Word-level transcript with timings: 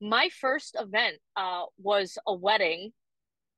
My 0.00 0.30
first 0.40 0.76
event 0.78 1.16
uh, 1.36 1.64
was 1.78 2.18
a 2.26 2.34
wedding 2.34 2.92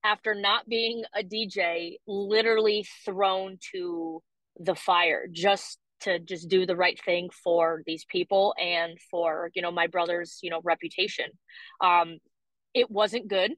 after 0.05 0.35
not 0.35 0.69
being 0.69 1.03
a 1.15 1.23
DJ, 1.23 1.97
literally 2.07 2.87
thrown 3.05 3.59
to 3.73 4.23
the 4.59 4.75
fire 4.75 5.27
just 5.31 5.79
to 6.01 6.19
just 6.19 6.49
do 6.49 6.65
the 6.65 6.77
right 6.77 6.99
thing 7.05 7.29
for 7.45 7.83
these 7.87 8.07
people 8.07 8.55
and 8.59 8.99
for 9.11 9.51
you 9.55 9.61
know 9.61 9.71
my 9.71 9.87
brother's 9.87 10.39
you 10.43 10.51
know 10.51 10.61
reputation. 10.65 11.27
Um 11.83 12.19
it 12.75 12.91
wasn't 12.91 13.29
good. 13.29 13.53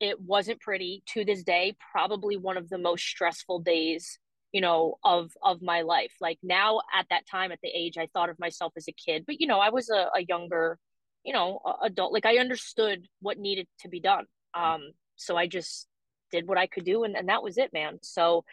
It 0.00 0.20
wasn't 0.20 0.60
pretty. 0.60 1.02
To 1.08 1.24
this 1.24 1.42
day 1.42 1.76
probably 1.92 2.36
one 2.36 2.56
of 2.56 2.68
the 2.68 2.78
most 2.78 3.04
stressful 3.04 3.60
days 3.60 4.18
you 4.52 4.60
know 4.62 4.96
of 5.04 5.32
of 5.42 5.60
my 5.62 5.82
life. 5.82 6.12
Like 6.20 6.38
now 6.42 6.80
at 6.98 7.06
that 7.10 7.26
time 7.30 7.52
at 7.52 7.60
the 7.62 7.68
age 7.68 7.98
i 7.98 8.08
thought 8.12 8.30
of 8.30 8.38
myself 8.38 8.72
as 8.76 8.88
a 8.88 8.92
kid 8.92 9.24
but 9.26 9.40
you 9.40 9.46
know 9.46 9.60
i 9.60 9.70
was 9.70 9.90
a, 9.90 10.08
a 10.16 10.24
younger 10.26 10.78
you 11.24 11.32
know 11.32 11.60
adult 11.82 12.12
like 12.12 12.26
i 12.26 12.38
understood 12.38 13.06
what 13.20 13.38
needed 13.38 13.66
to 13.80 13.88
be 13.88 14.00
done 14.00 14.24
um 14.54 14.90
so 15.16 15.36
i 15.36 15.46
just 15.46 15.86
did 16.30 16.46
what 16.46 16.58
i 16.58 16.66
could 16.66 16.84
do 16.84 17.04
and, 17.04 17.16
and 17.16 17.28
that 17.28 17.42
was 17.42 17.58
it 17.58 17.72
man 17.72 17.98
so 18.02 18.44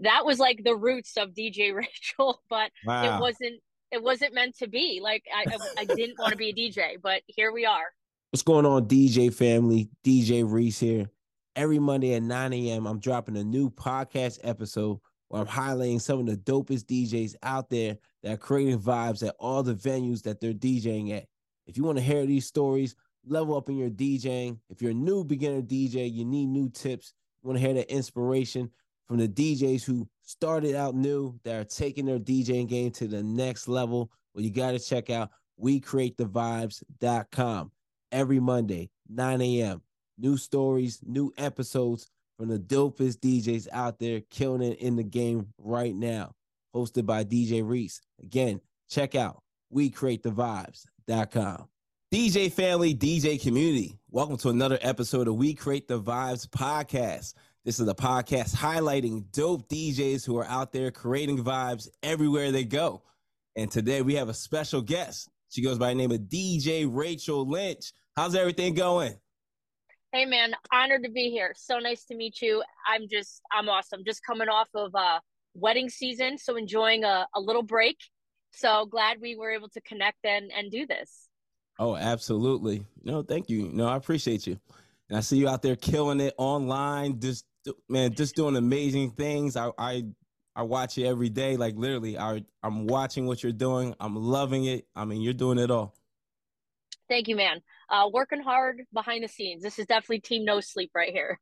that 0.00 0.24
was 0.24 0.38
like 0.38 0.62
the 0.64 0.76
roots 0.76 1.16
of 1.16 1.30
dj 1.30 1.74
rachel 1.74 2.42
but 2.48 2.70
wow. 2.86 3.16
it 3.16 3.20
wasn't 3.20 3.60
it 3.90 4.02
wasn't 4.02 4.34
meant 4.34 4.56
to 4.56 4.68
be 4.68 5.00
like 5.02 5.24
i 5.34 5.44
i 5.78 5.84
didn't 5.84 6.18
want 6.18 6.32
to 6.32 6.36
be 6.36 6.50
a 6.50 6.54
dj 6.54 6.96
but 7.02 7.22
here 7.26 7.52
we 7.52 7.64
are 7.64 7.86
What's 8.30 8.42
going 8.42 8.66
on, 8.66 8.86
DJ 8.86 9.32
family? 9.32 9.88
DJ 10.04 10.44
Reese 10.46 10.78
here. 10.78 11.08
Every 11.56 11.78
Monday 11.78 12.12
at 12.12 12.22
9 12.22 12.52
a.m., 12.52 12.86
I'm 12.86 13.00
dropping 13.00 13.38
a 13.38 13.42
new 13.42 13.70
podcast 13.70 14.40
episode 14.44 15.00
where 15.28 15.40
I'm 15.40 15.48
highlighting 15.48 15.98
some 15.98 16.20
of 16.20 16.26
the 16.26 16.36
dopest 16.36 16.84
DJs 16.84 17.36
out 17.42 17.70
there 17.70 17.96
that 18.22 18.32
are 18.34 18.36
creating 18.36 18.80
vibes 18.80 19.26
at 19.26 19.34
all 19.38 19.62
the 19.62 19.74
venues 19.74 20.22
that 20.24 20.42
they're 20.42 20.52
DJing 20.52 21.16
at. 21.16 21.24
If 21.68 21.76
you 21.76 21.84
want 21.84 21.98
to 21.98 22.04
hear 22.04 22.26
these 22.26 22.46
stories, 22.46 22.96
level 23.26 23.56
up 23.56 23.68
in 23.68 23.76
your 23.76 23.90
DJing. 23.90 24.58
If 24.70 24.82
you're 24.82 24.92
a 24.92 24.94
new 24.94 25.22
beginner 25.22 25.62
DJ, 25.62 26.12
you 26.12 26.24
need 26.24 26.46
new 26.46 26.70
tips. 26.70 27.12
You 27.42 27.48
want 27.48 27.60
to 27.60 27.64
hear 27.64 27.74
the 27.74 27.92
inspiration 27.92 28.70
from 29.06 29.18
the 29.18 29.28
DJs 29.28 29.84
who 29.84 30.08
started 30.22 30.74
out 30.74 30.94
new 30.94 31.38
that 31.44 31.60
are 31.60 31.64
taking 31.64 32.06
their 32.06 32.18
DJing 32.18 32.68
game 32.68 32.90
to 32.92 33.06
the 33.06 33.22
next 33.22 33.68
level. 33.68 34.10
Well, 34.34 34.44
you 34.44 34.50
got 34.50 34.72
to 34.72 34.78
check 34.78 35.10
out 35.10 35.30
WeCreateTheVibes.com 35.62 37.72
every 38.12 38.40
Monday, 38.40 38.90
9 39.08 39.42
a.m. 39.42 39.82
New 40.16 40.36
stories, 40.36 41.00
new 41.06 41.32
episodes 41.36 42.08
from 42.36 42.48
the 42.48 42.58
dopest 42.58 43.18
DJs 43.18 43.68
out 43.72 43.98
there 43.98 44.20
killing 44.30 44.62
it 44.62 44.78
in 44.78 44.96
the 44.96 45.02
game 45.02 45.48
right 45.58 45.94
now. 45.94 46.32
Hosted 46.74 47.06
by 47.06 47.24
DJ 47.24 47.66
Reese. 47.66 48.00
Again, 48.22 48.60
check 48.88 49.14
out 49.14 49.42
WeCreateTheVibes.com. 49.74 50.97
DJ 51.08 52.52
family, 52.52 52.94
DJ 52.94 53.40
community, 53.40 53.98
welcome 54.10 54.36
to 54.36 54.50
another 54.50 54.78
episode 54.82 55.26
of 55.26 55.36
We 55.36 55.54
Create 55.54 55.88
the 55.88 55.98
Vibes 55.98 56.46
podcast. 56.46 57.32
This 57.64 57.80
is 57.80 57.88
a 57.88 57.94
podcast 57.94 58.54
highlighting 58.54 59.24
dope 59.32 59.66
DJs 59.70 60.26
who 60.26 60.36
are 60.36 60.44
out 60.44 60.70
there 60.70 60.90
creating 60.90 61.42
vibes 61.42 61.88
everywhere 62.02 62.52
they 62.52 62.64
go. 62.64 63.02
And 63.56 63.70
today 63.70 64.02
we 64.02 64.16
have 64.16 64.28
a 64.28 64.34
special 64.34 64.82
guest. 64.82 65.30
She 65.48 65.62
goes 65.62 65.78
by 65.78 65.88
the 65.88 65.94
name 65.94 66.10
of 66.10 66.20
DJ 66.20 66.86
Rachel 66.86 67.48
Lynch. 67.48 67.92
How's 68.14 68.34
everything 68.34 68.74
going? 68.74 69.14
Hey 70.12 70.26
man, 70.26 70.54
honored 70.70 71.04
to 71.04 71.10
be 71.10 71.30
here. 71.30 71.54
So 71.56 71.78
nice 71.78 72.04
to 72.06 72.14
meet 72.14 72.42
you. 72.42 72.62
I'm 72.86 73.08
just 73.08 73.40
I'm 73.50 73.70
awesome. 73.70 74.02
Just 74.04 74.22
coming 74.26 74.50
off 74.50 74.68
of 74.74 74.94
uh 74.94 75.20
wedding 75.54 75.88
season, 75.88 76.36
so 76.36 76.56
enjoying 76.56 77.04
a, 77.04 77.26
a 77.34 77.40
little 77.40 77.62
break. 77.62 77.96
So 78.52 78.86
glad 78.86 79.20
we 79.20 79.36
were 79.36 79.52
able 79.52 79.68
to 79.70 79.80
connect 79.82 80.24
and 80.24 80.50
and 80.52 80.70
do 80.70 80.86
this. 80.86 81.28
Oh, 81.78 81.96
absolutely. 81.96 82.84
No, 83.04 83.22
thank 83.22 83.48
you. 83.48 83.70
No, 83.72 83.86
I 83.86 83.96
appreciate 83.96 84.46
you. 84.46 84.58
And 85.08 85.16
I 85.16 85.20
see 85.20 85.36
you 85.38 85.48
out 85.48 85.62
there 85.62 85.76
killing 85.76 86.20
it 86.20 86.34
online. 86.36 87.20
Just 87.20 87.46
man, 87.88 88.14
just 88.14 88.34
doing 88.34 88.56
amazing 88.56 89.12
things. 89.12 89.56
I 89.56 89.70
I 89.78 90.04
I 90.56 90.62
watch 90.62 90.98
you 90.98 91.06
every 91.06 91.28
day. 91.28 91.56
Like 91.56 91.76
literally, 91.76 92.18
I 92.18 92.44
I'm 92.62 92.86
watching 92.86 93.26
what 93.26 93.42
you're 93.42 93.52
doing. 93.52 93.94
I'm 94.00 94.16
loving 94.16 94.64
it. 94.64 94.86
I 94.96 95.04
mean, 95.04 95.22
you're 95.22 95.32
doing 95.32 95.58
it 95.58 95.70
all. 95.70 95.94
Thank 97.08 97.28
you, 97.28 97.36
man. 97.36 97.60
Uh, 97.88 98.10
working 98.12 98.42
hard 98.42 98.82
behind 98.92 99.24
the 99.24 99.28
scenes. 99.28 99.62
This 99.62 99.78
is 99.78 99.86
definitely 99.86 100.20
team 100.20 100.44
no 100.44 100.60
sleep 100.60 100.90
right 100.94 101.10
here. 101.10 101.38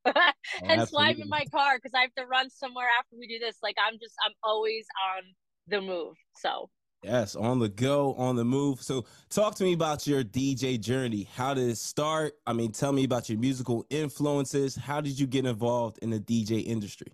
Hence 0.64 0.92
why 0.92 1.08
I'm 1.08 1.20
in 1.20 1.28
my 1.28 1.44
car 1.52 1.76
because 1.76 1.92
I 1.92 2.02
have 2.02 2.14
to 2.14 2.26
run 2.26 2.50
somewhere 2.50 2.86
after 3.00 3.16
we 3.18 3.26
do 3.26 3.40
this. 3.40 3.56
Like 3.62 3.74
I'm 3.84 3.94
just 3.94 4.14
I'm 4.24 4.32
always 4.44 4.86
on 5.16 5.24
the 5.66 5.80
move. 5.80 6.14
So 6.36 6.70
Yes, 7.02 7.36
on 7.36 7.60
the 7.60 7.68
go, 7.68 8.14
on 8.14 8.36
the 8.36 8.44
move. 8.44 8.82
So, 8.82 9.04
talk 9.30 9.54
to 9.56 9.64
me 9.64 9.74
about 9.74 10.06
your 10.06 10.24
DJ 10.24 10.80
journey. 10.80 11.28
How 11.34 11.54
did 11.54 11.68
it 11.68 11.78
start? 11.78 12.34
I 12.46 12.52
mean, 12.52 12.72
tell 12.72 12.92
me 12.92 13.04
about 13.04 13.28
your 13.28 13.38
musical 13.38 13.86
influences. 13.90 14.74
How 14.74 15.00
did 15.00 15.18
you 15.18 15.26
get 15.26 15.46
involved 15.46 15.98
in 15.98 16.10
the 16.10 16.18
DJ 16.18 16.66
industry? 16.66 17.12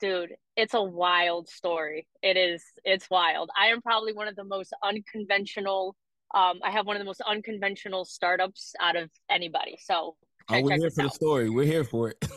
dude 0.00 0.34
it's 0.56 0.74
a 0.74 0.82
wild 0.82 1.48
story 1.48 2.06
it 2.22 2.36
is 2.36 2.62
it's 2.84 3.08
wild 3.10 3.48
i 3.58 3.68
am 3.68 3.80
probably 3.80 4.12
one 4.12 4.28
of 4.28 4.36
the 4.36 4.44
most 4.44 4.74
unconventional 4.82 5.96
um 6.34 6.60
i 6.62 6.70
have 6.70 6.86
one 6.86 6.96
of 6.96 7.00
the 7.00 7.06
most 7.06 7.22
unconventional 7.26 8.04
startups 8.04 8.74
out 8.80 8.96
of 8.96 9.08
anybody 9.30 9.78
so 9.82 10.16
oh, 10.50 10.60
we're 10.60 10.76
here 10.76 10.90
for 10.90 11.02
out. 11.02 11.10
the 11.10 11.14
story 11.14 11.48
we're 11.48 11.64
here 11.64 11.84
for 11.84 12.10
it 12.10 12.28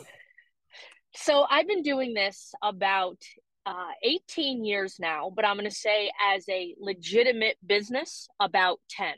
so 1.16 1.46
i've 1.50 1.68
been 1.68 1.81
doing 1.81 2.14
this 2.14 2.53
about 2.62 3.18
uh, 3.67 3.91
18 4.01 4.63
years 4.63 4.95
now 5.00 5.31
but 5.35 5.45
i'm 5.45 5.57
going 5.57 5.69
to 5.69 5.75
say 5.75 6.09
as 6.33 6.47
a 6.47 6.73
legitimate 6.79 7.57
business 7.66 8.28
about 8.39 8.79
10 8.91 9.13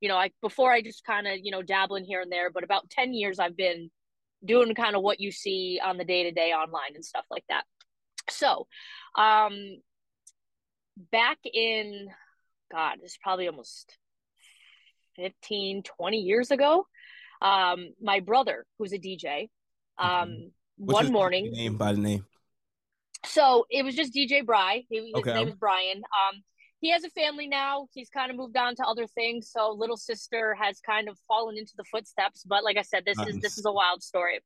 you 0.00 0.08
know 0.08 0.16
like 0.16 0.34
before 0.42 0.72
i 0.72 0.82
just 0.82 1.04
kind 1.04 1.28
of 1.28 1.38
you 1.40 1.52
know 1.52 1.62
dabbling 1.62 2.04
here 2.04 2.20
and 2.20 2.32
there 2.32 2.50
but 2.50 2.64
about 2.64 2.90
10 2.90 3.14
years 3.14 3.38
i've 3.38 3.56
been 3.56 3.88
doing 4.44 4.74
kind 4.74 4.96
of 4.96 5.02
what 5.02 5.20
you 5.20 5.30
see 5.30 5.80
on 5.82 5.98
the 5.98 6.04
day 6.04 6.24
to 6.24 6.32
day 6.32 6.52
online 6.52 6.94
and 6.94 7.04
stuff 7.04 7.24
like 7.30 7.44
that. 7.48 7.64
So, 8.30 8.66
um, 9.16 9.78
back 11.10 11.38
in, 11.52 12.08
God, 12.70 12.98
this 13.00 13.12
is 13.12 13.18
probably 13.22 13.48
almost 13.48 13.96
15, 15.16 15.82
20 15.82 16.16
years 16.18 16.50
ago. 16.50 16.86
Um, 17.40 17.92
my 18.00 18.20
brother, 18.20 18.64
who's 18.78 18.92
a 18.92 18.98
DJ, 18.98 19.48
um, 19.98 20.52
one 20.76 21.12
morning, 21.12 21.50
name 21.52 21.76
by 21.76 21.92
the 21.92 21.98
name. 21.98 22.26
So 23.26 23.66
it 23.70 23.84
was 23.84 23.94
just 23.94 24.14
DJ 24.14 24.44
Bry. 24.44 24.84
His 24.90 25.04
okay. 25.14 25.34
name 25.34 25.48
is 25.48 25.54
Brian. 25.54 25.98
Um, 25.98 26.42
he 26.80 26.90
has 26.90 27.04
a 27.04 27.10
family 27.10 27.46
now. 27.46 27.86
He's 27.92 28.10
kind 28.10 28.30
of 28.30 28.36
moved 28.36 28.56
on 28.56 28.74
to 28.76 28.84
other 28.84 29.06
things. 29.06 29.50
So 29.50 29.70
little 29.70 29.96
sister 29.96 30.56
has 30.60 30.80
kind 30.80 31.08
of 31.08 31.16
fallen 31.28 31.56
into 31.56 31.74
the 31.76 31.84
footsteps. 31.84 32.42
But 32.44 32.64
like 32.64 32.76
I 32.76 32.82
said, 32.82 33.04
this 33.04 33.16
nice. 33.18 33.28
is 33.28 33.40
this 33.40 33.58
is 33.58 33.64
a 33.64 33.72
wild 33.72 34.02
story. 34.02 34.40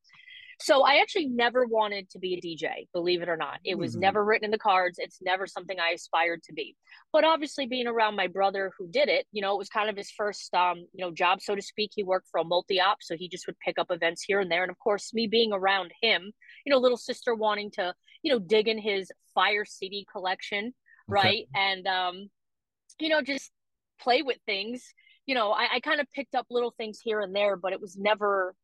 So 0.58 0.82
I 0.84 0.96
actually 0.96 1.26
never 1.26 1.66
wanted 1.66 2.08
to 2.10 2.18
be 2.18 2.34
a 2.34 2.40
DJ, 2.40 2.88
believe 2.92 3.22
it 3.22 3.28
or 3.28 3.36
not. 3.36 3.58
It 3.64 3.76
was 3.76 3.92
mm-hmm. 3.92 4.00
never 4.00 4.24
written 4.24 4.46
in 4.46 4.50
the 4.50 4.58
cards. 4.58 4.98
It's 4.98 5.18
never 5.20 5.46
something 5.46 5.78
I 5.78 5.90
aspired 5.90 6.42
to 6.44 6.52
be. 6.54 6.76
But 7.12 7.24
obviously 7.24 7.66
being 7.66 7.86
around 7.86 8.16
my 8.16 8.26
brother 8.26 8.72
who 8.78 8.88
did 8.88 9.08
it, 9.08 9.26
you 9.32 9.42
know, 9.42 9.54
it 9.54 9.58
was 9.58 9.68
kind 9.68 9.90
of 9.90 9.96
his 9.96 10.10
first 10.10 10.54
um, 10.54 10.78
you 10.94 11.04
know, 11.04 11.12
job 11.12 11.42
so 11.42 11.54
to 11.54 11.62
speak. 11.62 11.90
He 11.94 12.02
worked 12.02 12.28
for 12.30 12.40
a 12.40 12.44
multi-op, 12.44 12.98
so 13.02 13.16
he 13.16 13.28
just 13.28 13.46
would 13.46 13.58
pick 13.58 13.78
up 13.78 13.88
events 13.90 14.22
here 14.22 14.40
and 14.40 14.50
there. 14.50 14.62
And 14.62 14.70
of 14.70 14.78
course, 14.78 15.12
me 15.12 15.26
being 15.26 15.52
around 15.52 15.92
him, 16.00 16.32
you 16.64 16.70
know, 16.70 16.78
little 16.78 16.96
sister 16.96 17.34
wanting 17.34 17.70
to, 17.72 17.92
you 18.22 18.32
know, 18.32 18.38
dig 18.38 18.66
in 18.66 18.78
his 18.78 19.10
fire 19.34 19.64
CD 19.66 20.06
collection 20.10 20.72
right? 21.08 21.24
Okay. 21.24 21.46
And 21.54 21.86
um, 21.86 22.30
you 22.98 23.08
know, 23.08 23.22
just 23.22 23.50
play 24.00 24.22
with 24.22 24.38
things. 24.46 24.92
you 25.26 25.34
know, 25.34 25.52
I, 25.52 25.66
I 25.74 25.80
kind 25.80 26.00
of 26.00 26.06
picked 26.12 26.34
up 26.34 26.46
little 26.50 26.74
things 26.76 27.00
here 27.02 27.20
and 27.20 27.34
there, 27.34 27.56
but 27.56 27.72
it 27.72 27.80
was 27.80 27.96
never, 27.96 28.54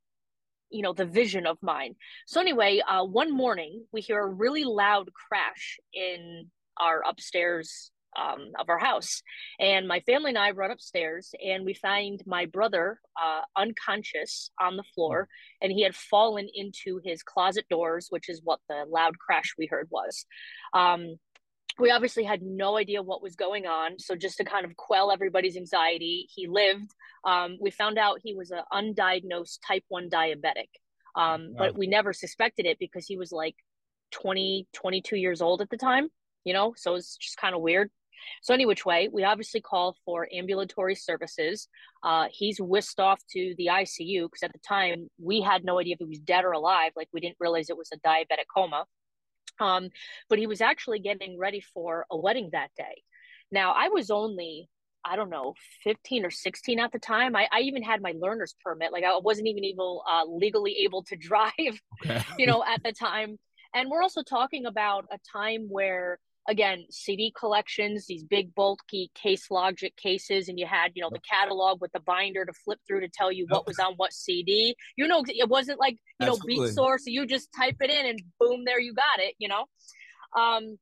you 0.72 0.82
know, 0.82 0.92
the 0.92 1.04
vision 1.04 1.46
of 1.46 1.58
mine. 1.62 1.94
So 2.26 2.40
anyway, 2.40 2.80
uh, 2.88 3.04
one 3.04 3.34
morning 3.34 3.84
we 3.92 4.00
hear 4.00 4.20
a 4.22 4.28
really 4.28 4.64
loud 4.64 5.10
crash 5.12 5.78
in 5.92 6.50
our 6.80 7.02
upstairs 7.08 7.92
um, 8.16 8.52
of 8.58 8.68
our 8.68 8.78
house. 8.78 9.22
And 9.58 9.88
my 9.88 10.00
family 10.00 10.30
and 10.30 10.38
I 10.38 10.50
run 10.50 10.70
upstairs 10.70 11.34
and 11.44 11.64
we 11.64 11.74
find 11.74 12.22
my 12.26 12.46
brother 12.46 13.00
uh, 13.22 13.42
unconscious 13.56 14.50
on 14.60 14.76
the 14.76 14.84
floor 14.94 15.28
and 15.60 15.72
he 15.72 15.82
had 15.82 15.94
fallen 15.94 16.48
into 16.54 17.00
his 17.04 17.22
closet 17.22 17.66
doors, 17.70 18.08
which 18.10 18.28
is 18.28 18.40
what 18.44 18.60
the 18.68 18.84
loud 18.88 19.18
crash 19.18 19.54
we 19.56 19.66
heard 19.66 19.88
was. 19.90 20.26
Um, 20.74 21.16
we 21.78 21.90
obviously 21.90 22.24
had 22.24 22.42
no 22.42 22.76
idea 22.76 23.02
what 23.02 23.22
was 23.22 23.36
going 23.36 23.66
on. 23.66 23.98
So 23.98 24.14
just 24.14 24.36
to 24.38 24.44
kind 24.44 24.64
of 24.64 24.76
quell 24.76 25.10
everybody's 25.10 25.56
anxiety, 25.56 26.28
he 26.34 26.46
lived. 26.46 26.90
Um, 27.24 27.56
we 27.60 27.70
found 27.70 27.98
out 27.98 28.20
he 28.22 28.34
was 28.34 28.50
an 28.50 28.62
undiagnosed 28.72 29.58
type 29.66 29.84
1 29.88 30.10
diabetic. 30.10 30.68
Um, 31.16 31.48
wow. 31.50 31.58
But 31.58 31.78
we 31.78 31.86
never 31.86 32.12
suspected 32.12 32.66
it 32.66 32.78
because 32.78 33.06
he 33.06 33.16
was 33.16 33.32
like 33.32 33.56
20, 34.12 34.66
22 34.72 35.16
years 35.16 35.40
old 35.40 35.60
at 35.60 35.70
the 35.70 35.76
time, 35.76 36.08
you 36.44 36.52
know? 36.52 36.74
So 36.76 36.94
it's 36.94 37.16
just 37.16 37.36
kind 37.36 37.54
of 37.54 37.62
weird. 37.62 37.90
So 38.42 38.54
any 38.54 38.66
which 38.66 38.84
way, 38.84 39.08
we 39.12 39.24
obviously 39.24 39.60
call 39.60 39.96
for 40.04 40.28
ambulatory 40.32 40.94
services. 40.94 41.68
Uh, 42.04 42.26
he's 42.30 42.60
whisked 42.60 43.00
off 43.00 43.20
to 43.32 43.54
the 43.58 43.66
ICU 43.66 44.26
because 44.26 44.42
at 44.42 44.52
the 44.52 44.60
time 44.66 45.10
we 45.20 45.40
had 45.40 45.64
no 45.64 45.78
idea 45.78 45.94
if 45.94 45.98
he 45.98 46.04
was 46.04 46.18
dead 46.18 46.44
or 46.44 46.52
alive. 46.52 46.92
Like 46.96 47.08
we 47.12 47.20
didn't 47.20 47.36
realize 47.40 47.68
it 47.68 47.76
was 47.76 47.90
a 47.92 47.98
diabetic 47.98 48.46
coma. 48.54 48.84
Um, 49.62 49.90
but 50.28 50.38
he 50.38 50.46
was 50.46 50.60
actually 50.60 50.98
getting 50.98 51.38
ready 51.38 51.60
for 51.60 52.06
a 52.10 52.16
wedding 52.16 52.50
that 52.52 52.70
day. 52.76 53.02
Now, 53.50 53.72
I 53.72 53.88
was 53.88 54.10
only, 54.10 54.68
I 55.04 55.14
don't 55.14 55.30
know, 55.30 55.54
15 55.84 56.24
or 56.24 56.30
16 56.30 56.80
at 56.80 56.90
the 56.90 56.98
time. 56.98 57.36
I, 57.36 57.46
I 57.52 57.60
even 57.60 57.82
had 57.82 58.02
my 58.02 58.14
learner's 58.18 58.54
permit. 58.64 58.92
Like 58.92 59.04
I 59.04 59.16
wasn't 59.18 59.48
even 59.48 59.64
able, 59.64 60.02
uh, 60.10 60.24
legally 60.24 60.78
able 60.84 61.04
to 61.04 61.16
drive, 61.28 61.80
okay. 62.04 62.22
you 62.38 62.46
know, 62.46 62.64
at 62.64 62.82
the 62.82 62.92
time. 62.92 63.38
And 63.74 63.88
we're 63.88 64.02
also 64.02 64.22
talking 64.22 64.66
about 64.66 65.06
a 65.12 65.18
time 65.32 65.66
where 65.68 66.18
again 66.48 66.84
cd 66.90 67.32
collections 67.38 68.06
these 68.06 68.24
big 68.24 68.54
bulky 68.54 69.10
case 69.14 69.50
logic 69.50 69.94
cases 69.96 70.48
and 70.48 70.58
you 70.58 70.66
had 70.66 70.90
you 70.94 71.02
know 71.02 71.10
the 71.10 71.20
catalog 71.20 71.80
with 71.80 71.92
the 71.92 72.00
binder 72.00 72.44
to 72.44 72.52
flip 72.64 72.78
through 72.86 73.00
to 73.00 73.08
tell 73.08 73.30
you 73.30 73.46
what 73.48 73.66
was 73.66 73.78
on 73.78 73.94
what 73.94 74.12
cd 74.12 74.74
you 74.96 75.06
know 75.06 75.22
it 75.28 75.48
wasn't 75.48 75.78
like 75.78 75.96
you 76.18 76.26
know 76.26 76.32
Absolutely. 76.32 76.70
Beatsource 76.70 77.02
you 77.06 77.26
just 77.26 77.48
type 77.56 77.76
it 77.80 77.90
in 77.90 78.06
and 78.06 78.22
boom 78.40 78.64
there 78.64 78.80
you 78.80 78.92
got 78.92 79.20
it 79.20 79.34
you 79.38 79.48
know 79.48 79.66
um 80.36 80.78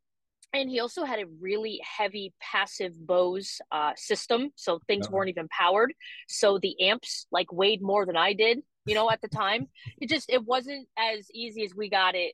and 0.52 0.68
he 0.68 0.80
also 0.80 1.04
had 1.04 1.20
a 1.20 1.26
really 1.40 1.80
heavy 1.84 2.34
passive 2.40 2.92
Bose 3.06 3.60
uh, 3.70 3.92
system, 3.94 4.50
so 4.56 4.80
things 4.88 5.08
weren't 5.08 5.28
even 5.28 5.46
powered. 5.46 5.94
So 6.28 6.58
the 6.58 6.88
amps 6.88 7.28
like 7.30 7.52
weighed 7.52 7.80
more 7.80 8.04
than 8.04 8.16
I 8.16 8.32
did, 8.32 8.58
you 8.84 8.96
know, 8.96 9.08
at 9.12 9.20
the 9.20 9.28
time. 9.28 9.68
It 10.00 10.08
just 10.08 10.28
it 10.28 10.44
wasn't 10.44 10.88
as 10.98 11.30
easy 11.32 11.62
as 11.62 11.72
we 11.76 11.88
got 11.88 12.16
it 12.16 12.32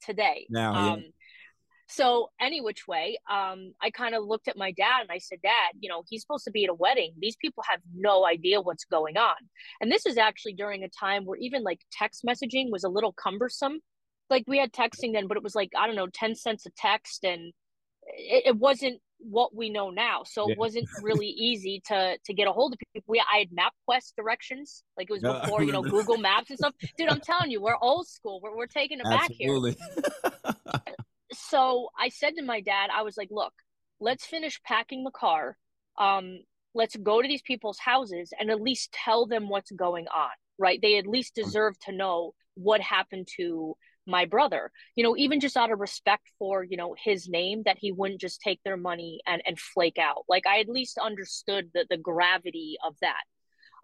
today. 0.00 0.46
Now, 0.48 0.74
um, 0.74 1.00
yeah 1.00 1.06
so 1.88 2.30
any 2.40 2.60
which 2.60 2.88
way, 2.88 3.18
um, 3.30 3.72
I 3.80 3.90
kind 3.90 4.14
of 4.14 4.24
looked 4.24 4.48
at 4.48 4.56
my 4.56 4.72
dad 4.72 5.02
and 5.02 5.10
I 5.10 5.18
said, 5.18 5.38
Dad, 5.42 5.72
you 5.78 5.88
know, 5.88 6.02
he's 6.08 6.22
supposed 6.22 6.44
to 6.44 6.50
be 6.50 6.64
at 6.64 6.70
a 6.70 6.74
wedding. 6.74 7.14
These 7.18 7.36
people 7.36 7.62
have 7.68 7.80
no 7.94 8.26
idea 8.26 8.60
what's 8.60 8.84
going 8.84 9.16
on. 9.16 9.36
And 9.80 9.90
this 9.90 10.04
is 10.04 10.18
actually 10.18 10.54
during 10.54 10.82
a 10.82 10.88
time 10.88 11.24
where 11.24 11.38
even 11.38 11.62
like 11.62 11.80
text 11.92 12.24
messaging 12.24 12.70
was 12.70 12.84
a 12.84 12.88
little 12.88 13.12
cumbersome. 13.12 13.80
Like 14.28 14.44
we 14.48 14.58
had 14.58 14.72
texting 14.72 15.12
then, 15.12 15.28
but 15.28 15.36
it 15.36 15.44
was 15.44 15.54
like, 15.54 15.70
I 15.78 15.86
don't 15.86 15.94
know, 15.94 16.08
10 16.12 16.34
cents 16.34 16.66
a 16.66 16.70
text 16.76 17.22
and 17.22 17.52
it, 18.06 18.42
it 18.46 18.56
wasn't 18.56 19.00
what 19.18 19.54
we 19.54 19.70
know 19.70 19.90
now. 19.90 20.22
So 20.24 20.48
yeah. 20.48 20.52
it 20.52 20.58
wasn't 20.58 20.88
really 21.02 21.28
easy 21.28 21.82
to 21.86 22.18
to 22.24 22.34
get 22.34 22.48
a 22.48 22.52
hold 22.52 22.72
of 22.72 22.78
people. 22.92 23.04
We 23.06 23.20
I 23.20 23.38
had 23.38 23.48
MapQuest 23.50 24.14
directions, 24.16 24.82
like 24.96 25.08
it 25.08 25.12
was 25.12 25.22
before 25.22 25.62
you 25.62 25.72
know 25.72 25.82
Google 25.94 26.18
Maps 26.18 26.50
and 26.50 26.58
stuff. 26.58 26.74
Dude, 26.98 27.08
I'm 27.08 27.20
telling 27.20 27.50
you, 27.50 27.62
we're 27.62 27.78
old 27.80 28.08
school. 28.08 28.40
We're 28.42 28.56
we're 28.56 28.66
taking 28.66 28.98
it 28.98 29.06
Absolutely. 29.06 29.72
back 29.72 29.80
here. 30.44 30.54
so 31.32 31.88
I 31.98 32.08
said 32.08 32.34
to 32.36 32.42
my 32.42 32.60
dad, 32.60 32.90
I 32.94 33.02
was 33.02 33.16
like, 33.16 33.28
look, 33.30 33.52
let's 34.00 34.24
finish 34.26 34.60
packing 34.62 35.04
the 35.04 35.10
car. 35.10 35.56
Um, 35.98 36.40
let's 36.74 36.96
go 36.96 37.22
to 37.22 37.28
these 37.28 37.42
people's 37.42 37.78
houses 37.78 38.32
and 38.38 38.50
at 38.50 38.60
least 38.60 38.92
tell 38.92 39.26
them 39.26 39.48
what's 39.48 39.70
going 39.70 40.06
on, 40.08 40.30
right? 40.58 40.78
They 40.80 40.98
at 40.98 41.06
least 41.06 41.34
deserve 41.34 41.78
to 41.80 41.92
know 41.92 42.34
what 42.54 42.80
happened 42.80 43.28
to 43.38 43.76
my 44.06 44.24
brother. 44.24 44.70
You 44.94 45.04
know 45.04 45.16
even 45.16 45.40
just 45.40 45.56
out 45.56 45.72
of 45.72 45.80
respect 45.80 46.30
for 46.38 46.62
you 46.62 46.76
know 46.76 46.94
his 47.02 47.28
name 47.28 47.62
that 47.64 47.78
he 47.80 47.92
wouldn't 47.92 48.20
just 48.20 48.40
take 48.40 48.60
their 48.64 48.76
money 48.76 49.20
and 49.26 49.42
and 49.46 49.58
flake 49.58 49.98
out. 49.98 50.24
Like 50.28 50.46
i 50.46 50.60
at 50.60 50.68
least 50.68 50.98
understood 50.98 51.70
the, 51.74 51.86
the 51.90 51.96
gravity 51.96 52.76
of 52.86 52.94
that. 53.00 53.24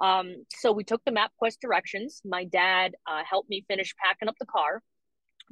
Um 0.01 0.45
so 0.51 0.73
we 0.73 0.85
took 0.85 1.03
the 1.05 1.11
MapQuest 1.11 1.57
directions. 1.61 2.23
My 2.25 2.45
dad 2.45 2.93
uh, 3.07 3.23
helped 3.29 3.51
me 3.51 3.65
finish 3.69 3.95
packing 3.97 4.29
up 4.29 4.37
the 4.39 4.47
car 4.47 4.83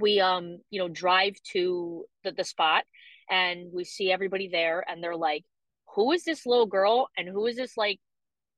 we 0.01 0.21
um 0.21 0.59
you 0.71 0.81
know 0.81 0.89
drive 0.89 1.35
to 1.53 2.05
the, 2.25 2.33
the 2.33 2.45
spot 2.45 2.85
and 3.31 3.71
we 3.73 3.85
see 3.85 4.11
everybody 4.11 4.49
there 4.49 4.85
and 4.89 5.03
they're 5.03 5.17
like 5.17 5.45
who 5.95 6.13
is 6.13 6.25
this 6.25 6.47
little 6.47 6.67
girl 6.67 7.09
and 7.17 7.29
who 7.29 7.47
is 7.47 7.57
this 7.57 7.77
like 7.77 7.99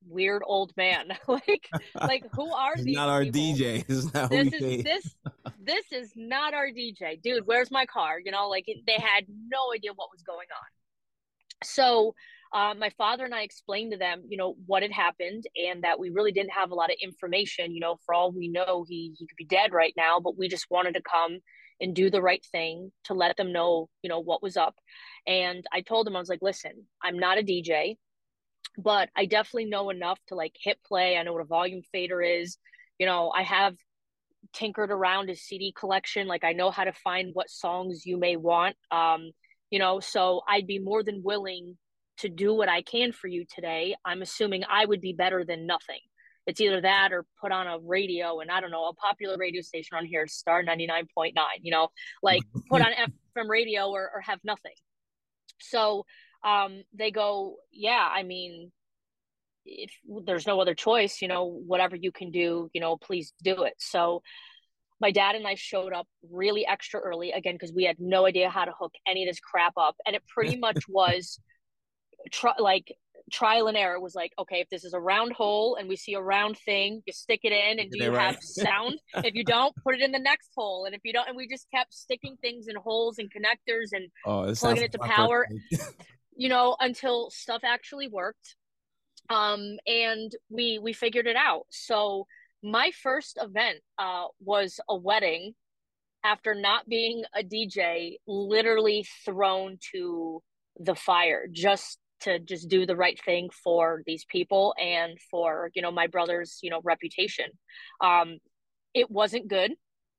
weird 0.08 0.42
old 0.44 0.72
man? 0.76 1.06
Like 1.28 1.68
like 1.94 2.24
who 2.32 2.52
are 2.52 2.76
these 2.76 2.96
not 2.96 3.08
our 3.08 3.24
people? 3.24 3.40
dj 3.40 3.86
this 3.86 4.52
is 4.52 4.82
this 4.84 5.14
this 5.60 5.84
is 5.92 6.12
not 6.16 6.54
our 6.54 6.66
dj 6.68 7.22
dude 7.22 7.46
where's 7.46 7.70
my 7.70 7.86
car? 7.86 8.18
You 8.22 8.32
know 8.32 8.48
like 8.48 8.66
they 8.66 8.98
had 8.98 9.24
no 9.28 9.72
idea 9.74 9.92
what 9.94 10.08
was 10.12 10.22
going 10.22 10.48
on. 10.50 10.68
So 11.64 12.14
uh, 12.52 12.74
my 12.78 12.90
father 12.98 13.24
and 13.24 13.34
I 13.34 13.42
explained 13.42 13.92
to 13.92 13.98
them, 13.98 14.24
you 14.28 14.36
know, 14.36 14.54
what 14.66 14.82
had 14.82 14.92
happened 14.92 15.44
and 15.56 15.84
that 15.84 15.98
we 15.98 16.10
really 16.10 16.32
didn't 16.32 16.52
have 16.52 16.70
a 16.70 16.74
lot 16.74 16.90
of 16.90 16.96
information. 17.02 17.74
You 17.74 17.80
know, 17.80 17.96
for 18.04 18.14
all 18.14 18.30
we 18.30 18.48
know, 18.48 18.84
he 18.86 19.14
he 19.18 19.26
could 19.26 19.36
be 19.36 19.44
dead 19.44 19.72
right 19.72 19.94
now, 19.96 20.20
but 20.20 20.36
we 20.36 20.48
just 20.48 20.66
wanted 20.70 20.94
to 20.94 21.02
come 21.02 21.38
and 21.80 21.94
do 21.94 22.10
the 22.10 22.22
right 22.22 22.44
thing 22.52 22.92
to 23.04 23.14
let 23.14 23.36
them 23.36 23.52
know, 23.52 23.88
you 24.02 24.08
know, 24.08 24.20
what 24.20 24.42
was 24.42 24.56
up. 24.56 24.74
And 25.26 25.64
I 25.72 25.80
told 25.80 26.06
him, 26.06 26.14
I 26.14 26.20
was 26.20 26.28
like, 26.28 26.42
listen, 26.42 26.86
I'm 27.02 27.18
not 27.18 27.38
a 27.38 27.42
DJ, 27.42 27.96
but 28.78 29.08
I 29.16 29.24
definitely 29.26 29.66
know 29.66 29.90
enough 29.90 30.18
to 30.28 30.34
like 30.34 30.54
hit 30.62 30.78
play. 30.86 31.16
I 31.16 31.22
know 31.22 31.32
what 31.32 31.42
a 31.42 31.46
volume 31.46 31.82
fader 31.90 32.20
is. 32.20 32.58
You 32.98 33.06
know, 33.06 33.32
I 33.34 33.42
have 33.42 33.74
tinkered 34.52 34.90
around 34.90 35.28
his 35.28 35.42
CD 35.42 35.72
collection. 35.76 36.26
Like 36.26 36.44
I 36.44 36.52
know 36.52 36.70
how 36.70 36.84
to 36.84 36.92
find 36.92 37.30
what 37.32 37.50
songs 37.50 38.04
you 38.04 38.18
may 38.18 38.36
want. 38.36 38.76
Um, 38.90 39.30
you 39.70 39.78
know, 39.78 40.00
so 40.00 40.42
I'd 40.46 40.66
be 40.66 40.78
more 40.78 41.02
than 41.02 41.22
willing 41.24 41.78
to 42.22 42.28
do 42.28 42.54
what 42.54 42.68
I 42.68 42.82
can 42.82 43.12
for 43.12 43.28
you 43.28 43.44
today, 43.52 43.94
I'm 44.04 44.22
assuming 44.22 44.64
I 44.68 44.84
would 44.84 45.00
be 45.00 45.12
better 45.12 45.44
than 45.44 45.66
nothing. 45.66 46.00
It's 46.46 46.60
either 46.60 46.80
that 46.80 47.12
or 47.12 47.24
put 47.40 47.52
on 47.52 47.66
a 47.66 47.78
radio 47.78 48.40
and 48.40 48.50
I 48.50 48.60
don't 48.60 48.70
know, 48.70 48.88
a 48.88 48.94
popular 48.94 49.36
radio 49.38 49.60
station 49.60 49.96
on 49.96 50.06
here, 50.06 50.26
Star 50.26 50.64
99.9, 50.64 51.32
you 51.60 51.70
know, 51.70 51.88
like 52.22 52.42
put 52.70 52.80
on 52.80 52.92
FM 53.36 53.48
radio 53.48 53.90
or, 53.90 54.10
or 54.14 54.20
have 54.22 54.40
nothing. 54.44 54.74
So 55.60 56.04
um, 56.44 56.82
they 56.92 57.10
go, 57.10 57.56
yeah, 57.70 58.08
I 58.10 58.24
mean, 58.24 58.72
if 59.64 59.90
there's 60.24 60.46
no 60.46 60.60
other 60.60 60.74
choice, 60.74 61.22
you 61.22 61.28
know, 61.28 61.44
whatever 61.44 61.94
you 61.94 62.10
can 62.10 62.32
do, 62.32 62.68
you 62.72 62.80
know, 62.80 62.96
please 62.96 63.32
do 63.44 63.62
it. 63.62 63.74
So 63.78 64.22
my 65.00 65.10
dad 65.10 65.34
and 65.36 65.46
I 65.46 65.54
showed 65.54 65.92
up 65.92 66.06
really 66.30 66.66
extra 66.66 67.00
early 67.00 67.32
again 67.32 67.54
because 67.54 67.72
we 67.72 67.84
had 67.84 67.96
no 68.00 68.26
idea 68.26 68.50
how 68.50 68.64
to 68.64 68.72
hook 68.78 68.92
any 69.06 69.24
of 69.24 69.28
this 69.28 69.40
crap 69.40 69.74
up. 69.76 69.96
And 70.06 70.16
it 70.16 70.22
pretty 70.26 70.56
much 70.66 70.78
was 70.88 71.38
try 72.30 72.52
like 72.58 72.94
trial 73.32 73.66
and 73.66 73.76
error 73.76 73.98
was 73.98 74.14
like 74.14 74.32
okay 74.38 74.60
if 74.60 74.68
this 74.68 74.84
is 74.84 74.92
a 74.92 75.00
round 75.00 75.32
hole 75.32 75.76
and 75.76 75.88
we 75.88 75.96
see 75.96 76.14
a 76.14 76.20
round 76.20 76.56
thing 76.58 77.02
you 77.06 77.12
stick 77.12 77.40
it 77.42 77.52
in 77.52 77.78
and 77.78 77.90
do 77.90 78.04
you 78.04 78.10
right. 78.10 78.34
have 78.34 78.42
sound? 78.42 78.98
If 79.16 79.34
you 79.34 79.44
don't 79.44 79.74
put 79.82 79.94
it 79.94 80.02
in 80.02 80.12
the 80.12 80.18
next 80.18 80.50
hole. 80.56 80.84
And 80.84 80.94
if 80.94 81.00
you 81.04 81.12
don't 81.12 81.28
and 81.28 81.36
we 81.36 81.48
just 81.48 81.66
kept 81.74 81.94
sticking 81.94 82.36
things 82.40 82.68
in 82.68 82.76
holes 82.76 83.18
and 83.18 83.30
connectors 83.30 83.88
and 83.92 84.08
oh, 84.26 84.52
plugging 84.54 84.84
it 84.84 84.92
to 84.92 84.98
power 84.98 85.48
you 86.36 86.48
know 86.48 86.76
until 86.80 87.30
stuff 87.30 87.62
actually 87.64 88.08
worked. 88.08 88.56
Um 89.30 89.78
and 89.86 90.30
we 90.50 90.78
we 90.78 90.92
figured 90.92 91.26
it 91.26 91.36
out. 91.36 91.66
So 91.70 92.26
my 92.62 92.92
first 93.02 93.38
event 93.40 93.78
uh 93.98 94.26
was 94.40 94.78
a 94.88 94.96
wedding 94.96 95.54
after 96.24 96.54
not 96.54 96.88
being 96.88 97.24
a 97.36 97.42
dj 97.42 98.14
literally 98.28 99.04
thrown 99.24 99.76
to 99.92 100.40
the 100.78 100.94
fire 100.94 101.46
just 101.50 101.98
to 102.22 102.38
just 102.38 102.68
do 102.68 102.86
the 102.86 102.96
right 102.96 103.20
thing 103.24 103.50
for 103.64 104.02
these 104.06 104.24
people 104.24 104.74
and 104.80 105.18
for 105.30 105.70
you 105.74 105.82
know 105.82 105.90
my 105.90 106.06
brother's 106.06 106.58
you 106.62 106.70
know 106.70 106.80
reputation. 106.84 107.46
Um 108.02 108.38
it 108.94 109.10
wasn't 109.10 109.48
good. 109.48 109.72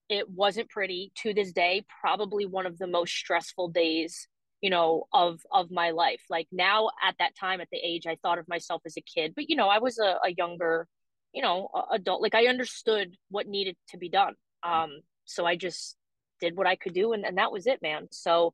It 0.09 0.29
wasn't 0.29 0.69
pretty. 0.69 1.11
To 1.23 1.33
this 1.33 1.51
day 1.51 1.85
probably 2.01 2.45
one 2.45 2.65
of 2.65 2.77
the 2.77 2.87
most 2.87 3.13
stressful 3.13 3.69
days 3.69 4.27
you 4.61 4.69
know 4.69 5.05
of 5.13 5.39
of 5.51 5.71
my 5.71 5.91
life. 5.91 6.21
Like 6.29 6.47
now 6.51 6.89
at 7.03 7.15
that 7.19 7.35
time 7.39 7.61
at 7.61 7.69
the 7.71 7.79
age 7.83 8.05
i 8.07 8.17
thought 8.21 8.39
of 8.39 8.47
myself 8.47 8.81
as 8.85 8.97
a 8.97 9.01
kid 9.01 9.33
but 9.35 9.49
you 9.49 9.55
know 9.55 9.67
i 9.67 9.79
was 9.79 9.99
a, 9.99 10.17
a 10.25 10.33
younger 10.37 10.87
you 11.33 11.41
know 11.41 11.69
adult. 11.91 12.21
Like 12.21 12.35
i 12.35 12.47
understood 12.47 13.15
what 13.29 13.47
needed 13.47 13.75
to 13.89 13.97
be 13.97 14.09
done. 14.09 14.35
Um 14.63 14.99
so 15.25 15.45
i 15.45 15.55
just 15.55 15.95
did 16.41 16.57
what 16.57 16.67
i 16.67 16.75
could 16.75 16.93
do 16.93 17.13
and, 17.13 17.25
and 17.25 17.37
that 17.37 17.51
was 17.51 17.67
it 17.67 17.81
man. 17.81 18.07
So 18.11 18.53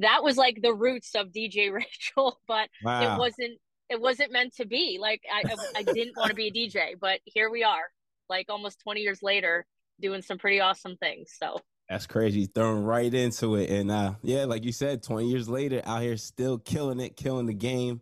that 0.00 0.22
was 0.22 0.36
like 0.36 0.60
the 0.62 0.74
roots 0.74 1.14
of 1.14 1.28
DJ 1.28 1.72
Rachel, 1.72 2.40
but 2.46 2.68
wow. 2.82 3.14
it 3.14 3.18
wasn't 3.18 3.58
it 3.88 4.00
wasn't 4.00 4.32
meant 4.32 4.54
to 4.56 4.66
be. 4.66 4.98
Like 5.00 5.22
I, 5.32 5.54
I 5.76 5.82
didn't 5.82 6.16
want 6.16 6.30
to 6.30 6.34
be 6.34 6.48
a 6.48 6.52
DJ, 6.52 6.94
but 7.00 7.20
here 7.24 7.50
we 7.50 7.64
are, 7.64 7.84
like 8.28 8.46
almost 8.48 8.80
20 8.80 9.00
years 9.00 9.22
later, 9.22 9.66
doing 10.00 10.22
some 10.22 10.38
pretty 10.38 10.60
awesome 10.60 10.96
things. 10.96 11.34
So 11.42 11.58
that's 11.88 12.06
crazy. 12.06 12.46
Thrown 12.46 12.84
right 12.84 13.12
into 13.12 13.56
it. 13.56 13.70
And 13.70 13.90
uh 13.90 14.14
yeah, 14.22 14.44
like 14.44 14.64
you 14.64 14.72
said, 14.72 15.02
20 15.02 15.28
years 15.28 15.48
later, 15.48 15.80
out 15.84 16.02
here 16.02 16.16
still 16.16 16.58
killing 16.58 17.00
it, 17.00 17.16
killing 17.16 17.46
the 17.46 17.54
game. 17.54 18.00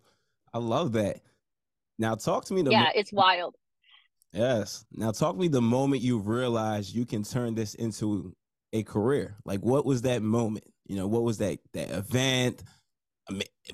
I 0.52 0.58
love 0.58 0.92
that. 0.92 1.20
Now 1.98 2.14
talk 2.14 2.44
to 2.46 2.54
me 2.54 2.62
the 2.62 2.72
Yeah, 2.72 2.84
mo- 2.84 2.92
it's 2.94 3.12
wild. 3.12 3.54
Yes. 4.32 4.84
Now 4.92 5.12
talk 5.12 5.34
to 5.34 5.40
me 5.40 5.48
the 5.48 5.62
moment 5.62 6.02
you 6.02 6.18
realized 6.18 6.94
you 6.94 7.06
can 7.06 7.22
turn 7.22 7.54
this 7.54 7.74
into 7.74 8.34
a 8.72 8.82
career. 8.82 9.36
Like 9.44 9.60
what 9.60 9.86
was 9.86 10.02
that 10.02 10.20
moment? 10.22 10.64
You 10.88 10.96
know, 10.96 11.06
what 11.06 11.22
was 11.22 11.38
that 11.38 11.58
that 11.72 11.90
event? 11.90 12.62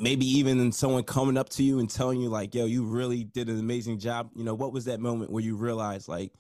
Maybe 0.01 0.27
even 0.27 0.73
someone 0.73 1.03
coming 1.05 1.37
up 1.37 1.51
to 1.51 1.63
you 1.63 1.79
and 1.79 1.89
telling 1.89 2.21
you 2.21 2.29
like, 2.29 2.55
"Yo, 2.55 2.65
you 2.65 2.85
really 2.85 3.25
did 3.25 3.49
an 3.49 3.59
amazing 3.59 3.99
job." 3.99 4.31
You 4.35 4.45
know, 4.45 4.55
what 4.55 4.73
was 4.73 4.87
that 4.87 5.01
moment 5.01 5.31
where 5.31 5.43
you 5.43 5.57
realized 5.57 6.09
like 6.09 6.33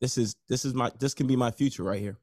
this 0.00 0.16
is 0.16 0.34
this 0.48 0.64
is 0.64 0.74
my 0.74 0.90
this 0.98 1.14
can 1.14 1.26
be 1.26 1.36
my 1.36 1.50
future 1.50 1.82
right 1.82 2.00
here? 2.00 2.18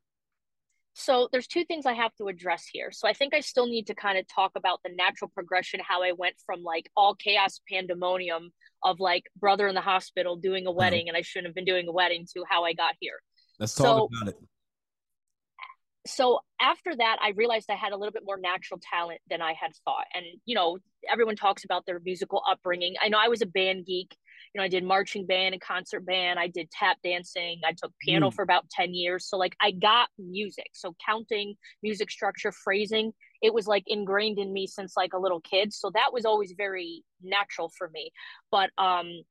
So 0.94 1.30
there's 1.32 1.48
two 1.48 1.64
things 1.64 1.86
I 1.86 1.94
have 1.94 2.14
to 2.16 2.28
address 2.28 2.66
here. 2.72 2.92
So 2.92 3.08
I 3.08 3.14
think 3.14 3.34
I 3.34 3.40
still 3.40 3.66
need 3.66 3.88
to 3.88 3.96
kind 3.96 4.18
of 4.18 4.28
talk 4.28 4.52
about 4.56 4.80
the 4.84 4.92
natural 4.94 5.32
progression, 5.34 5.80
how 5.80 6.04
I 6.04 6.12
went 6.12 6.36
from 6.46 6.64
like 6.64 6.90
all 6.98 7.16
chaos 7.16 7.62
pandemonium 7.72 8.52
of 8.84 9.00
like 9.00 9.24
brother 9.40 9.68
in 9.68 9.76
the 9.76 9.82
hospital 9.82 10.36
doing 10.36 10.66
a 10.66 10.70
uh-huh. 10.70 10.78
wedding, 10.78 11.02
mm-hmm. 11.02 11.10
and 11.10 11.18
I 11.18 11.22
shouldn't 11.22 11.48
have 11.48 11.56
been 11.56 11.66
doing 11.66 11.88
a 11.88 11.92
wedding 11.92 12.28
to 12.34 12.44
how 12.50 12.66
I 12.66 12.74
got 12.74 12.96
here. 13.00 13.22
Let's 13.60 13.76
talk 13.76 13.86
so, 13.86 14.10
about 14.12 14.30
it. 14.30 14.40
So 16.08 16.40
after 16.60 16.96
that, 16.96 17.18
I 17.22 17.30
realized 17.30 17.70
I 17.70 17.76
had 17.76 17.92
a 17.92 17.98
little 17.98 18.12
bit 18.12 18.24
more 18.26 18.38
natural 18.38 18.80
talent 18.92 19.22
than 19.30 19.42
I 19.42 19.54
had 19.54 19.72
thought. 19.86 20.06
And, 20.14 20.26
you 20.46 20.56
know, 20.56 20.80
everyone 21.12 21.36
talks 21.36 21.64
about 21.64 21.86
their 21.86 22.00
musical 22.00 22.42
upbringing. 22.50 22.96
I 23.02 23.10
know 23.10 23.20
I 23.24 23.28
was 23.28 23.42
a 23.42 23.46
band 23.46 23.86
geek 23.86 24.16
you 24.54 24.60
know, 24.60 24.66
I 24.66 24.68
did 24.68 24.84
marching 24.84 25.26
band 25.26 25.54
and 25.54 25.62
concert 25.62 26.06
band. 26.06 26.38
I 26.38 26.48
did 26.48 26.70
tap 26.72 26.98
dancing. 27.04 27.62
I 27.66 27.72
took 27.72 27.94
piano 28.00 28.30
mm. 28.30 28.34
for 28.34 28.42
about 28.42 28.70
10 28.70 28.94
years. 28.94 29.26
So 29.26 29.38
like 29.38 29.56
I 29.62 29.72
got 29.72 30.10
music. 30.18 30.72
So 30.74 30.96
counting, 31.06 31.56
music 31.82 32.12
structure, 32.12 32.52
phrasing, 32.52 33.14
it 33.42 33.54
was 33.54 33.66
like 33.66 33.84
ingrained 33.88 34.40
in 34.40 34.52
me 34.52 34.68
since 34.68 34.96
like 34.98 35.14
a 35.14 35.20
little 35.20 35.42
kid. 35.42 35.74
So 35.74 35.90
that 35.94 36.12
was 36.12 36.26
always 36.26 36.54
very 36.58 37.04
natural 37.24 37.72
for 37.78 37.90
me. 37.90 38.12
But 38.52 38.72
um 38.78 39.22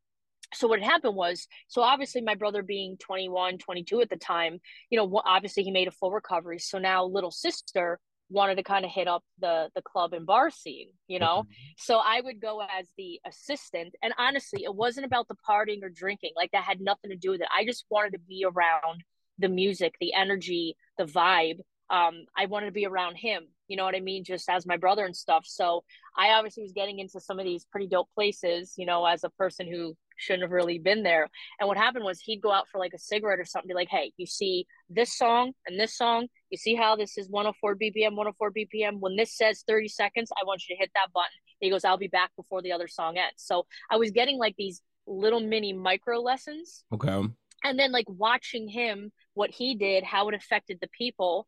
so 0.54 0.68
what 0.68 0.80
had 0.80 0.90
happened 0.90 1.16
was 1.16 1.46
so 1.68 1.82
obviously 1.82 2.20
my 2.20 2.34
brother 2.34 2.62
being 2.62 2.96
21 2.98 3.58
22 3.58 4.00
at 4.00 4.10
the 4.10 4.16
time 4.16 4.58
you 4.90 4.98
know 4.98 5.22
obviously 5.24 5.62
he 5.62 5.70
made 5.70 5.88
a 5.88 5.92
full 5.92 6.10
recovery 6.10 6.58
so 6.58 6.78
now 6.78 7.04
little 7.04 7.30
sister 7.30 7.98
wanted 8.28 8.56
to 8.56 8.62
kind 8.62 8.84
of 8.84 8.90
hit 8.90 9.08
up 9.08 9.24
the 9.40 9.68
the 9.74 9.82
club 9.82 10.12
and 10.12 10.26
bar 10.26 10.50
scene 10.50 10.88
you 11.08 11.18
know 11.18 11.42
mm-hmm. 11.42 11.52
so 11.76 12.00
i 12.04 12.20
would 12.20 12.40
go 12.40 12.60
as 12.60 12.86
the 12.96 13.20
assistant 13.26 13.94
and 14.02 14.12
honestly 14.18 14.62
it 14.64 14.74
wasn't 14.74 15.04
about 15.04 15.26
the 15.28 15.36
partying 15.48 15.82
or 15.82 15.88
drinking 15.88 16.30
like 16.36 16.50
that 16.52 16.64
had 16.64 16.80
nothing 16.80 17.10
to 17.10 17.16
do 17.16 17.30
with 17.30 17.40
it 17.40 17.48
i 17.56 17.64
just 17.64 17.84
wanted 17.90 18.12
to 18.12 18.20
be 18.20 18.44
around 18.46 19.02
the 19.38 19.48
music 19.48 19.94
the 20.00 20.14
energy 20.14 20.76
the 20.96 21.04
vibe 21.04 21.58
um, 21.90 22.26
I 22.38 22.46
wanted 22.46 22.66
to 22.66 22.72
be 22.72 22.86
around 22.86 23.16
him, 23.16 23.48
you 23.66 23.76
know 23.76 23.84
what 23.84 23.96
I 23.96 24.00
mean? 24.00 24.22
Just 24.22 24.48
as 24.48 24.64
my 24.64 24.76
brother 24.76 25.04
and 25.04 25.16
stuff. 25.16 25.44
So 25.46 25.82
I 26.16 26.30
obviously 26.30 26.62
was 26.62 26.72
getting 26.72 27.00
into 27.00 27.20
some 27.20 27.40
of 27.40 27.44
these 27.44 27.66
pretty 27.70 27.88
dope 27.88 28.08
places, 28.14 28.74
you 28.78 28.86
know, 28.86 29.04
as 29.04 29.24
a 29.24 29.30
person 29.30 29.66
who 29.70 29.96
shouldn't 30.20 30.42
have 30.42 30.50
really 30.50 30.78
been 30.78 31.02
there. 31.02 31.28
And 31.58 31.68
what 31.68 31.76
happened 31.76 32.04
was 32.04 32.20
he'd 32.20 32.40
go 32.42 32.52
out 32.52 32.68
for 32.70 32.78
like 32.78 32.92
a 32.94 32.98
cigarette 32.98 33.40
or 33.40 33.44
something, 33.44 33.68
be 33.68 33.74
like, 33.74 33.88
hey, 33.88 34.12
you 34.16 34.26
see 34.26 34.66
this 34.88 35.16
song 35.16 35.52
and 35.66 35.78
this 35.78 35.96
song, 35.96 36.28
you 36.50 36.58
see 36.58 36.74
how 36.74 36.96
this 36.96 37.16
is 37.18 37.28
104 37.28 37.76
BPM, 37.76 38.16
104 38.16 38.52
BPM. 38.52 39.00
When 39.00 39.16
this 39.16 39.36
says 39.36 39.64
30 39.66 39.88
seconds, 39.88 40.30
I 40.40 40.44
want 40.44 40.62
you 40.68 40.76
to 40.76 40.80
hit 40.80 40.90
that 40.94 41.12
button. 41.12 41.28
He 41.60 41.70
goes, 41.70 41.84
I'll 41.84 41.98
be 41.98 42.08
back 42.08 42.30
before 42.36 42.62
the 42.62 42.72
other 42.72 42.88
song 42.88 43.18
ends. 43.18 43.34
So 43.38 43.66
I 43.90 43.96
was 43.96 44.10
getting 44.10 44.38
like 44.38 44.54
these 44.56 44.82
little 45.06 45.40
mini 45.40 45.72
micro 45.72 46.20
lessons. 46.20 46.84
Okay. 46.92 47.22
And 47.62 47.78
then 47.78 47.92
like 47.92 48.06
watching 48.08 48.68
him, 48.68 49.12
what 49.34 49.50
he 49.50 49.74
did, 49.74 50.04
how 50.04 50.28
it 50.28 50.34
affected 50.34 50.78
the 50.80 50.88
people 50.96 51.46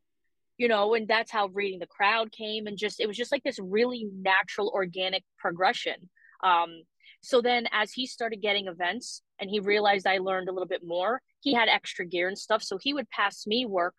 you 0.59 0.69
know, 0.69 0.95
and 0.95 1.09
that's 1.09 1.33
how 1.33 1.49
reading 1.49 1.81
the 1.81 1.87
crowd 1.87 2.31
came 2.31 2.67
and 2.67 2.79
just 2.79 3.01
it 3.01 3.07
was 3.07 3.17
just 3.17 3.33
like 3.33 3.43
this 3.43 3.59
really 3.59 4.09
natural 4.15 4.71
organic 4.73 5.25
progression. 5.39 6.09
Um, 6.45 6.83
so 7.23 7.41
then 7.41 7.67
as 7.73 7.93
he 7.93 8.07
started 8.07 8.43
getting 8.43 8.67
events 8.67 9.23
and 9.39 9.49
he 9.49 9.61
realized 9.61 10.07
I 10.07 10.19
learned 10.19 10.49
a 10.49 10.53
little 10.53 10.69
bit 10.69 10.83
more, 10.85 11.23
he 11.41 11.55
had 11.55 11.69
extra 11.69 12.05
gear 12.05 12.29
and 12.29 12.37
stuff. 12.37 12.63
So 12.63 12.79
he 12.79 12.93
would 12.93 13.09
pass 13.11 13.47
me 13.47 13.65
work 13.65 13.95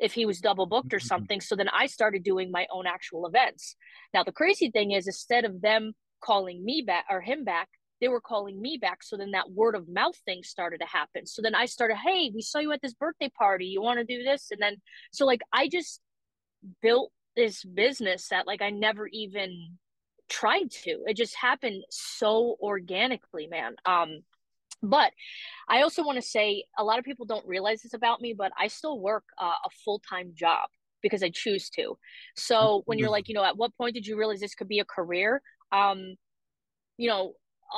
if 0.00 0.14
he 0.14 0.26
was 0.26 0.40
double 0.40 0.66
booked 0.66 0.92
or 0.92 0.98
mm-hmm. 0.98 1.06
something. 1.06 1.40
So 1.40 1.54
then 1.54 1.68
I 1.68 1.86
started 1.86 2.24
doing 2.24 2.50
my 2.50 2.66
own 2.72 2.86
actual 2.86 3.26
events. 3.26 3.76
Now 4.14 4.24
the 4.24 4.32
crazy 4.32 4.70
thing 4.70 4.92
is 4.92 5.06
instead 5.06 5.44
of 5.44 5.60
them 5.60 5.92
calling 6.24 6.64
me 6.64 6.82
back 6.86 7.04
or 7.10 7.20
him 7.20 7.44
back, 7.44 7.68
they 8.00 8.08
were 8.08 8.20
calling 8.20 8.60
me 8.60 8.78
back. 8.80 9.02
So 9.02 9.16
then 9.16 9.32
that 9.32 9.50
word 9.50 9.74
of 9.74 9.88
mouth 9.88 10.16
thing 10.24 10.42
started 10.42 10.80
to 10.80 10.86
happen. 10.86 11.26
So 11.26 11.42
then 11.42 11.54
I 11.54 11.66
started, 11.66 11.98
hey, 11.98 12.32
we 12.34 12.40
saw 12.40 12.58
you 12.58 12.72
at 12.72 12.80
this 12.82 12.94
birthday 12.94 13.30
party. 13.38 13.66
You 13.66 13.82
want 13.82 14.00
to 14.00 14.04
do 14.04 14.24
this? 14.24 14.48
And 14.50 14.60
then, 14.60 14.76
so 15.12 15.24
like, 15.24 15.42
I 15.52 15.68
just 15.68 16.00
built 16.80 17.12
this 17.36 17.64
business 17.64 18.28
that 18.28 18.46
like 18.46 18.60
I 18.60 18.70
never 18.70 19.06
even 19.06 19.78
tried 20.32 20.70
to. 20.70 20.98
It 21.06 21.16
just 21.16 21.36
happened 21.36 21.84
so 21.90 22.56
organically, 22.60 23.46
man. 23.46 23.74
Um, 23.84 24.22
but 24.82 25.12
I 25.68 25.82
also 25.82 26.02
want 26.02 26.16
to 26.16 26.22
say 26.26 26.64
a 26.76 26.82
lot 26.82 26.98
of 26.98 27.04
people 27.04 27.26
don't 27.26 27.46
realize 27.46 27.82
this 27.82 27.94
about 27.94 28.20
me, 28.20 28.34
but 28.36 28.50
I 28.58 28.66
still 28.66 28.98
work 28.98 29.24
uh, 29.38 29.58
a 29.64 29.70
full 29.84 30.00
time 30.08 30.32
job 30.34 30.68
because 31.02 31.22
I 31.22 31.30
choose 31.30 31.68
to. 31.70 31.96
So 32.36 32.82
when 32.86 32.98
you're 32.98 33.10
like, 33.10 33.28
you 33.28 33.34
know, 33.34 33.44
at 33.44 33.56
what 33.56 33.76
point 33.76 33.94
did 33.94 34.06
you 34.06 34.18
realize 34.18 34.40
this 34.40 34.54
could 34.54 34.68
be 34.68 34.80
a 34.80 34.84
career? 34.84 35.42
Um, 35.70 36.16
you 36.96 37.08
know, 37.08 37.34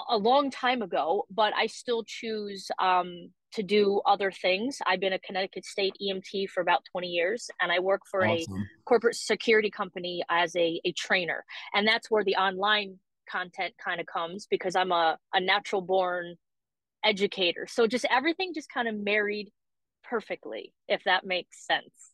a 0.08 0.16
long 0.16 0.50
time 0.50 0.82
ago, 0.82 1.24
but 1.30 1.52
I 1.54 1.66
still 1.66 2.04
choose 2.04 2.68
um, 2.78 3.30
to 3.54 3.62
do 3.62 4.00
other 4.06 4.30
things. 4.30 4.78
I've 4.86 5.00
been 5.00 5.12
a 5.12 5.18
Connecticut 5.18 5.64
State 5.64 5.94
EMT 6.02 6.48
for 6.50 6.60
about 6.60 6.84
20 6.92 7.06
years, 7.06 7.48
and 7.60 7.70
I 7.70 7.78
work 7.78 8.02
for 8.10 8.26
awesome. 8.26 8.54
a 8.54 8.64
corporate 8.84 9.16
security 9.16 9.70
company 9.70 10.22
as 10.28 10.54
a, 10.56 10.80
a 10.84 10.92
trainer. 10.92 11.44
And 11.72 11.86
that's 11.86 12.10
where 12.10 12.24
the 12.24 12.36
online 12.36 12.98
content 13.30 13.74
kind 13.82 14.00
of 14.00 14.06
comes 14.06 14.46
because 14.50 14.76
I'm 14.76 14.92
a, 14.92 15.18
a 15.32 15.40
natural 15.40 15.82
born 15.82 16.36
educator. 17.04 17.66
So 17.68 17.86
just 17.86 18.06
everything 18.10 18.52
just 18.54 18.68
kind 18.68 18.88
of 18.88 18.96
married 18.96 19.50
perfectly, 20.02 20.72
if 20.88 21.02
that 21.04 21.24
makes 21.24 21.66
sense. 21.66 22.12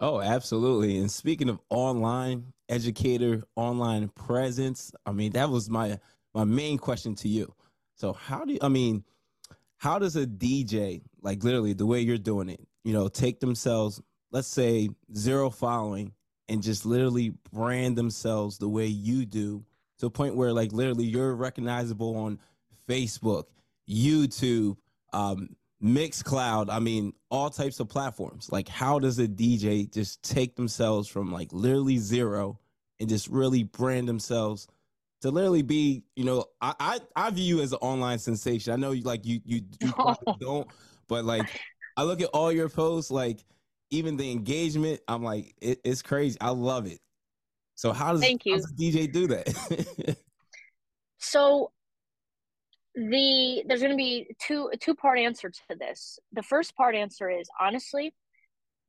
Oh, 0.00 0.20
absolutely. 0.20 0.98
And 0.98 1.10
speaking 1.10 1.50
of 1.50 1.60
online 1.68 2.52
educator, 2.68 3.42
online 3.54 4.08
presence, 4.08 4.92
I 5.04 5.12
mean, 5.12 5.32
that 5.32 5.50
was 5.50 5.68
my 5.68 5.98
my 6.34 6.44
main 6.44 6.78
question 6.78 7.14
to 7.16 7.28
you. 7.28 7.52
So 7.96 8.12
how 8.12 8.44
do 8.44 8.54
you, 8.54 8.58
I 8.62 8.68
mean, 8.68 9.04
how 9.80 9.98
does 9.98 10.14
a 10.14 10.26
DJ, 10.26 11.00
like 11.22 11.42
literally 11.42 11.72
the 11.72 11.86
way 11.86 12.00
you're 12.00 12.18
doing 12.18 12.50
it, 12.50 12.60
you 12.84 12.92
know, 12.92 13.08
take 13.08 13.40
themselves, 13.40 13.98
let's 14.30 14.46
say 14.46 14.90
zero 15.16 15.48
following 15.48 16.12
and 16.50 16.62
just 16.62 16.84
literally 16.84 17.32
brand 17.50 17.96
themselves 17.96 18.58
the 18.58 18.68
way 18.68 18.84
you 18.84 19.24
do 19.24 19.64
to 19.98 20.06
a 20.06 20.10
point 20.10 20.36
where 20.36 20.52
like 20.52 20.70
literally 20.72 21.06
you're 21.06 21.34
recognizable 21.34 22.14
on 22.14 22.38
Facebook, 22.86 23.44
YouTube, 23.88 24.76
um, 25.14 25.48
Mixcloud, 25.82 26.68
I 26.68 26.78
mean, 26.78 27.14
all 27.30 27.48
types 27.48 27.80
of 27.80 27.88
platforms. 27.88 28.52
Like, 28.52 28.68
how 28.68 28.98
does 28.98 29.18
a 29.18 29.26
DJ 29.26 29.90
just 29.90 30.22
take 30.22 30.56
themselves 30.56 31.08
from 31.08 31.32
like 31.32 31.54
literally 31.54 31.96
zero 31.96 32.60
and 33.00 33.08
just 33.08 33.28
really 33.28 33.62
brand 33.62 34.06
themselves 34.06 34.68
to 35.20 35.30
literally 35.30 35.62
be, 35.62 36.04
you 36.16 36.24
know, 36.24 36.44
I 36.60 36.74
I, 36.80 37.00
I 37.16 37.30
view 37.30 37.56
you 37.56 37.62
as 37.62 37.72
an 37.72 37.78
online 37.80 38.18
sensation. 38.18 38.72
I 38.72 38.76
know 38.76 38.92
you 38.92 39.02
like 39.02 39.26
you 39.26 39.40
you, 39.44 39.62
you 39.80 39.92
don't, 40.40 40.68
but 41.08 41.24
like 41.24 41.46
I 41.96 42.02
look 42.02 42.20
at 42.20 42.28
all 42.32 42.50
your 42.50 42.68
posts, 42.68 43.10
like 43.10 43.44
even 43.90 44.16
the 44.16 44.30
engagement, 44.30 45.00
I'm 45.08 45.22
like, 45.22 45.54
it, 45.60 45.80
it's 45.84 46.02
crazy. 46.02 46.38
I 46.40 46.50
love 46.50 46.86
it. 46.86 47.00
So 47.74 47.92
how 47.92 48.12
does, 48.12 48.20
Thank 48.20 48.46
you. 48.46 48.56
Does 48.56 48.72
DJ 48.72 49.10
do 49.10 49.26
that? 49.28 50.16
so 51.18 51.72
the 52.94 53.62
there's 53.66 53.80
going 53.80 53.92
to 53.92 53.96
be 53.96 54.34
two 54.38 54.70
two 54.80 54.94
part 54.94 55.18
answer 55.18 55.50
to 55.50 55.76
this. 55.78 56.18
The 56.32 56.42
first 56.42 56.74
part 56.76 56.94
answer 56.94 57.30
is 57.30 57.48
honestly, 57.60 58.14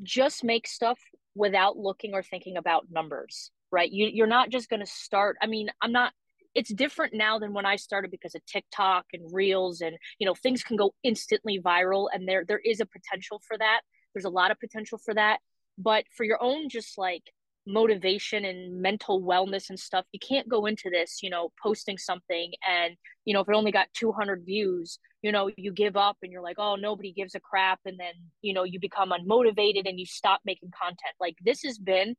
just 0.04 0.44
make 0.44 0.68
stuff 0.68 1.00
without 1.36 1.78
looking 1.78 2.14
or 2.14 2.24
thinking 2.24 2.58
about 2.58 2.88
numbers 2.92 3.52
right 3.72 3.92
you, 3.92 4.08
you're 4.08 4.28
not 4.28 4.50
just 4.50 4.70
going 4.70 4.80
to 4.80 4.86
start 4.86 5.38
i 5.42 5.48
mean 5.48 5.70
i'm 5.82 5.92
not 5.92 6.12
it's 6.56 6.74
different 6.74 7.14
now 7.14 7.40
than 7.40 7.54
when 7.54 7.66
I 7.66 7.76
started 7.76 8.12
because 8.12 8.36
of 8.36 8.46
TikTok 8.46 9.06
and 9.14 9.34
Reels 9.34 9.82
and 9.82 9.98
you 10.20 10.26
know 10.26 10.36
things 10.36 10.64
can 10.64 10.78
go 10.78 10.94
instantly 11.04 11.60
viral 11.60 12.08
and 12.14 12.28
there 12.28 12.44
there 12.48 12.62
is 12.64 12.80
a 12.80 12.86
potential 12.86 13.42
for 13.48 13.58
that. 13.58 13.82
There's 14.14 14.26
a 14.26 14.30
lot 14.30 14.52
of 14.52 14.60
potential 14.60 14.98
for 14.98 15.14
that, 15.14 15.40
but 15.78 16.06
for 16.16 16.24
your 16.24 16.42
own 16.42 16.70
just 16.70 16.98
like 16.98 17.24
motivation 17.68 18.44
and 18.44 18.82
mental 18.82 19.22
wellness 19.22 19.70
and 19.70 19.80
stuff, 19.80 20.06
you 20.12 20.20
can't 20.20 20.50
go 20.50 20.66
into 20.66 20.90
this, 20.90 21.20
you 21.22 21.30
know, 21.30 21.52
posting 21.62 21.98
something 21.98 22.52
and 22.68 22.96
you 23.26 23.34
know 23.34 23.42
if 23.42 23.50
it 23.50 23.56
only 23.56 23.72
got 23.72 23.88
200 23.94 24.44
views, 24.46 25.00
you 25.22 25.32
know, 25.32 25.50
you 25.58 25.72
give 25.72 25.96
up 25.96 26.18
and 26.24 26.32
you're 26.32 26.42
like, 26.42 26.58
"Oh, 26.60 26.76
nobody 26.76 27.14
gives 27.14 27.36
a 27.36 27.40
crap." 27.40 27.80
And 27.86 28.00
then, 28.00 28.14
you 28.42 28.54
know, 28.54 28.64
you 28.64 28.80
become 28.80 29.12
unmotivated 29.12 29.88
and 29.88 30.00
you 30.00 30.06
stop 30.06 30.42
making 30.46 30.72
content. 30.82 31.16
Like 31.20 31.36
this 31.44 31.62
has 31.64 31.78
been 31.78 32.16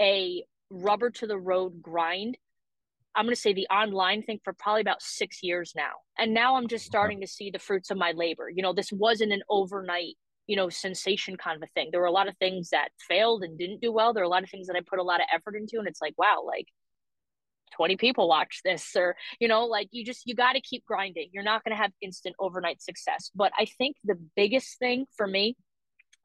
a 0.00 0.44
rubber 0.70 1.10
to 1.10 1.26
the 1.26 1.38
road 1.38 1.82
grind 1.82 2.36
I'm 3.14 3.24
going 3.24 3.34
to 3.34 3.40
say 3.40 3.52
the 3.52 3.66
online 3.68 4.22
thing 4.22 4.38
for 4.44 4.52
probably 4.52 4.80
about 4.80 5.02
six 5.02 5.42
years 5.42 5.72
now. 5.74 5.92
And 6.18 6.34
now 6.34 6.56
I'm 6.56 6.68
just 6.68 6.84
starting 6.84 7.20
to 7.20 7.26
see 7.26 7.50
the 7.50 7.58
fruits 7.58 7.90
of 7.90 7.98
my 7.98 8.12
labor. 8.12 8.48
You 8.48 8.62
know, 8.62 8.72
this 8.72 8.92
wasn't 8.92 9.32
an 9.32 9.42
overnight, 9.48 10.14
you 10.46 10.56
know, 10.56 10.68
sensation 10.68 11.36
kind 11.36 11.56
of 11.56 11.62
a 11.62 11.72
thing. 11.74 11.88
There 11.90 12.00
were 12.00 12.06
a 12.06 12.12
lot 12.12 12.28
of 12.28 12.36
things 12.36 12.70
that 12.70 12.90
failed 13.08 13.42
and 13.42 13.58
didn't 13.58 13.80
do 13.80 13.92
well. 13.92 14.12
There 14.12 14.22
are 14.22 14.26
a 14.26 14.30
lot 14.30 14.44
of 14.44 14.50
things 14.50 14.68
that 14.68 14.76
I 14.76 14.80
put 14.88 14.98
a 15.00 15.02
lot 15.02 15.20
of 15.20 15.26
effort 15.34 15.56
into. 15.56 15.78
And 15.78 15.88
it's 15.88 16.00
like, 16.00 16.14
wow, 16.16 16.44
like 16.46 16.66
20 17.76 17.96
people 17.96 18.28
watch 18.28 18.60
this 18.64 18.92
or 18.96 19.16
you 19.40 19.48
know 19.48 19.66
like 19.66 19.88
you 19.90 20.04
just 20.04 20.26
you 20.26 20.34
got 20.34 20.54
to 20.54 20.60
keep 20.60 20.84
grinding 20.86 21.28
you're 21.32 21.42
not 21.42 21.62
going 21.64 21.76
to 21.76 21.80
have 21.80 21.92
instant 22.00 22.34
overnight 22.38 22.80
success 22.80 23.30
but 23.34 23.52
i 23.58 23.66
think 23.66 23.96
the 24.04 24.18
biggest 24.36 24.78
thing 24.78 25.04
for 25.16 25.26
me 25.26 25.54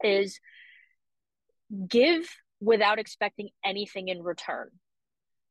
is 0.02 0.40
give 1.86 2.28
without 2.60 2.98
expecting 2.98 3.50
anything 3.64 4.08
in 4.08 4.22
return 4.22 4.70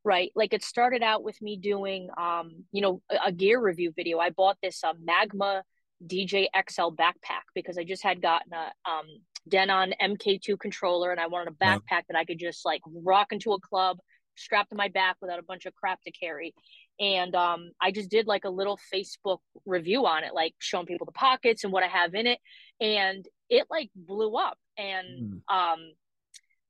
right 0.03 0.31
like 0.35 0.53
it 0.53 0.63
started 0.63 1.01
out 1.01 1.23
with 1.23 1.41
me 1.41 1.57
doing 1.57 2.09
um 2.17 2.51
you 2.71 2.81
know 2.81 3.01
a, 3.09 3.27
a 3.27 3.31
gear 3.31 3.59
review 3.59 3.91
video 3.95 4.19
i 4.19 4.29
bought 4.29 4.57
this 4.61 4.83
uh, 4.83 4.93
magma 5.03 5.63
dj 6.05 6.47
xl 6.69 6.89
backpack 6.89 7.43
because 7.55 7.77
i 7.77 7.83
just 7.83 8.03
had 8.03 8.21
gotten 8.21 8.53
a 8.53 8.89
um 8.89 9.05
denon 9.47 9.93
mk2 10.01 10.59
controller 10.59 11.11
and 11.11 11.19
i 11.19 11.27
wanted 11.27 11.53
a 11.53 11.63
backpack 11.63 12.03
that 12.07 12.17
i 12.17 12.25
could 12.25 12.39
just 12.39 12.65
like 12.65 12.81
rock 13.03 13.31
into 13.31 13.53
a 13.53 13.59
club 13.59 13.97
strapped 14.35 14.69
to 14.71 14.75
my 14.75 14.87
back 14.87 15.17
without 15.21 15.39
a 15.39 15.43
bunch 15.43 15.65
of 15.65 15.75
crap 15.75 16.01
to 16.03 16.11
carry. 16.11 16.53
And 16.99 17.35
um, 17.35 17.71
I 17.81 17.91
just 17.91 18.09
did 18.09 18.27
like 18.27 18.45
a 18.45 18.49
little 18.49 18.79
Facebook 18.93 19.39
review 19.65 20.05
on 20.05 20.23
it, 20.23 20.33
like 20.33 20.53
showing 20.59 20.85
people 20.85 21.05
the 21.05 21.11
pockets 21.11 21.63
and 21.63 21.73
what 21.73 21.83
I 21.83 21.87
have 21.87 22.13
in 22.13 22.27
it. 22.27 22.39
And 22.79 23.25
it 23.49 23.65
like 23.69 23.89
blew 23.95 24.35
up. 24.35 24.57
And 24.77 25.41
mm. 25.49 25.55
um, 25.55 25.79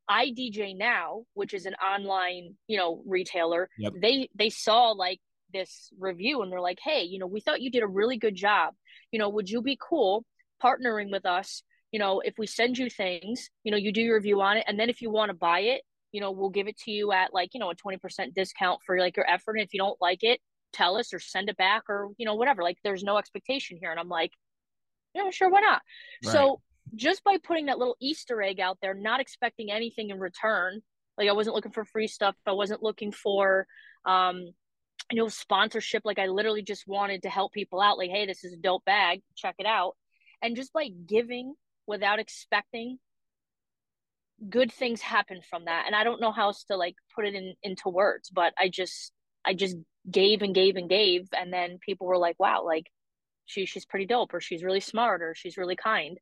iDJNow, 0.10 1.24
which 1.33 1.53
is 1.53 1.65
an 1.65 1.75
online, 1.75 2.55
you 2.67 2.77
know, 2.77 3.01
retailer. 3.05 3.69
Yep. 3.77 3.93
They 4.01 4.29
they 4.36 4.50
saw 4.50 4.91
like 4.91 5.19
this 5.51 5.89
review 6.00 6.41
and 6.41 6.51
they're 6.51 6.62
like, 6.62 6.79
hey, 6.83 7.03
you 7.03 7.19
know, 7.19 7.27
we 7.27 7.39
thought 7.39 7.62
you 7.62 7.72
did 7.72 7.83
a 7.83 7.88
really 7.88 8.17
good 8.17 8.36
job. 8.36 8.74
You 9.12 9.19
know, 9.19 9.29
would 9.29 9.50
you 9.50 9.62
be 9.62 9.77
cool 9.79 10.25
partnering 10.62 11.12
with 11.12 11.25
us? 11.25 11.63
You 11.91 12.00
know, 12.00 12.22
if 12.22 12.33
we 12.38 12.48
send 12.48 12.77
you 12.77 12.89
things, 12.89 13.50
you 13.63 13.72
know, 13.72 13.77
you 13.77 13.91
do 13.91 14.01
your 14.01 14.15
review 14.15 14.41
on 14.41 14.57
it, 14.57 14.65
and 14.67 14.79
then 14.79 14.89
if 14.89 15.01
you 15.01 15.12
want 15.12 15.29
to 15.29 15.36
buy 15.36 15.60
it, 15.60 15.83
you 16.12 16.22
know, 16.22 16.31
we'll 16.31 16.50
give 16.50 16.67
it 16.67 16.77
to 16.79 16.91
you 16.91 17.12
at 17.12 17.33
like, 17.33 17.53
you 17.53 17.60
know, 17.60 17.72
a 17.72 17.75
20% 17.75 18.33
discount 18.33 18.79
for 18.86 18.98
like 18.98 19.17
your 19.17 19.29
effort. 19.29 19.57
And 19.57 19.65
if 19.65 19.74
you 19.74 19.79
don't 19.79 20.00
like 20.00 20.24
it, 20.24 20.39
tell 20.72 20.95
us 20.95 21.13
or 21.13 21.19
send 21.19 21.50
it 21.50 21.57
back 21.57 21.83
or, 21.89 22.10
you 22.17 22.25
know, 22.25 22.36
whatever. 22.36 22.63
Like 22.63 22.77
there's 22.83 23.03
no 23.03 23.17
expectation 23.17 23.77
here. 23.79 23.91
And 23.91 24.00
I'm 24.00 24.10
like, 24.10 24.31
you 25.13 25.24
know, 25.24 25.31
sure, 25.31 25.50
why 25.50 25.62
not? 25.62 25.81
Right. 26.24 26.31
So 26.31 26.62
just 26.95 27.23
by 27.23 27.37
putting 27.43 27.67
that 27.67 27.77
little 27.77 27.95
Easter 27.99 28.41
egg 28.41 28.59
out 28.59 28.77
there, 28.81 28.93
not 28.93 29.19
expecting 29.19 29.71
anything 29.71 30.09
in 30.09 30.19
return, 30.19 30.81
like 31.17 31.29
I 31.29 31.33
wasn't 31.33 31.55
looking 31.55 31.71
for 31.71 31.85
free 31.85 32.07
stuff. 32.07 32.35
I 32.45 32.53
wasn't 32.53 32.83
looking 32.83 33.11
for, 33.11 33.67
um, 34.05 34.51
you 35.11 35.17
know, 35.17 35.27
sponsorship. 35.27 36.03
Like 36.05 36.19
I 36.19 36.27
literally 36.27 36.63
just 36.63 36.87
wanted 36.87 37.23
to 37.23 37.29
help 37.29 37.53
people 37.53 37.81
out. 37.81 37.97
Like, 37.97 38.09
hey, 38.09 38.25
this 38.25 38.43
is 38.43 38.53
a 38.53 38.57
dope 38.57 38.85
bag. 38.85 39.21
Check 39.35 39.55
it 39.59 39.65
out. 39.65 39.95
And 40.41 40.55
just 40.55 40.73
by 40.73 40.89
giving 41.07 41.53
without 41.87 42.19
expecting 42.19 42.97
good 44.49 44.71
things 44.71 45.01
happen 45.01 45.39
from 45.49 45.65
that 45.65 45.83
and 45.85 45.95
i 45.95 46.03
don't 46.03 46.19
know 46.19 46.31
how 46.31 46.47
else 46.47 46.63
to 46.65 46.75
like 46.75 46.95
put 47.15 47.25
it 47.25 47.35
in 47.35 47.53
into 47.63 47.87
words 47.87 48.29
but 48.29 48.53
i 48.57 48.67
just 48.67 49.11
i 49.45 49.53
just 49.53 49.77
gave 50.09 50.41
and 50.41 50.55
gave 50.55 50.75
and 50.75 50.89
gave 50.89 51.27
and 51.37 51.53
then 51.53 51.77
people 51.79 52.07
were 52.07 52.17
like 52.17 52.35
wow 52.39 52.63
like 52.65 52.87
she 53.45 53.65
she's 53.65 53.85
pretty 53.85 54.05
dope 54.05 54.33
or 54.33 54.41
she's 54.41 54.63
really 54.63 54.79
smart 54.79 55.21
or 55.21 55.33
she's 55.35 55.57
really 55.57 55.75
kind 55.75 56.17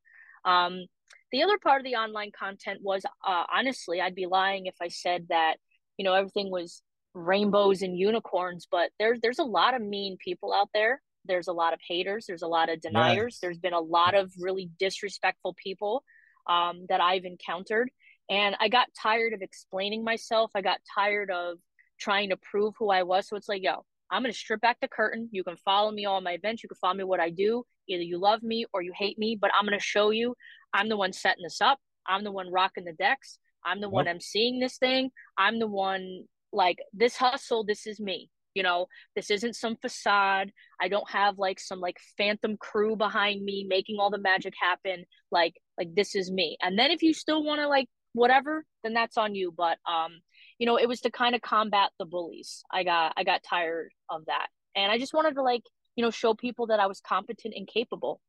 um 0.45 0.85
the 1.31 1.43
other 1.43 1.57
part 1.57 1.79
of 1.79 1.85
the 1.85 1.95
online 1.95 2.31
content 2.37 2.79
was 2.81 3.05
uh 3.25 3.43
honestly 3.53 4.01
i'd 4.01 4.15
be 4.15 4.25
lying 4.25 4.65
if 4.65 4.75
i 4.81 4.87
said 4.87 5.25
that 5.29 5.55
you 5.97 6.05
know 6.05 6.13
everything 6.13 6.51
was 6.51 6.81
rainbows 7.13 7.81
and 7.81 7.97
unicorns 7.97 8.67
but 8.71 8.89
there's 8.99 9.19
there's 9.21 9.39
a 9.39 9.43
lot 9.43 9.73
of 9.73 9.81
mean 9.81 10.17
people 10.23 10.53
out 10.53 10.69
there 10.73 11.01
there's 11.25 11.47
a 11.47 11.53
lot 11.53 11.73
of 11.73 11.79
haters 11.87 12.25
there's 12.25 12.41
a 12.41 12.47
lot 12.47 12.69
of 12.69 12.79
deniers 12.81 13.35
yes. 13.35 13.39
there's 13.41 13.59
been 13.59 13.73
a 13.73 13.79
lot 13.79 14.15
of 14.15 14.31
really 14.39 14.69
disrespectful 14.79 15.53
people 15.61 16.03
um, 16.47 16.85
that 16.89 17.01
I've 17.01 17.25
encountered. 17.25 17.89
And 18.29 18.55
I 18.59 18.69
got 18.69 18.87
tired 18.99 19.33
of 19.33 19.41
explaining 19.41 20.03
myself. 20.03 20.51
I 20.55 20.61
got 20.61 20.79
tired 20.95 21.31
of 21.31 21.57
trying 21.99 22.29
to 22.29 22.37
prove 22.37 22.73
who 22.77 22.89
I 22.89 23.03
was. 23.03 23.27
So 23.27 23.35
it's 23.35 23.49
like, 23.49 23.63
yo, 23.63 23.85
I'm 24.11 24.21
going 24.21 24.33
to 24.33 24.37
strip 24.37 24.61
back 24.61 24.77
the 24.81 24.87
curtain. 24.87 25.29
You 25.31 25.43
can 25.43 25.55
follow 25.57 25.91
me 25.91 26.05
on 26.05 26.23
my 26.23 26.33
events. 26.33 26.61
You 26.61 26.69
can 26.69 26.77
follow 26.81 26.95
me 26.95 27.03
what 27.05 27.21
I 27.21 27.29
do. 27.29 27.63
Either 27.87 28.03
you 28.03 28.19
love 28.19 28.43
me 28.43 28.65
or 28.73 28.81
you 28.81 28.91
hate 28.95 29.17
me, 29.17 29.37
but 29.39 29.51
I'm 29.57 29.65
going 29.65 29.77
to 29.77 29.83
show 29.83 30.09
you 30.09 30.35
I'm 30.73 30.89
the 30.89 30.97
one 30.97 31.13
setting 31.13 31.43
this 31.43 31.61
up. 31.61 31.79
I'm 32.07 32.23
the 32.23 32.31
one 32.31 32.51
rocking 32.51 32.85
the 32.85 32.93
decks. 32.93 33.39
I'm 33.65 33.79
the 33.79 33.87
yep. 33.87 33.93
one 33.93 34.07
I'm 34.07 34.19
seeing 34.19 34.59
this 34.59 34.77
thing. 34.77 35.11
I'm 35.37 35.59
the 35.59 35.67
one 35.67 36.25
like 36.51 36.79
this 36.93 37.15
hustle. 37.15 37.63
This 37.63 37.87
is 37.87 37.99
me. 37.99 38.29
You 38.53 38.63
know, 38.63 38.87
this 39.15 39.31
isn't 39.31 39.55
some 39.55 39.77
facade. 39.77 40.51
I 40.81 40.89
don't 40.89 41.09
have 41.09 41.37
like 41.37 41.59
some 41.59 41.79
like 41.79 41.97
phantom 42.17 42.57
crew 42.57 42.95
behind 42.97 43.43
me 43.43 43.65
making 43.67 43.97
all 43.99 44.09
the 44.09 44.17
magic 44.17 44.53
happen. 44.61 45.05
Like, 45.31 45.55
like 45.77 45.95
this 45.95 46.15
is 46.15 46.29
me. 46.29 46.57
And 46.61 46.77
then 46.77 46.91
if 46.91 47.01
you 47.01 47.13
still 47.13 47.43
want 47.43 47.61
to 47.61 47.67
like 47.67 47.87
whatever, 48.13 48.65
then 48.83 48.93
that's 48.93 49.17
on 49.17 49.35
you. 49.35 49.53
But 49.55 49.77
um, 49.89 50.19
you 50.61 50.67
know, 50.67 50.77
it 50.77 50.87
was 50.87 51.01
to 51.01 51.09
kind 51.09 51.33
of 51.33 51.41
combat 51.41 51.89
the 51.97 52.05
bullies. 52.05 52.63
I 52.71 52.83
got 52.83 53.13
I 53.17 53.23
got 53.23 53.41
tired 53.41 53.89
of 54.11 54.25
that. 54.27 54.45
And 54.75 54.91
I 54.91 54.99
just 54.99 55.11
wanted 55.11 55.33
to 55.33 55.41
like, 55.41 55.63
you 55.95 56.03
know, 56.03 56.11
show 56.11 56.35
people 56.35 56.67
that 56.67 56.79
I 56.79 56.85
was 56.85 57.01
competent 57.01 57.55
and 57.57 57.67
capable. 57.67 58.21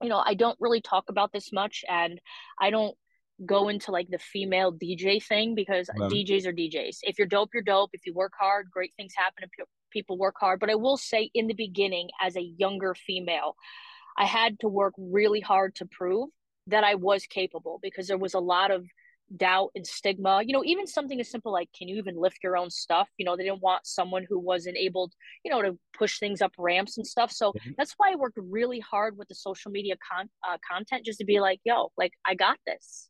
You 0.00 0.08
know, 0.08 0.22
I 0.24 0.32
don't 0.32 0.56
really 0.58 0.80
talk 0.80 1.10
about 1.10 1.34
this 1.34 1.52
much 1.52 1.84
and 1.86 2.18
I 2.58 2.70
don't 2.70 2.96
go 3.44 3.68
into 3.68 3.90
like 3.90 4.08
the 4.08 4.18
female 4.18 4.72
DJ 4.72 5.22
thing 5.22 5.54
because 5.54 5.90
DJs 5.98 6.46
are 6.46 6.52
DJs. 6.54 7.00
If 7.02 7.18
you're 7.18 7.26
dope, 7.26 7.50
you're 7.52 7.62
dope. 7.62 7.90
If 7.92 8.06
you 8.06 8.14
work 8.14 8.32
hard, 8.40 8.70
great 8.70 8.94
things 8.96 9.12
happen 9.14 9.44
if 9.44 9.66
people 9.90 10.16
work 10.16 10.36
hard. 10.40 10.60
But 10.60 10.70
I 10.70 10.76
will 10.76 10.96
say 10.96 11.30
in 11.34 11.46
the 11.46 11.54
beginning 11.54 12.08
as 12.22 12.38
a 12.38 12.52
younger 12.56 12.94
female, 12.94 13.54
I 14.16 14.24
had 14.24 14.58
to 14.60 14.68
work 14.68 14.94
really 14.96 15.40
hard 15.40 15.74
to 15.74 15.84
prove 15.84 16.30
that 16.68 16.84
I 16.84 16.94
was 16.94 17.26
capable 17.26 17.80
because 17.82 18.08
there 18.08 18.16
was 18.16 18.32
a 18.32 18.40
lot 18.40 18.70
of 18.70 18.86
doubt 19.36 19.70
and 19.74 19.84
stigma 19.84 20.40
you 20.44 20.52
know 20.52 20.62
even 20.64 20.86
something 20.86 21.18
as 21.18 21.28
simple 21.28 21.52
like 21.52 21.68
can 21.76 21.88
you 21.88 21.96
even 21.96 22.16
lift 22.16 22.38
your 22.42 22.56
own 22.56 22.70
stuff? 22.70 23.08
You 23.18 23.26
know 23.26 23.36
they 23.36 23.44
didn't 23.44 23.62
want 23.62 23.86
someone 23.86 24.24
who 24.28 24.38
wasn't 24.38 24.76
able 24.76 25.10
you 25.44 25.50
know 25.50 25.62
to 25.62 25.78
push 25.96 26.18
things 26.18 26.40
up 26.40 26.52
ramps 26.58 26.96
and 26.96 27.06
stuff. 27.06 27.32
So 27.32 27.52
mm-hmm. 27.52 27.70
that's 27.76 27.94
why 27.96 28.12
i 28.12 28.16
worked 28.16 28.38
really 28.40 28.80
hard 28.80 29.18
with 29.18 29.28
the 29.28 29.34
social 29.34 29.70
media 29.70 29.96
con- 30.12 30.28
uh, 30.48 30.58
content 30.68 31.04
just 31.04 31.18
to 31.18 31.24
be 31.24 31.40
like 31.40 31.60
yo 31.64 31.90
like 31.96 32.12
i 32.24 32.34
got 32.34 32.58
this. 32.66 33.08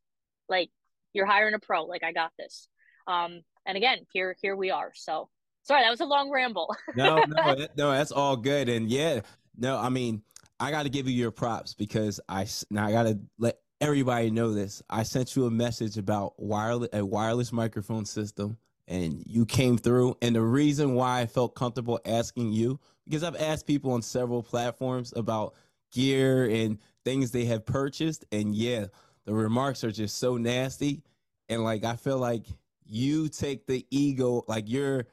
Like 0.49 0.71
you're 1.13 1.27
hiring 1.27 1.55
a 1.55 1.59
pro. 1.59 1.85
Like 1.85 2.03
i 2.03 2.13
got 2.13 2.33
this. 2.39 2.69
Um 3.07 3.43
and 3.67 3.77
again 3.77 3.99
here 4.13 4.37
here 4.41 4.57
we 4.57 4.71
are. 4.71 4.93
So 4.95 5.29
sorry 5.65 5.83
that 5.83 5.91
was 5.91 6.01
a 6.01 6.07
long 6.07 6.31
ramble. 6.31 6.75
No 6.95 7.23
no 7.27 7.67
no 7.77 7.91
that's 7.91 8.13
all 8.13 8.37
good. 8.37 8.69
And 8.69 8.89
yeah 8.91 9.21
no 9.59 9.77
i 9.77 9.89
mean 9.89 10.23
i 10.61 10.71
got 10.71 10.85
to 10.85 10.89
give 10.89 11.09
you 11.09 11.15
your 11.15 11.31
props 11.31 11.75
because 11.75 12.21
i 12.29 12.47
now 12.71 12.87
i 12.87 12.93
got 12.93 13.05
to 13.05 13.19
let 13.39 13.57
everybody 13.81 14.31
know 14.31 14.53
this. 14.53 14.83
I 14.89 15.03
sent 15.03 15.37
you 15.37 15.47
a 15.47 15.51
message 15.51 15.99
about 15.99 16.35
wireless 16.39 16.89
a 16.93 17.05
wireless 17.05 17.53
microphone 17.53 18.05
system 18.05 18.59
and 18.89 19.23
you 19.27 19.45
came 19.47 19.77
through. 19.77 20.17
And 20.23 20.35
the 20.35 20.43
reason 20.43 20.95
why 20.95 21.21
I 21.21 21.27
felt 21.27 21.55
comfortable 21.55 22.01
asking 22.07 22.53
you, 22.53 22.79
because 23.05 23.23
I've 23.23 23.37
asked 23.37 23.67
people 23.67 23.93
on 23.93 24.03
several 24.03 24.43
platforms 24.43 25.13
about 25.17 25.55
gear 25.93 26.49
and 26.49 26.79
things 27.05 27.31
they 27.31 27.45
have 27.47 27.67
purchased. 27.67 28.25
And 28.33 28.55
yeah, 28.55 28.87
the 29.25 29.35
remarks 29.35 29.85
are 29.85 29.93
just 29.93 30.19
so 30.19 30.37
nasty. 30.37 31.03
And 31.49 31.63
like 31.63 31.85
I 31.85 31.97
feel 31.97 32.19
like 32.19 32.47
you 32.85 33.29
take 33.29 33.67
the 33.67 33.85
ego, 33.91 34.45
like 34.47 34.65
you're 34.69 35.07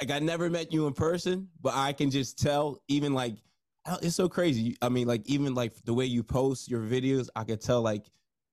like 0.00 0.10
I 0.10 0.18
never 0.18 0.50
met 0.50 0.72
you 0.72 0.86
in 0.86 0.92
person, 0.92 1.48
but 1.60 1.74
I 1.74 1.92
can 1.92 2.10
just 2.10 2.38
tell 2.38 2.80
even 2.88 3.14
like 3.14 3.34
it's 4.02 4.16
so 4.16 4.28
crazy. 4.28 4.76
I 4.80 4.88
mean, 4.88 5.06
like 5.06 5.22
even 5.26 5.54
like 5.54 5.74
the 5.84 5.94
way 5.94 6.06
you 6.06 6.22
post 6.22 6.68
your 6.68 6.80
videos, 6.80 7.28
I 7.36 7.44
could 7.44 7.60
tell 7.60 7.82
like 7.82 8.06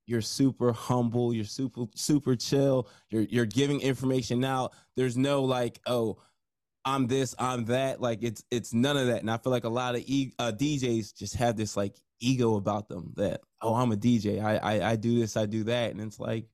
you're 0.08 0.22
super 0.22 0.74
humble, 0.74 1.34
you're 1.34 1.46
super 1.46 1.86
super 1.96 2.36
chill. 2.36 2.88
You're 3.10 3.24
you're 3.24 3.46
giving 3.46 3.82
information 3.82 4.44
out. 4.44 4.74
There's 4.96 5.17
no 5.17 5.44
like, 5.44 5.80
oh, 5.86 6.17
I'm 6.84 7.08
this, 7.08 7.36
I'm 7.39 7.65
that. 7.65 8.02
Like 8.02 8.24
it's 8.24 8.44
it's 8.52 8.74
none 8.74 8.98
of 8.98 9.08
that. 9.08 9.22
And 9.22 9.32
I 9.32 9.38
feel 9.38 9.52
like 9.52 9.63
a 9.63 9.70
lot 9.70 9.96
of 9.96 10.02
e- 10.06 10.34
uh, 10.39 10.52
DJs 10.52 11.15
just 11.15 11.36
have 11.36 11.56
this 11.56 11.78
like 11.78 11.96
ego 12.20 12.56
about 12.56 12.88
them 12.88 13.13
that 13.15 13.41
oh, 13.62 13.76
I'm 13.76 13.91
a 13.91 13.98
DJ. 13.98 14.44
I, 14.44 14.58
I 14.58 14.91
I 14.91 14.96
do 14.96 15.20
this, 15.20 15.38
I 15.38 15.46
do 15.46 15.63
that, 15.65 15.91
and 15.91 16.02
it's 16.02 16.20
like 16.20 16.46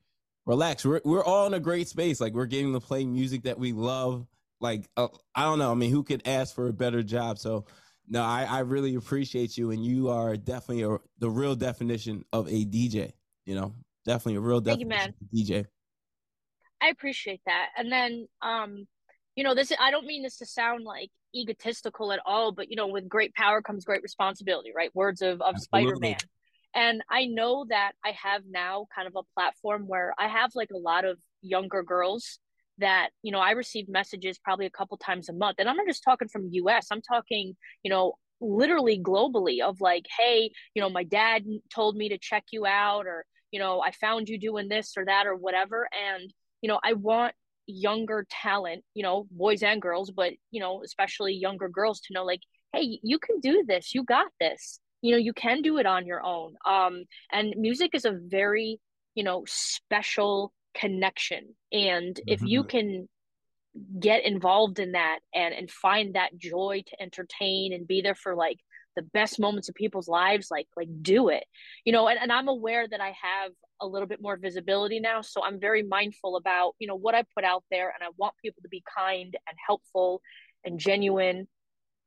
relax. 0.45 0.85
We're 0.85 1.01
we're 1.03 1.23
all 1.23 1.47
in 1.47 1.53
a 1.53 1.59
great 1.59 1.87
space. 1.87 2.21
Like 2.21 2.33
we're 2.33 2.45
getting 2.45 2.73
to 2.73 2.79
play 2.79 3.05
music 3.05 3.43
that 3.43 3.57
we 3.57 3.71
love. 3.71 4.27
Like 4.59 4.89
uh, 4.97 5.07
I 5.33 5.43
don't 5.43 5.59
know. 5.59 5.71
I 5.71 5.75
mean, 5.75 5.91
who 5.91 6.03
could 6.03 6.27
ask 6.27 6.53
for 6.53 6.67
a 6.67 6.73
better 6.73 7.01
job? 7.01 7.39
So 7.39 7.65
no, 8.07 8.23
I, 8.23 8.43
I 8.43 8.59
really 8.59 8.95
appreciate 8.95 9.57
you, 9.57 9.71
and 9.71 9.85
you 9.85 10.09
are 10.09 10.37
definitely 10.37 10.83
a, 10.83 10.97
the 11.19 11.29
real 11.29 11.55
definition 11.55 12.23
of 12.31 12.47
a 12.47 12.65
DJ. 12.65 13.11
You 13.45 13.55
know, 13.55 13.73
definitely 14.05 14.35
a 14.35 14.41
real 14.41 14.61
Thank 14.61 14.79
definition 14.79 15.13
you, 15.31 15.45
DJ. 15.45 15.65
I 16.81 16.89
appreciate 16.89 17.41
that, 17.45 17.67
and 17.77 17.91
then 17.91 18.27
um, 18.41 18.87
you 19.35 19.43
know, 19.43 19.53
this 19.53 19.71
I 19.79 19.91
don't 19.91 20.05
mean 20.05 20.23
this 20.23 20.37
to 20.37 20.45
sound 20.45 20.85
like 20.85 21.09
egotistical 21.35 22.11
at 22.13 22.19
all, 22.25 22.51
but 22.51 22.69
you 22.69 22.75
know, 22.75 22.87
with 22.87 23.09
great 23.09 23.33
power 23.33 23.61
comes 23.61 23.83
great 23.83 24.01
responsibility, 24.01 24.71
right? 24.75 24.93
Words 24.95 25.21
of 25.21 25.41
of 25.41 25.59
Spider 25.59 25.97
Man, 25.99 26.17
and 26.73 27.01
I 27.09 27.25
know 27.25 27.65
that 27.69 27.91
I 28.05 28.11
have 28.11 28.43
now 28.49 28.87
kind 28.95 29.07
of 29.07 29.15
a 29.17 29.23
platform 29.33 29.87
where 29.87 30.13
I 30.17 30.27
have 30.27 30.51
like 30.55 30.69
a 30.73 30.77
lot 30.77 31.03
of 31.03 31.17
younger 31.41 31.83
girls 31.83 32.39
that 32.79 33.09
you 33.23 33.31
know 33.31 33.39
i 33.39 33.51
receive 33.51 33.87
messages 33.89 34.37
probably 34.37 34.65
a 34.65 34.71
couple 34.71 34.97
times 34.97 35.29
a 35.29 35.33
month 35.33 35.55
and 35.59 35.69
i'm 35.69 35.75
not 35.75 35.87
just 35.87 36.03
talking 36.03 36.27
from 36.27 36.49
us 36.67 36.87
i'm 36.91 37.01
talking 37.01 37.55
you 37.83 37.89
know 37.89 38.13
literally 38.39 38.99
globally 38.99 39.61
of 39.61 39.81
like 39.81 40.05
hey 40.17 40.51
you 40.73 40.81
know 40.81 40.89
my 40.89 41.03
dad 41.03 41.43
told 41.73 41.95
me 41.95 42.09
to 42.09 42.17
check 42.17 42.43
you 42.51 42.65
out 42.65 43.07
or 43.07 43.25
you 43.51 43.59
know 43.59 43.81
i 43.81 43.91
found 43.91 44.29
you 44.29 44.39
doing 44.39 44.67
this 44.67 44.93
or 44.95 45.05
that 45.05 45.25
or 45.25 45.35
whatever 45.35 45.87
and 46.07 46.31
you 46.61 46.67
know 46.67 46.79
i 46.83 46.93
want 46.93 47.33
younger 47.65 48.25
talent 48.29 48.83
you 48.93 49.03
know 49.03 49.27
boys 49.31 49.63
and 49.63 49.81
girls 49.81 50.11
but 50.11 50.33
you 50.51 50.61
know 50.61 50.81
especially 50.85 51.33
younger 51.33 51.67
girls 51.67 51.99
to 51.99 52.13
know 52.13 52.23
like 52.23 52.41
hey 52.73 52.99
you 53.03 53.19
can 53.19 53.39
do 53.39 53.63
this 53.67 53.93
you 53.93 54.03
got 54.03 54.27
this 54.39 54.79
you 55.01 55.11
know 55.11 55.17
you 55.17 55.33
can 55.33 55.61
do 55.61 55.77
it 55.77 55.85
on 55.85 56.05
your 56.05 56.23
own 56.23 56.53
um 56.65 57.03
and 57.31 57.53
music 57.57 57.91
is 57.93 58.05
a 58.05 58.17
very 58.27 58.79
you 59.15 59.23
know 59.23 59.43
special 59.47 60.53
connection 60.77 61.55
and 61.71 62.15
mm-hmm. 62.15 62.33
if 62.33 62.41
you 62.43 62.61
mm-hmm. 62.61 62.69
can 62.69 63.09
get 63.99 64.25
involved 64.25 64.79
in 64.79 64.93
that 64.93 65.19
and 65.33 65.53
and 65.53 65.69
find 65.69 66.15
that 66.15 66.37
joy 66.37 66.83
to 66.87 67.01
entertain 67.01 67.73
and 67.73 67.87
be 67.87 68.01
there 68.01 68.15
for 68.15 68.35
like 68.35 68.59
the 68.95 69.01
best 69.03 69.39
moments 69.39 69.69
of 69.69 69.75
people's 69.75 70.07
lives 70.07 70.47
like 70.49 70.67
like 70.75 70.87
do 71.01 71.29
it 71.29 71.43
you 71.85 71.93
know 71.93 72.07
and, 72.07 72.19
and 72.19 72.31
i'm 72.31 72.47
aware 72.47 72.87
that 72.87 72.99
i 72.99 73.13
have 73.21 73.51
a 73.79 73.85
little 73.85 74.07
bit 74.07 74.21
more 74.21 74.37
visibility 74.37 74.99
now 74.99 75.21
so 75.21 75.43
i'm 75.43 75.59
very 75.59 75.83
mindful 75.83 76.35
about 76.35 76.73
you 76.79 76.87
know 76.87 76.95
what 76.95 77.13
i 77.13 77.23
put 77.35 77.43
out 77.43 77.63
there 77.69 77.89
and 77.89 78.03
i 78.03 78.11
want 78.17 78.33
people 78.43 78.61
to 78.63 78.69
be 78.69 78.83
kind 78.97 79.37
and 79.47 79.57
helpful 79.67 80.21
and 80.65 80.79
genuine 80.79 81.47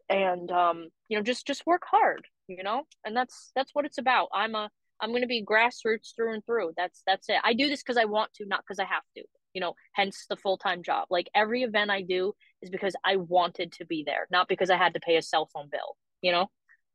and 0.09 0.51
um 0.51 0.89
you 1.09 1.17
know 1.17 1.23
just 1.23 1.47
just 1.47 1.65
work 1.65 1.83
hard 1.89 2.27
you 2.49 2.65
know 2.65 2.83
and 3.05 3.17
that's 3.17 3.53
that's 3.55 3.71
what 3.73 3.85
it's 3.85 3.99
about 3.99 4.29
i'm 4.35 4.57
a 4.57 4.69
i'm 5.01 5.11
going 5.11 5.23
to 5.23 5.29
be 5.29 5.45
grassroots 5.45 6.15
through 6.15 6.35
and 6.35 6.45
through. 6.45 6.73
That's 6.77 7.03
that's 7.07 7.29
it. 7.29 7.37
I 7.45 7.53
do 7.55 7.69
this 7.69 7.83
because 7.83 7.97
i 7.97 8.05
want 8.05 8.33
to 8.35 8.47
not 8.47 8.63
because 8.67 8.79
i 8.79 8.85
have 8.85 9.03
to 9.17 9.23
you 9.55 9.61
know 9.61 9.75
hence 9.93 10.27
the 10.29 10.37
full-time 10.37 10.83
job. 10.83 11.07
Like 11.11 11.29
every 11.35 11.63
event 11.63 11.91
i 11.91 12.03
do 12.03 12.33
is 12.63 12.71
because 12.71 12.95
i 13.05 13.17
wanted 13.17 13.73
to 13.73 13.85
be 13.87 14.05
there 14.07 14.27
not 14.31 14.49
because 14.49 14.71
i 14.71 14.77
had 14.77 14.95
to 14.95 15.01
pay 15.01 15.17
a 15.17 15.23
cell 15.23 15.49
phone 15.53 15.69
bill 15.71 15.97
you 16.23 16.33
know? 16.33 16.51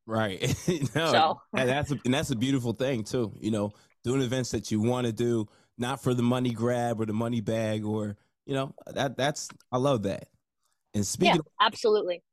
Right. 0.05 0.41
No 0.95 1.11
so. 1.11 1.41
and 1.57 1.67
that's 1.67 1.91
a, 1.91 1.99
and 2.05 2.13
that's 2.13 2.29
a 2.29 2.35
beautiful 2.35 2.73
thing 2.73 3.03
too 3.03 3.33
you 3.39 3.51
know 3.51 3.73
doing 4.03 4.21
events 4.21 4.51
that 4.51 4.71
you 4.71 4.79
want 4.79 5.07
to 5.07 5.13
do 5.13 5.47
not 5.77 6.01
for 6.01 6.13
the 6.13 6.23
money 6.23 6.51
grab 6.51 7.01
or 7.01 7.05
the 7.05 7.13
money 7.13 7.41
bag 7.41 7.83
or 7.83 8.15
you 8.45 8.53
know 8.53 8.73
that 8.87 9.17
that's 9.17 9.49
i 9.71 9.77
love 9.77 10.03
that. 10.03 10.27
And 10.93 11.05
speaking 11.05 11.35
yeah, 11.35 11.65
absolutely. 11.65 12.23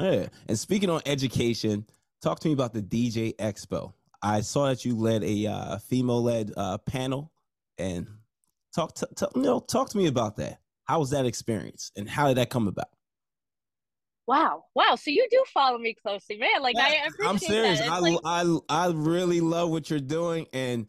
Yeah 0.00 0.26
and 0.48 0.58
speaking 0.58 0.90
on 0.90 1.00
education 1.06 1.86
talk 2.20 2.38
to 2.40 2.48
me 2.48 2.54
about 2.54 2.72
the 2.72 2.82
dj 2.82 3.34
expo 3.36 3.92
i 4.22 4.40
saw 4.40 4.68
that 4.68 4.84
you 4.84 4.96
led 4.96 5.22
a 5.24 5.46
uh, 5.46 5.78
female 5.78 6.22
led 6.22 6.52
uh, 6.56 6.78
panel 6.78 7.32
and 7.78 8.06
Talk 8.74 8.94
to, 8.96 9.08
to 9.16 9.28
you 9.34 9.42
know, 9.42 9.60
talk 9.60 9.90
to 9.90 9.98
me 9.98 10.06
about 10.06 10.36
that. 10.36 10.60
How 10.84 10.98
was 10.98 11.10
that 11.10 11.26
experience, 11.26 11.92
and 11.94 12.08
how 12.08 12.28
did 12.28 12.38
that 12.38 12.48
come 12.48 12.68
about? 12.68 12.88
Wow, 14.26 14.64
wow! 14.74 14.94
So 14.94 15.10
you 15.10 15.26
do 15.30 15.44
follow 15.52 15.76
me 15.76 15.94
closely, 15.94 16.38
man. 16.38 16.62
Like 16.62 16.76
yeah, 16.76 16.84
I 16.84 17.06
appreciate 17.06 17.28
I'm 17.28 17.38
serious. 17.38 17.80
I, 17.82 17.98
like... 17.98 18.18
I 18.24 18.58
I 18.70 18.90
really 18.94 19.42
love 19.42 19.68
what 19.68 19.90
you're 19.90 20.00
doing, 20.00 20.46
and 20.54 20.86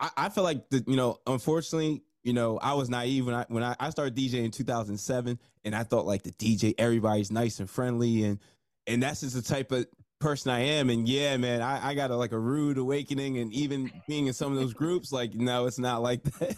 I, 0.00 0.10
I 0.16 0.28
feel 0.30 0.44
like 0.44 0.70
the 0.70 0.82
you 0.86 0.96
know, 0.96 1.18
unfortunately, 1.26 2.02
you 2.24 2.32
know, 2.32 2.58
I 2.58 2.72
was 2.72 2.88
naive 2.88 3.26
when 3.26 3.34
I 3.34 3.44
when 3.48 3.62
I, 3.62 3.76
I 3.78 3.90
started 3.90 4.16
DJing 4.16 4.46
in 4.46 4.50
2007, 4.50 5.38
and 5.64 5.74
I 5.74 5.82
thought 5.82 6.06
like 6.06 6.22
the 6.22 6.32
DJ, 6.32 6.74
everybody's 6.78 7.30
nice 7.30 7.60
and 7.60 7.68
friendly, 7.68 8.24
and 8.24 8.38
and 8.86 9.02
that's 9.02 9.20
just 9.20 9.34
the 9.34 9.42
type 9.42 9.72
of 9.72 9.86
person 10.20 10.52
I 10.52 10.60
am. 10.60 10.90
And 10.90 11.08
yeah, 11.08 11.36
man, 11.36 11.62
I, 11.62 11.88
I 11.88 11.94
got 11.94 12.10
a, 12.10 12.16
like 12.16 12.32
a 12.32 12.38
rude 12.38 12.78
awakening. 12.78 13.38
And 13.38 13.52
even 13.52 13.90
being 14.06 14.26
in 14.26 14.32
some 14.32 14.52
of 14.52 14.58
those 14.58 14.74
groups, 14.74 15.10
like, 15.10 15.34
no, 15.34 15.66
it's 15.66 15.78
not 15.78 16.02
like 16.02 16.22
that. 16.22 16.56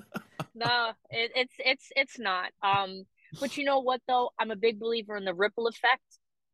no, 0.54 0.92
it, 1.10 1.32
it's, 1.34 1.54
it's, 1.58 1.88
it's 1.96 2.18
not. 2.18 2.50
Um, 2.62 3.04
but 3.40 3.56
you 3.56 3.64
know 3.64 3.80
what 3.80 4.00
though? 4.06 4.30
I'm 4.38 4.50
a 4.50 4.56
big 4.56 4.78
believer 4.78 5.16
in 5.16 5.24
the 5.24 5.34
ripple 5.34 5.66
effect 5.66 6.02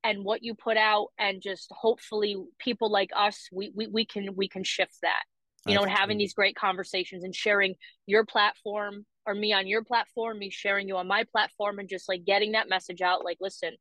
and 0.03 0.25
what 0.25 0.43
you 0.43 0.55
put 0.55 0.77
out 0.77 1.09
and 1.19 1.43
just 1.43 1.69
hopefully 1.71 2.37
people 2.59 2.91
like 2.91 3.11
us, 3.17 3.49
we, 3.53 3.73
we, 3.75 3.87
we 3.87 4.05
can, 4.05 4.35
we 4.37 4.49
can 4.49 4.65
shift 4.65 4.97
that, 5.03 5.23
you 5.67 5.75
know, 5.75 5.85
having 5.85 6.19
these 6.19 6.35
great 6.35 6.57
conversations 6.57 7.25
and 7.25 7.35
sharing 7.35 7.75
your 8.07 8.25
platform 8.25 9.07
or 9.27 9.35
me 9.35 9.53
on 9.53 9.67
your 9.67 9.83
platform, 9.83 10.39
me 10.39 10.51
sharing 10.51 10.89
you 10.89 10.97
on 10.97 11.09
my 11.09 11.25
platform 11.33 11.79
and 11.79 11.89
just 11.89 12.09
like 12.09 12.25
getting 12.25 12.53
that 12.53 12.69
message 12.69 13.01
out. 13.01 13.25
Like, 13.25 13.39
listen, 13.41 13.75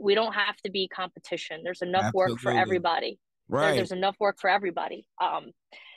we 0.00 0.14
don't 0.14 0.32
have 0.32 0.56
to 0.64 0.70
be 0.70 0.88
competition. 0.88 1.60
There's 1.62 1.82
enough 1.82 2.04
Absolutely. 2.04 2.32
work 2.32 2.40
for 2.40 2.50
everybody. 2.52 3.18
Right. 3.48 3.66
There, 3.66 3.76
there's 3.76 3.92
enough 3.92 4.16
work 4.20 4.38
for 4.40 4.48
everybody. 4.48 5.06
Um, 5.20 5.50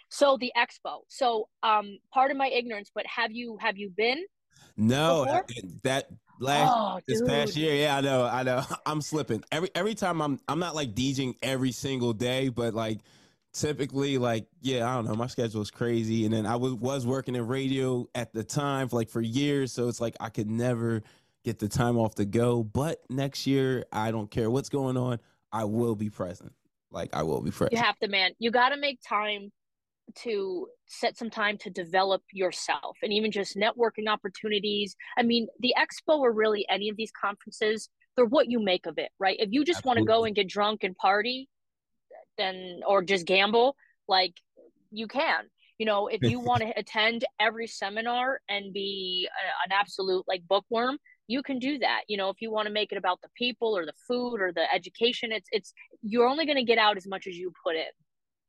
so 0.09 0.37
the 0.39 0.51
expo. 0.57 1.01
So 1.07 1.47
um, 1.63 1.97
part 2.13 2.31
of 2.31 2.37
my 2.37 2.47
ignorance, 2.47 2.91
but 2.93 3.05
have 3.07 3.31
you 3.31 3.57
have 3.59 3.77
you 3.77 3.89
been? 3.95 4.23
No, 4.77 5.25
before? 5.25 5.45
that 5.83 6.07
last 6.39 6.71
oh, 6.73 6.99
this 7.07 7.21
past 7.21 7.55
year. 7.55 7.75
Yeah, 7.75 7.97
I 7.97 8.01
know, 8.01 8.25
I 8.25 8.43
know. 8.43 8.63
I'm 8.85 9.01
slipping 9.01 9.43
every 9.51 9.69
every 9.75 9.95
time. 9.95 10.21
I'm 10.21 10.39
I'm 10.47 10.59
not 10.59 10.75
like 10.75 10.93
DJing 10.93 11.35
every 11.41 11.71
single 11.71 12.13
day, 12.13 12.49
but 12.49 12.73
like 12.73 12.99
typically 13.53 14.17
like 14.17 14.47
yeah 14.61 14.89
i 14.89 14.95
don't 14.95 15.05
know 15.05 15.13
my 15.13 15.27
schedule 15.27 15.61
is 15.61 15.69
crazy 15.69 16.25
and 16.25 16.33
then 16.33 16.43
i 16.43 16.55
was, 16.55 16.73
was 16.73 17.05
working 17.05 17.35
in 17.35 17.45
radio 17.45 18.03
at 18.15 18.33
the 18.33 18.43
time 18.43 18.89
for 18.89 18.95
like 18.95 19.07
for 19.07 19.21
years 19.21 19.71
so 19.71 19.87
it's 19.87 20.01
like 20.01 20.15
i 20.19 20.27
could 20.27 20.49
never 20.49 21.03
get 21.43 21.59
the 21.59 21.67
time 21.67 21.97
off 21.97 22.15
to 22.15 22.25
go. 22.25 22.63
But 22.63 22.99
next 23.09 23.45
year, 23.47 23.85
I 23.91 24.11
don't 24.11 24.29
care 24.29 24.49
what's 24.49 24.69
going 24.69 24.97
on. 24.97 25.19
I 25.51 25.65
will 25.65 25.95
be 25.95 26.09
present. 26.09 26.53
Like 26.91 27.13
I 27.13 27.23
will 27.23 27.41
be 27.41 27.51
present. 27.51 27.73
You 27.73 27.79
have 27.79 27.97
to, 27.99 28.07
man. 28.07 28.31
You 28.39 28.51
got 28.51 28.69
to 28.69 28.77
make 28.77 28.99
time 29.07 29.51
to 30.15 30.67
set 30.87 31.17
some 31.17 31.29
time 31.29 31.57
to 31.57 31.69
develop 31.69 32.21
yourself 32.31 32.97
and 33.01 33.11
even 33.13 33.31
just 33.31 33.55
networking 33.55 34.07
opportunities. 34.07 34.95
I 35.17 35.23
mean, 35.23 35.47
the 35.59 35.73
expo 35.77 36.19
or 36.19 36.31
really 36.31 36.65
any 36.69 36.89
of 36.89 36.97
these 36.97 37.11
conferences, 37.19 37.89
they're 38.15 38.25
what 38.25 38.49
you 38.49 38.59
make 38.59 38.85
of 38.85 38.97
it, 38.97 39.09
right? 39.19 39.37
If 39.39 39.49
you 39.51 39.63
just 39.65 39.85
want 39.85 39.99
to 39.99 40.05
go 40.05 40.25
and 40.25 40.35
get 40.35 40.47
drunk 40.47 40.83
and 40.83 40.95
party, 40.95 41.49
then 42.37 42.81
or 42.87 43.01
just 43.01 43.25
gamble, 43.25 43.75
like 44.07 44.33
you 44.91 45.07
can. 45.07 45.45
You 45.79 45.87
know, 45.87 46.07
if 46.07 46.21
you 46.21 46.39
want 46.39 46.61
to 46.61 46.71
attend 46.77 47.25
every 47.39 47.67
seminar 47.67 48.39
and 48.47 48.73
be 48.73 49.27
a, 49.27 49.67
an 49.67 49.77
absolute 49.77 50.25
like 50.27 50.43
bookworm, 50.47 50.97
you 51.27 51.41
can 51.41 51.59
do 51.59 51.79
that 51.79 52.01
you 52.07 52.17
know 52.17 52.29
if 52.29 52.41
you 52.41 52.51
want 52.51 52.67
to 52.67 52.73
make 52.73 52.91
it 52.91 52.97
about 52.97 53.21
the 53.21 53.29
people 53.35 53.77
or 53.77 53.85
the 53.85 53.93
food 54.07 54.37
or 54.41 54.51
the 54.53 54.65
education 54.73 55.31
it's 55.31 55.47
it's 55.51 55.73
you're 56.01 56.27
only 56.27 56.45
going 56.45 56.57
to 56.57 56.63
get 56.63 56.77
out 56.77 56.97
as 56.97 57.07
much 57.07 57.27
as 57.27 57.35
you 57.35 57.51
put 57.63 57.75
in 57.75 57.91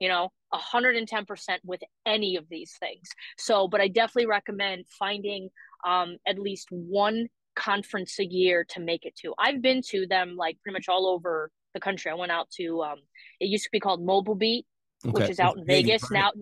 you 0.01 0.09
know 0.09 0.31
110% 0.55 1.59
with 1.65 1.81
any 2.07 2.37
of 2.37 2.45
these 2.49 2.75
things. 2.79 3.09
So 3.39 3.69
but 3.69 3.81
i 3.81 3.89
definitely 3.89 4.27
recommend 4.27 4.85
finding 4.99 5.49
um, 5.87 6.17
at 6.27 6.39
least 6.39 6.69
one 6.71 7.29
conference 7.57 8.19
a 8.19 8.25
year 8.25 8.65
to 8.71 8.81
make 8.81 9.05
it 9.05 9.15
to. 9.17 9.35
I've 9.39 9.61
been 9.61 9.83
to 9.91 10.07
them 10.07 10.37
like 10.37 10.59
pretty 10.63 10.75
much 10.75 10.89
all 10.89 11.07
over 11.07 11.51
the 11.75 11.81
country. 11.81 12.11
I 12.11 12.15
went 12.15 12.33
out 12.33 12.51
to 12.59 12.83
um, 12.83 12.99
it 13.41 13.47
used 13.47 13.65
to 13.65 13.71
be 13.71 13.81
called 13.81 14.03
mobile 14.03 14.35
beat 14.35 14.67
okay. 15.05 15.13
which 15.13 15.31
is 15.31 15.41
out 15.41 15.57
in 15.57 15.67
vegas. 15.67 16.11
now 16.11 16.33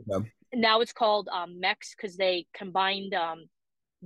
now 0.55 0.81
it's 0.81 0.93
called 0.93 1.29
um, 1.29 1.61
mex 1.61 1.95
because 1.97 2.17
they 2.17 2.47
combined 2.55 3.15
um, 3.15 3.47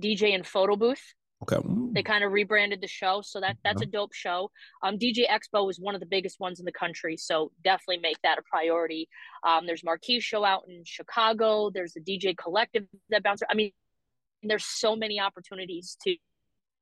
dj 0.01 0.33
and 0.33 0.45
photo 0.45 0.75
booth 0.75 1.13
Okay. 1.43 1.57
They 1.93 2.01
kind 2.01 2.23
of 2.23 2.31
rebranded 2.31 2.81
the 2.81 2.87
show, 2.87 3.21
so 3.23 3.39
that 3.41 3.57
that's 3.63 3.81
a 3.81 3.85
dope 3.85 4.13
show. 4.13 4.49
Um, 4.81 4.97
DJ 4.97 5.27
Expo 5.29 5.69
is 5.69 5.79
one 5.79 5.93
of 5.93 6.01
the 6.01 6.07
biggest 6.07 6.39
ones 6.39 6.59
in 6.59 6.65
the 6.65 6.71
country, 6.71 7.15
so 7.15 7.51
definitely 7.63 7.99
make 7.99 8.17
that 8.23 8.39
a 8.39 8.41
priority. 8.49 9.07
Um, 9.47 9.67
there's 9.67 9.83
Marquee 9.83 10.19
Show 10.19 10.43
out 10.43 10.63
in 10.67 10.81
Chicago. 10.83 11.69
There's 11.69 11.93
the 11.93 12.01
DJ 12.01 12.35
Collective 12.35 12.85
that 13.09 13.21
bounces. 13.21 13.47
I 13.51 13.53
mean, 13.53 13.71
there's 14.41 14.65
so 14.65 14.95
many 14.95 15.19
opportunities 15.19 15.95
to 16.05 16.15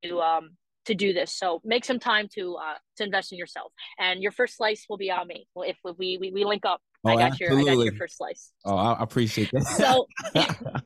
to 0.06 0.22
um 0.22 0.52
to 0.86 0.96
do 0.96 1.12
this. 1.12 1.38
So 1.38 1.60
make 1.66 1.84
some 1.84 2.00
time 2.00 2.30
to 2.36 2.56
uh 2.56 2.78
to 2.96 3.04
invest 3.04 3.34
in 3.34 3.38
yourself, 3.38 3.74
and 4.00 4.24
your 4.24 4.32
first 4.32 4.56
slice 4.56 4.86
will 4.90 4.98
be 4.98 5.12
on 5.12 5.28
me. 5.28 5.48
If 5.58 5.78
we 5.84 6.18
we, 6.18 6.32
we 6.32 6.46
link 6.46 6.66
up, 6.66 6.80
oh, 7.04 7.10
I 7.10 7.16
got 7.16 7.22
absolutely. 7.34 7.64
your 7.64 7.72
I 7.74 7.76
got 7.76 7.84
your 7.84 7.96
first 7.96 8.18
slice. 8.18 8.54
Oh, 8.64 8.78
I 8.78 9.04
appreciate 9.04 9.52
that. 9.52 9.64
so. 9.64 10.08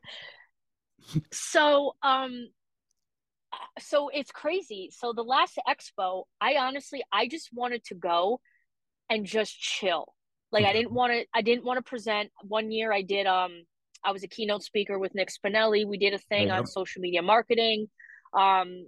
so 1.32 1.94
um 2.02 2.48
so 3.78 4.08
it's 4.08 4.30
crazy. 4.30 4.90
So 4.92 5.12
the 5.12 5.22
last 5.22 5.58
expo, 5.68 6.24
I 6.40 6.56
honestly, 6.56 7.02
I 7.12 7.28
just 7.28 7.50
wanted 7.52 7.84
to 7.84 7.94
go 7.94 8.40
and 9.08 9.26
just 9.26 9.58
chill. 9.58 10.14
Like 10.52 10.64
I 10.64 10.72
didn't 10.72 10.92
want 10.92 11.12
to, 11.12 11.24
I 11.34 11.42
didn't 11.42 11.64
want 11.64 11.78
to 11.78 11.88
present. 11.88 12.30
One 12.42 12.70
year 12.70 12.92
I 12.92 13.02
did, 13.02 13.26
um, 13.26 13.62
I 14.04 14.12
was 14.12 14.24
a 14.24 14.28
keynote 14.28 14.62
speaker 14.62 14.98
with 14.98 15.14
Nick 15.14 15.28
Spinelli. 15.30 15.86
We 15.86 15.98
did 15.98 16.14
a 16.14 16.18
thing 16.18 16.50
on 16.50 16.66
social 16.66 17.02
media 17.02 17.22
marketing. 17.22 17.88
Um, 18.32 18.86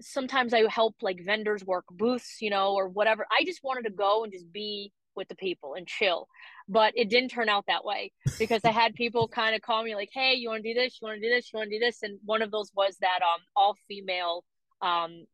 sometimes 0.00 0.54
I 0.54 0.68
help 0.68 0.96
like 1.02 1.24
vendors 1.24 1.64
work 1.64 1.84
booths, 1.90 2.38
you 2.40 2.50
know, 2.50 2.74
or 2.74 2.88
whatever. 2.88 3.26
I 3.30 3.44
just 3.44 3.60
wanted 3.62 3.84
to 3.84 3.90
go 3.90 4.24
and 4.24 4.32
just 4.32 4.50
be 4.52 4.92
with 5.14 5.28
the 5.28 5.36
people 5.36 5.74
and 5.74 5.86
chill. 5.86 6.26
But 6.68 6.92
it 6.96 7.08
didn't 7.08 7.30
turn 7.30 7.48
out 7.48 7.64
that 7.66 7.84
way 7.84 8.12
because 8.38 8.60
I 8.64 8.72
had 8.72 8.94
people 8.94 9.26
kind 9.26 9.54
of 9.54 9.62
call 9.62 9.82
me 9.82 9.94
like, 9.94 10.10
"Hey, 10.12 10.34
you 10.34 10.50
want 10.50 10.62
to 10.62 10.74
do 10.74 10.78
this? 10.78 10.98
You 11.00 11.08
want 11.08 11.20
to 11.20 11.26
do 11.26 11.34
this? 11.34 11.50
You 11.52 11.58
want 11.58 11.70
to 11.70 11.78
do 11.78 11.84
this?" 11.84 12.02
And 12.02 12.18
one 12.24 12.42
of 12.42 12.50
those 12.50 12.70
was 12.74 12.96
that 13.00 13.20
um 13.22 13.40
all 13.56 13.76
female 13.88 14.44
um 14.82 15.24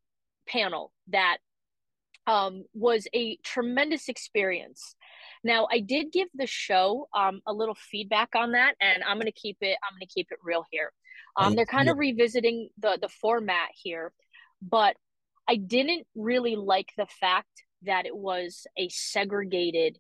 panel 0.47 0.93
that 1.09 1.39
um, 2.27 2.65
was 2.73 3.07
a 3.15 3.37
tremendous 3.45 4.09
experience. 4.09 4.97
Now, 5.43 5.69
I 5.71 5.81
did 5.81 6.13
give 6.13 6.29
the 6.35 6.47
show 6.47 7.09
um, 7.15 7.41
a 7.47 7.53
little 7.53 7.75
feedback 7.75 8.31
on 8.35 8.53
that, 8.53 8.75
and 8.81 9.03
I'm 9.05 9.17
going 9.17 9.27
to 9.27 9.33
keep 9.33 9.59
it. 9.61 9.77
I'm 9.83 9.99
to 10.01 10.07
keep 10.07 10.29
it 10.31 10.39
real 10.43 10.65
here. 10.71 10.93
Um, 11.37 11.55
they're 11.55 11.67
kind 11.67 11.89
of 11.89 11.99
revisiting 11.99 12.69
the 12.79 12.97
the 13.01 13.09
format 13.09 13.71
here, 13.75 14.13
but 14.63 14.97
I 15.49 15.57
didn't 15.57 16.07
really 16.15 16.55
like 16.57 16.91
the 16.97 17.09
fact 17.21 17.65
that 17.83 18.07
it 18.07 18.17
was 18.17 18.67
a 18.79 18.89
segregated 18.89 19.99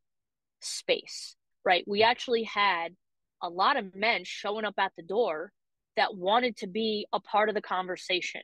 space. 0.65 1.37
Right? 1.65 1.85
We 1.87 2.03
actually 2.03 2.43
had 2.45 2.95
a 3.43 3.49
lot 3.49 3.77
of 3.77 3.95
men 3.95 4.23
showing 4.25 4.65
up 4.65 4.75
at 4.79 4.93
the 4.97 5.03
door 5.03 5.53
that 5.97 6.17
wanted 6.17 6.57
to 6.59 6.67
be 6.67 7.07
a 7.13 7.21
part 7.21 7.49
of 7.49 7.55
the 7.55 7.63
conversation. 7.63 8.43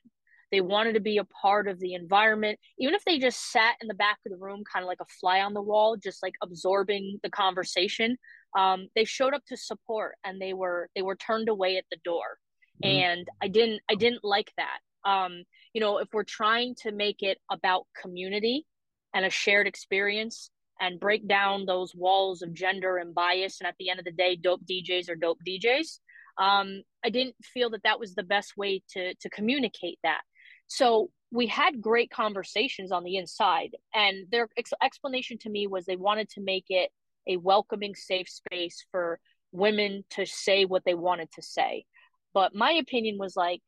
They 0.50 0.60
wanted 0.60 0.94
to 0.94 1.00
be 1.00 1.18
a 1.18 1.24
part 1.24 1.68
of 1.68 1.78
the 1.78 1.94
environment, 1.94 2.58
even 2.78 2.94
if 2.94 3.04
they 3.04 3.18
just 3.18 3.52
sat 3.52 3.76
in 3.80 3.88
the 3.88 3.94
back 3.94 4.18
of 4.26 4.32
the 4.32 4.38
room, 4.38 4.64
kind 4.70 4.82
of 4.82 4.88
like 4.88 5.00
a 5.00 5.06
fly 5.20 5.40
on 5.40 5.54
the 5.54 5.62
wall, 5.62 5.96
just 5.96 6.22
like 6.22 6.34
absorbing 6.42 7.20
the 7.22 7.30
conversation. 7.30 8.16
Um, 8.58 8.88
they 8.96 9.04
showed 9.04 9.32
up 9.32 9.44
to 9.46 9.56
support, 9.56 10.16
and 10.24 10.40
they 10.40 10.52
were 10.52 10.88
they 10.96 11.02
were 11.02 11.14
turned 11.14 11.48
away 11.48 11.76
at 11.76 11.84
the 11.90 11.98
door, 12.04 12.38
mm-hmm. 12.82 12.96
and 12.96 13.28
I 13.40 13.46
didn't 13.46 13.80
I 13.88 13.94
didn't 13.94 14.24
like 14.24 14.52
that. 14.56 14.78
Um, 15.08 15.44
you 15.72 15.80
know, 15.80 15.98
if 15.98 16.08
we're 16.12 16.24
trying 16.24 16.74
to 16.82 16.90
make 16.90 17.22
it 17.22 17.38
about 17.50 17.86
community 18.00 18.66
and 19.14 19.24
a 19.24 19.30
shared 19.30 19.68
experience, 19.68 20.50
and 20.80 20.98
break 20.98 21.28
down 21.28 21.66
those 21.66 21.94
walls 21.94 22.42
of 22.42 22.54
gender 22.54 22.96
and 22.96 23.14
bias, 23.14 23.60
and 23.60 23.68
at 23.68 23.74
the 23.78 23.90
end 23.90 23.98
of 23.98 24.04
the 24.04 24.12
day, 24.12 24.36
dope 24.36 24.62
DJs 24.64 25.10
are 25.10 25.16
dope 25.16 25.38
DJs. 25.46 25.98
Um, 26.38 26.82
I 27.04 27.10
didn't 27.10 27.36
feel 27.42 27.70
that 27.70 27.82
that 27.84 28.00
was 28.00 28.14
the 28.14 28.22
best 28.22 28.56
way 28.56 28.82
to 28.92 29.14
to 29.14 29.30
communicate 29.30 29.98
that. 30.02 30.22
So 30.66 31.10
we 31.30 31.46
had 31.46 31.80
great 31.80 32.10
conversations 32.10 32.90
on 32.90 33.04
the 33.04 33.16
inside, 33.16 33.76
and 33.94 34.26
their 34.30 34.48
ex- 34.56 34.72
explanation 34.82 35.38
to 35.38 35.50
me 35.50 35.66
was 35.66 35.84
they 35.84 35.96
wanted 35.96 36.28
to 36.30 36.40
make 36.40 36.66
it 36.68 36.90
a 37.28 37.36
welcoming, 37.36 37.94
safe 37.94 38.28
space 38.28 38.84
for 38.90 39.20
women 39.52 40.04
to 40.10 40.26
say 40.26 40.64
what 40.64 40.84
they 40.84 40.94
wanted 40.94 41.30
to 41.32 41.42
say. 41.42 41.84
But 42.32 42.54
my 42.54 42.72
opinion 42.72 43.18
was 43.18 43.36
like, 43.36 43.62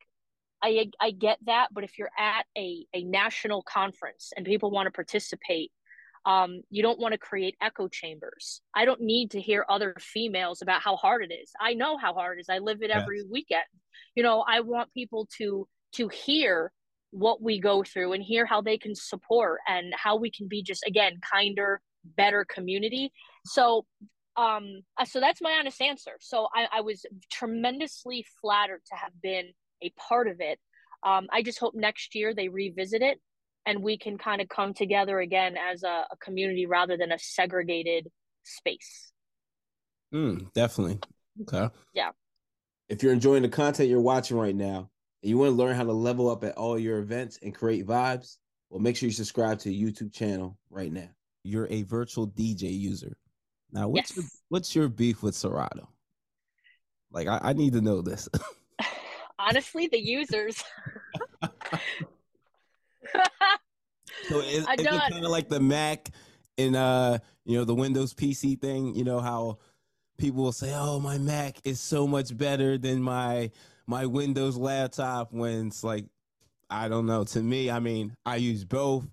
I 0.63 0.89
I 0.99 1.11
get 1.11 1.37
that, 1.45 1.69
but 1.73 1.83
if 1.83 1.97
you're 1.97 2.11
at 2.17 2.45
a 2.57 2.85
a 2.93 3.03
national 3.03 3.63
conference 3.63 4.31
and 4.35 4.45
people 4.45 4.71
want 4.71 4.87
to 4.87 4.91
participate, 4.91 5.71
um, 6.25 6.61
you 6.69 6.81
don't 6.81 6.99
want 6.99 7.13
to 7.13 7.17
create 7.17 7.55
echo 7.61 7.87
chambers. 7.87 8.61
I 8.73 8.85
don't 8.85 9.01
need 9.01 9.31
to 9.31 9.41
hear 9.41 9.65
other 9.69 9.95
females 9.99 10.61
about 10.61 10.81
how 10.81 10.95
hard 10.95 11.23
it 11.23 11.33
is. 11.33 11.51
I 11.59 11.73
know 11.73 11.97
how 11.97 12.13
hard 12.13 12.37
it 12.37 12.41
is. 12.41 12.49
I 12.49 12.59
live 12.59 12.81
it 12.81 12.91
every 12.91 13.17
yes. 13.17 13.27
weekend. 13.29 13.63
You 14.15 14.23
know, 14.23 14.43
I 14.47 14.61
want 14.61 14.93
people 14.93 15.27
to 15.37 15.67
to 15.95 16.07
hear 16.07 16.71
what 17.13 17.41
we 17.41 17.59
go 17.59 17.83
through 17.83 18.13
and 18.13 18.23
hear 18.23 18.45
how 18.45 18.61
they 18.61 18.77
can 18.77 18.95
support 18.95 19.59
and 19.67 19.93
how 19.95 20.15
we 20.15 20.31
can 20.31 20.47
be 20.47 20.63
just 20.63 20.83
again 20.87 21.19
kinder 21.31 21.79
better 22.17 22.43
community 22.43 23.11
so 23.45 23.85
um 24.35 24.81
uh, 24.99 25.05
so 25.05 25.19
that's 25.19 25.39
my 25.39 25.51
honest 25.51 25.79
answer 25.79 26.13
so 26.19 26.47
i, 26.55 26.65
I 26.73 26.81
was 26.81 27.05
tremendously 27.31 28.25
flattered 28.41 28.81
to 28.87 28.95
have 28.95 29.11
been 29.21 29.49
a 29.83 29.91
part 29.91 30.27
of 30.27 30.41
it 30.41 30.57
um 31.05 31.27
i 31.31 31.43
just 31.43 31.59
hope 31.59 31.75
next 31.75 32.15
year 32.15 32.33
they 32.33 32.47
revisit 32.47 33.03
it 33.03 33.19
and 33.65 33.81
we 33.81 33.97
can 33.97 34.17
kind 34.17 34.41
of 34.41 34.49
come 34.49 34.73
together 34.73 35.19
again 35.19 35.55
as 35.57 35.83
a, 35.83 36.05
a 36.11 36.17
community 36.21 36.65
rather 36.65 36.97
than 36.97 37.11
a 37.11 37.19
segregated 37.19 38.07
space 38.43 39.11
mm, 40.13 40.51
definitely 40.53 40.99
okay 41.41 41.69
yeah 41.93 42.09
if 42.89 43.01
you're 43.01 43.13
enjoying 43.13 43.41
the 43.41 43.49
content 43.49 43.89
you're 43.89 44.01
watching 44.01 44.37
right 44.37 44.55
now 44.55 44.89
and 45.23 45.29
you 45.29 45.37
want 45.37 45.49
to 45.49 45.55
learn 45.55 45.75
how 45.75 45.83
to 45.83 45.93
level 45.93 46.29
up 46.29 46.43
at 46.43 46.57
all 46.57 46.77
your 46.77 46.99
events 46.99 47.39
and 47.41 47.55
create 47.55 47.87
vibes, 47.87 48.37
well, 48.69 48.81
make 48.81 48.97
sure 48.97 49.07
you 49.07 49.13
subscribe 49.13 49.57
to 49.59 49.69
the 49.69 49.83
YouTube 49.83 50.13
channel 50.13 50.57
right 50.69 50.91
now. 50.91 51.09
You're 51.43 51.67
a 51.71 51.83
virtual 51.83 52.27
DJ 52.27 52.77
user. 52.77 53.17
Now, 53.71 53.87
what's 53.87 54.11
yes. 54.11 54.17
your, 54.17 54.25
what's 54.49 54.75
your 54.75 54.89
beef 54.89 55.23
with 55.23 55.33
Serato? 55.33 55.89
Like, 57.11 57.27
I, 57.27 57.39
I 57.41 57.53
need 57.53 57.73
to 57.73 57.81
know 57.81 58.01
this. 58.01 58.27
Honestly, 59.39 59.87
the 59.87 59.99
users. 59.99 60.61
so 64.29 64.39
is, 64.39 64.59
is 64.59 64.65
it 64.67 64.85
kind 64.87 65.25
of 65.25 65.31
like 65.31 65.49
the 65.49 65.59
Mac 65.59 66.09
and 66.57 66.75
uh, 66.75 67.19
you 67.45 67.57
know, 67.57 67.65
the 67.65 67.75
Windows 67.75 68.13
PC 68.13 68.59
thing? 68.59 68.95
You 68.95 69.03
know 69.03 69.19
how 69.19 69.59
people 70.17 70.43
will 70.43 70.51
say, 70.51 70.73
"Oh, 70.75 70.99
my 70.99 71.17
Mac 71.17 71.57
is 71.63 71.79
so 71.79 72.07
much 72.07 72.35
better 72.35 72.77
than 72.77 73.01
my 73.01 73.51
my 73.87 74.05
Windows 74.05 74.57
laptop 74.57 75.31
when 75.31 75.67
it's 75.67 75.83
like, 75.83 76.05
I 76.69 76.87
don't 76.87 77.05
know. 77.05 77.23
To 77.23 77.41
me, 77.41 77.69
I 77.69 77.79
mean, 77.79 78.15
I 78.25 78.37
use 78.37 78.65
both. 78.65 79.05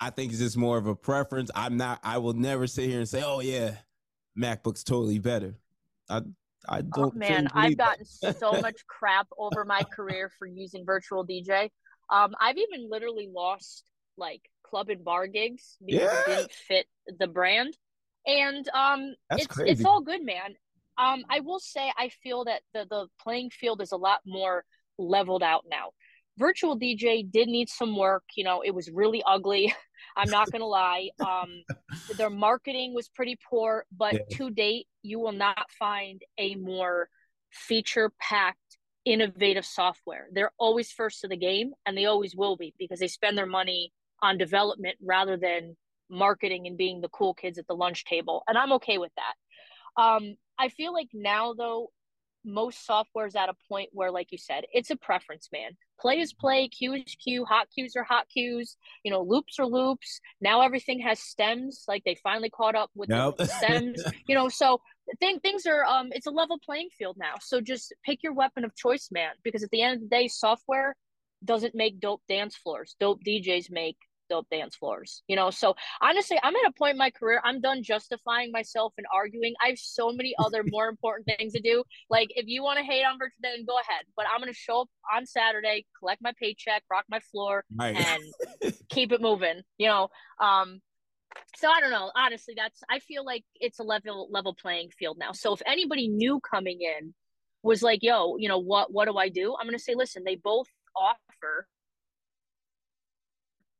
I 0.00 0.10
think 0.10 0.32
it's 0.32 0.40
just 0.40 0.56
more 0.56 0.78
of 0.78 0.86
a 0.86 0.94
preference. 0.94 1.50
I'm 1.54 1.76
not. 1.76 2.00
I 2.02 2.18
will 2.18 2.34
never 2.34 2.66
sit 2.66 2.88
here 2.88 2.98
and 2.98 3.08
say, 3.08 3.22
"Oh 3.24 3.40
yeah, 3.40 3.72
MacBook's 4.38 4.84
totally 4.84 5.18
better." 5.18 5.54
I 6.08 6.22
I 6.68 6.78
oh, 6.78 6.82
don't. 6.82 7.14
Oh, 7.14 7.18
man, 7.18 7.48
I've 7.52 7.76
gotten 7.76 8.04
so 8.04 8.52
much 8.62 8.86
crap 8.86 9.28
over 9.38 9.64
my 9.64 9.82
career 9.82 10.30
for 10.38 10.46
using 10.46 10.84
virtual 10.84 11.26
DJ. 11.26 11.70
Um, 12.10 12.34
I've 12.40 12.56
even 12.56 12.88
literally 12.90 13.28
lost 13.32 13.84
like 14.16 14.42
club 14.62 14.88
and 14.88 15.04
bar 15.04 15.26
gigs 15.26 15.76
because 15.84 16.02
yeah. 16.02 16.20
it 16.20 16.26
didn't 16.26 16.52
fit 16.52 16.86
the 17.18 17.26
brand. 17.26 17.76
And 18.26 18.68
um, 18.74 19.14
That's 19.30 19.44
it's 19.44 19.54
crazy. 19.54 19.72
it's 19.72 19.84
all 19.84 20.00
good, 20.00 20.24
man. 20.24 20.54
Um, 20.98 21.24
I 21.30 21.40
will 21.40 21.60
say 21.60 21.92
I 21.96 22.10
feel 22.22 22.44
that 22.44 22.62
the 22.74 22.86
the 22.88 23.06
playing 23.22 23.50
field 23.50 23.80
is 23.80 23.92
a 23.92 23.96
lot 23.96 24.20
more 24.26 24.64
leveled 24.98 25.42
out 25.42 25.64
now. 25.70 25.90
Virtual 26.36 26.78
DJ 26.78 27.28
did 27.28 27.48
need 27.48 27.68
some 27.68 27.96
work. 27.96 28.24
You 28.36 28.44
know, 28.44 28.62
it 28.62 28.74
was 28.74 28.90
really 28.90 29.22
ugly. 29.26 29.74
I'm 30.16 30.30
not 30.30 30.50
gonna 30.50 30.66
lie. 30.66 31.10
Um, 31.20 31.62
their 32.16 32.30
marketing 32.30 32.94
was 32.94 33.08
pretty 33.08 33.38
poor, 33.48 33.84
but 33.96 34.14
yeah. 34.14 34.36
to 34.36 34.50
date, 34.50 34.86
you 35.02 35.20
will 35.20 35.32
not 35.32 35.66
find 35.78 36.20
a 36.38 36.56
more 36.56 37.08
feature 37.50 38.12
packed, 38.20 38.67
innovative 39.12 39.64
software. 39.64 40.28
They're 40.32 40.52
always 40.58 40.92
first 40.92 41.20
to 41.22 41.28
the 41.28 41.36
game, 41.36 41.72
and 41.86 41.96
they 41.96 42.06
always 42.06 42.36
will 42.36 42.56
be 42.56 42.74
because 42.78 43.00
they 43.00 43.08
spend 43.08 43.36
their 43.36 43.46
money 43.46 43.92
on 44.22 44.38
development 44.38 44.96
rather 45.00 45.36
than 45.36 45.76
marketing 46.10 46.66
and 46.66 46.76
being 46.76 47.00
the 47.00 47.08
cool 47.08 47.34
kids 47.34 47.58
at 47.58 47.66
the 47.66 47.74
lunch 47.74 48.04
table. 48.04 48.42
And 48.46 48.56
I'm 48.58 48.72
okay 48.72 48.98
with 48.98 49.12
that. 49.16 50.02
Um, 50.02 50.36
I 50.58 50.68
feel 50.68 50.92
like 50.92 51.08
now 51.12 51.54
though, 51.54 51.90
most 52.44 52.86
software 52.86 53.26
is 53.26 53.34
at 53.34 53.48
a 53.48 53.54
point 53.68 53.90
where, 53.92 54.10
like 54.10 54.32
you 54.32 54.38
said, 54.38 54.64
it's 54.72 54.90
a 54.90 54.96
preference, 54.96 55.48
man. 55.52 55.72
Play 56.00 56.20
is 56.20 56.32
play, 56.32 56.68
cue 56.68 56.94
is 56.94 57.16
cue, 57.22 57.44
hot 57.44 57.68
cues 57.74 57.94
are 57.96 58.04
hot 58.04 58.28
cues, 58.28 58.76
you 59.02 59.10
know, 59.10 59.22
loops 59.22 59.58
are 59.58 59.66
loops. 59.66 60.20
Now 60.40 60.60
everything 60.62 61.00
has 61.00 61.18
stems, 61.20 61.84
like 61.88 62.04
they 62.04 62.16
finally 62.22 62.50
caught 62.50 62.74
up 62.76 62.90
with 62.94 63.08
the 63.08 63.44
stems, 63.44 64.04
you 64.26 64.34
know. 64.34 64.48
So 64.48 64.80
think 65.20 65.42
things 65.42 65.66
are 65.66 65.84
um 65.84 66.08
it's 66.12 66.26
a 66.26 66.30
level 66.30 66.58
playing 66.64 66.88
field 66.96 67.16
now. 67.18 67.34
So 67.40 67.60
just 67.60 67.94
pick 68.04 68.22
your 68.22 68.34
weapon 68.34 68.64
of 68.64 68.74
choice, 68.74 69.08
man, 69.10 69.32
because 69.42 69.62
at 69.62 69.70
the 69.70 69.82
end 69.82 69.96
of 69.96 70.00
the 70.02 70.16
day, 70.16 70.28
software 70.28 70.96
doesn't 71.44 71.74
make 71.74 72.00
dope 72.00 72.22
dance 72.28 72.56
floors. 72.56 72.96
Dope 72.98 73.22
DJs 73.24 73.70
make 73.70 73.96
dope 74.28 74.48
dance 74.50 74.76
floors 74.76 75.22
you 75.28 75.36
know 75.36 75.50
so 75.50 75.74
honestly 76.00 76.38
i'm 76.42 76.54
at 76.54 76.66
a 76.66 76.72
point 76.72 76.92
in 76.92 76.98
my 76.98 77.10
career 77.10 77.40
i'm 77.44 77.60
done 77.60 77.82
justifying 77.82 78.50
myself 78.52 78.92
and 78.98 79.06
arguing 79.12 79.54
i 79.64 79.68
have 79.68 79.78
so 79.78 80.12
many 80.12 80.34
other 80.38 80.62
more 80.70 80.88
important 80.88 81.26
things 81.26 81.52
to 81.52 81.60
do 81.60 81.82
like 82.10 82.28
if 82.36 82.46
you 82.46 82.62
want 82.62 82.78
to 82.78 82.84
hate 82.84 83.04
on 83.04 83.18
virtual 83.18 83.36
then 83.40 83.64
go 83.66 83.76
ahead 83.78 84.04
but 84.16 84.26
i'm 84.32 84.40
going 84.40 84.52
to 84.52 84.58
show 84.58 84.82
up 84.82 84.88
on 85.14 85.26
saturday 85.26 85.84
collect 85.98 86.22
my 86.22 86.32
paycheck 86.40 86.82
rock 86.90 87.04
my 87.08 87.20
floor 87.20 87.64
right. 87.78 87.96
and 87.96 88.74
keep 88.88 89.12
it 89.12 89.20
moving 89.20 89.60
you 89.78 89.86
know 89.86 90.08
um 90.40 90.80
so 91.56 91.68
I 91.68 91.80
don't 91.80 91.90
know. 91.90 92.10
Honestly, 92.14 92.54
that's 92.56 92.82
I 92.90 92.98
feel 93.00 93.24
like 93.24 93.44
it's 93.54 93.78
a 93.78 93.82
level 93.82 94.28
level 94.30 94.54
playing 94.54 94.90
field 94.90 95.18
now. 95.18 95.32
So 95.32 95.52
if 95.52 95.62
anybody 95.66 96.08
new 96.08 96.40
coming 96.40 96.80
in 96.80 97.14
was 97.62 97.82
like, 97.82 98.02
"Yo, 98.02 98.36
you 98.38 98.48
know 98.48 98.58
what? 98.58 98.92
What 98.92 99.06
do 99.06 99.16
I 99.16 99.28
do?" 99.28 99.54
I'm 99.58 99.66
gonna 99.66 99.78
say, 99.78 99.94
listen. 99.94 100.24
They 100.24 100.36
both 100.36 100.68
offer 100.96 101.66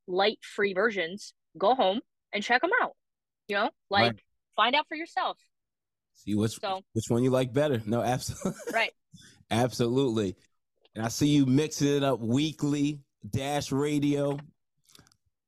light 0.09 0.39
free 0.41 0.73
versions, 0.73 1.33
go 1.57 1.75
home 1.75 2.01
and 2.33 2.43
check 2.43 2.61
them 2.61 2.71
out. 2.81 2.93
You 3.47 3.55
know, 3.55 3.69
like 3.89 4.13
right. 4.13 4.19
find 4.55 4.75
out 4.75 4.87
for 4.87 4.95
yourself. 4.95 5.37
See 6.13 6.35
which 6.35 6.59
so, 6.59 6.81
which 6.93 7.05
one 7.07 7.23
you 7.23 7.29
like 7.29 7.53
better. 7.53 7.81
No, 7.85 8.01
absolutely. 8.03 8.73
Right. 8.73 8.91
absolutely. 9.49 10.35
And 10.95 11.05
I 11.05 11.07
see 11.07 11.27
you 11.27 11.45
mixing 11.45 11.95
it 11.95 12.03
up 12.03 12.19
weekly, 12.19 12.99
Dash 13.27 13.71
Radio. 13.71 14.37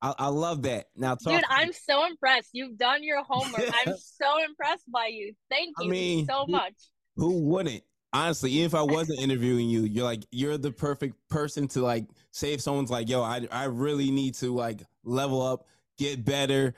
I, 0.01 0.13
I 0.17 0.27
love 0.27 0.63
that. 0.63 0.85
Now, 0.95 1.15
dude, 1.15 1.43
I'm 1.49 1.73
so 1.73 2.05
impressed. 2.05 2.49
You've 2.53 2.77
done 2.77 3.03
your 3.03 3.23
homework. 3.23 3.69
I'm 3.85 3.95
so 3.97 4.43
impressed 4.43 4.89
by 4.91 5.07
you. 5.07 5.33
Thank 5.49 5.75
you 5.79 5.87
I 5.87 5.91
mean, 5.91 6.25
so 6.25 6.45
much. 6.47 6.73
Who 7.17 7.43
wouldn't? 7.43 7.83
Honestly, 8.13 8.51
even 8.51 8.65
if 8.65 8.75
I 8.75 8.81
wasn't 8.81 9.19
interviewing 9.19 9.69
you, 9.69 9.83
you're 9.83 10.03
like 10.03 10.25
you're 10.31 10.57
the 10.57 10.71
perfect 10.71 11.15
person 11.29 11.67
to 11.69 11.81
like 11.81 12.05
say 12.31 12.53
if 12.53 12.61
someone's 12.61 12.91
like, 12.91 13.09
yo, 13.09 13.21
I 13.21 13.47
I 13.51 13.65
really 13.65 14.11
need 14.11 14.35
to 14.35 14.53
like 14.53 14.81
level 15.03 15.41
up, 15.41 15.65
get 15.97 16.25
better. 16.25 16.73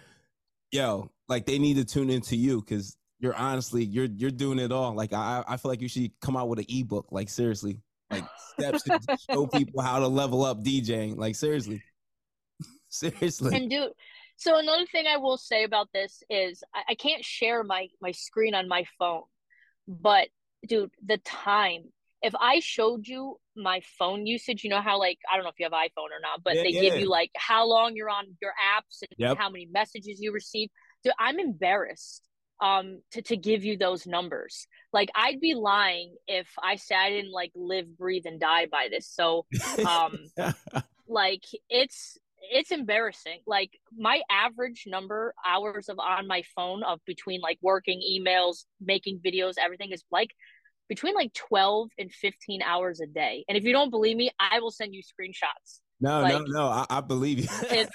Yo, 0.72 1.12
like 1.28 1.46
they 1.46 1.60
need 1.60 1.76
to 1.78 1.86
tune 1.86 2.10
into 2.10 2.36
you 2.36 2.62
because 2.62 2.98
you're 3.20 3.36
honestly 3.36 3.84
you're 3.84 4.06
you're 4.06 4.32
doing 4.32 4.60
it 4.60 4.72
all. 4.72 4.94
Like 4.94 5.14
I 5.14 5.44
I 5.48 5.58
feel 5.58 5.70
like 5.72 5.82
you 5.82 5.90
should 5.90 6.12
come 6.22 6.38
out 6.38 6.50
with 6.50 6.60
an 6.60 6.66
ebook. 6.70 7.08
Like 7.12 7.30
seriously, 7.30 7.80
like 8.12 8.26
steps 8.38 8.84
to 8.84 9.00
show 9.32 9.48
people 9.48 9.82
how 9.82 10.00
to 10.00 10.08
level 10.08 10.44
up 10.44 10.64
DJing. 10.64 11.18
Like 11.18 11.36
seriously, 11.36 11.82
seriously. 12.90 13.56
And 13.56 13.70
do 13.70 13.90
So 14.38 14.58
another 14.58 14.86
thing 14.88 15.06
I 15.08 15.18
will 15.18 15.38
say 15.38 15.64
about 15.64 15.90
this 15.94 16.24
is 16.30 16.64
I, 16.74 16.84
I 16.90 16.96
can't 16.96 17.24
share 17.24 17.64
my 17.64 17.88
my 18.02 18.12
screen 18.12 18.56
on 18.56 18.68
my 18.68 18.86
phone, 19.00 19.24
but 19.88 20.28
dude, 20.68 20.92
the 21.06 21.18
time. 21.20 21.86
If 22.22 22.34
I 22.40 22.60
showed 22.62 23.06
you 23.06 23.38
my 23.56 23.82
phone 24.00 24.26
usage, 24.26 24.64
you 24.64 24.70
know 24.70 24.82
how 24.82 24.98
like 24.98 25.20
I 25.32 25.36
don't 25.36 25.44
know 25.44 25.50
if 25.50 25.60
you 25.60 25.66
have 25.66 25.74
iPhone 25.74 26.12
or 26.16 26.22
not, 26.22 26.42
but 26.44 26.56
Yeah, 26.56 26.64
they 26.64 26.72
yeah. 26.72 26.82
give 26.82 26.96
you 26.96 27.10
like 27.10 27.32
how 27.36 27.66
long 27.68 27.96
you're 27.96 28.10
on 28.10 28.26
your 28.42 28.54
apps 28.78 29.02
and 29.02 29.10
Yep. 29.18 29.38
how 29.38 29.50
many 29.50 29.68
messages 29.72 30.20
you 30.22 30.32
receive. 30.32 30.70
Dude, 31.04 31.14
I'm 31.20 31.40
embarrassed 31.40 32.24
um 32.62 33.02
to 33.12 33.22
to 33.24 33.36
give 33.36 33.66
you 33.66 33.78
those 33.78 34.08
numbers. 34.08 34.68
Like 34.94 35.10
I'd 35.16 35.42
be 35.42 35.54
lying 35.56 36.16
if 36.28 36.48
I 36.64 36.78
said 36.78 36.98
I 36.98 37.10
didn't 37.10 37.32
like 37.34 37.52
live, 37.56 37.98
breathe, 37.98 38.26
and 38.26 38.40
die 38.40 38.68
by 38.68 38.88
this. 38.90 39.08
So 39.10 39.46
um 39.86 40.14
like 41.08 41.44
it's 41.70 42.18
it's 42.52 42.72
embarrassing 42.72 43.40
like 43.48 43.72
my 43.98 44.22
average 44.30 44.84
number 44.86 45.34
hours 45.46 45.88
of 45.90 45.98
on 46.00 46.28
my 46.28 46.44
phone 46.56 46.84
of 46.84 47.00
between 47.06 47.40
like 47.42 47.58
working 47.62 48.02
emails 48.02 48.66
making 48.82 49.20
videos 49.26 49.54
everything 49.64 49.92
is 49.92 50.04
like 50.12 50.30
between 50.90 51.16
like 51.16 51.34
12 51.34 51.90
and 51.98 52.12
15 52.12 52.62
hours 52.62 53.00
a 53.00 53.08
day 53.08 53.46
and 53.48 53.58
if 53.58 53.64
you 53.64 53.72
don't 53.72 53.90
believe 53.90 54.18
me 54.18 54.30
i 54.40 54.60
will 54.60 54.72
send 54.72 54.94
you 54.94 55.02
screenshots 55.02 55.80
No, 56.02 56.22
Like, 56.22 56.34
no, 56.34 56.44
no. 56.48 56.68
I, 56.68 56.86
I 56.90 57.02
believe 57.02 57.40
you. 57.40 57.48
it's- 57.72 57.88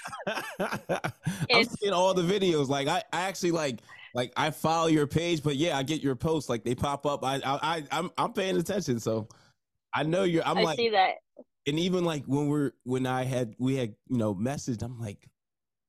I'm 1.53 1.63
seeing 1.65 1.93
all 1.93 2.13
the 2.15 2.23
videos. 2.23 2.67
Like 2.69 2.87
I, 2.87 3.03
I 3.13 3.21
actually 3.27 3.51
like 3.51 3.79
like 4.15 4.33
I 4.35 4.49
follow 4.49 4.87
your 4.87 5.05
page, 5.05 5.43
but 5.43 5.55
yeah, 5.57 5.77
I 5.77 5.83
get 5.83 6.01
your 6.01 6.15
posts. 6.15 6.49
Like 6.49 6.63
they 6.63 6.73
pop 6.73 7.05
up. 7.05 7.23
I 7.23 7.35
I, 7.35 7.59
I 7.61 7.83
I'm 7.91 8.09
I'm 8.17 8.33
paying 8.33 8.57
attention. 8.57 8.99
So 8.99 9.27
I 9.93 10.01
know 10.03 10.23
you're 10.23 10.43
I'm 10.43 10.57
i 10.57 10.63
like 10.63 10.77
see 10.77 10.89
that 10.89 11.15
and 11.69 11.79
even 11.79 12.03
like 12.03 12.25
when 12.25 12.47
we're 12.47 12.71
when 12.83 13.05
I 13.05 13.23
had 13.23 13.55
we 13.59 13.75
had, 13.75 13.95
you 14.09 14.17
know, 14.17 14.33
messaged, 14.35 14.81
I'm 14.83 14.99
like, 14.99 15.29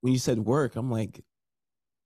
when 0.02 0.12
you 0.12 0.18
said 0.18 0.38
work, 0.38 0.76
I'm 0.76 0.90
like, 0.90 1.24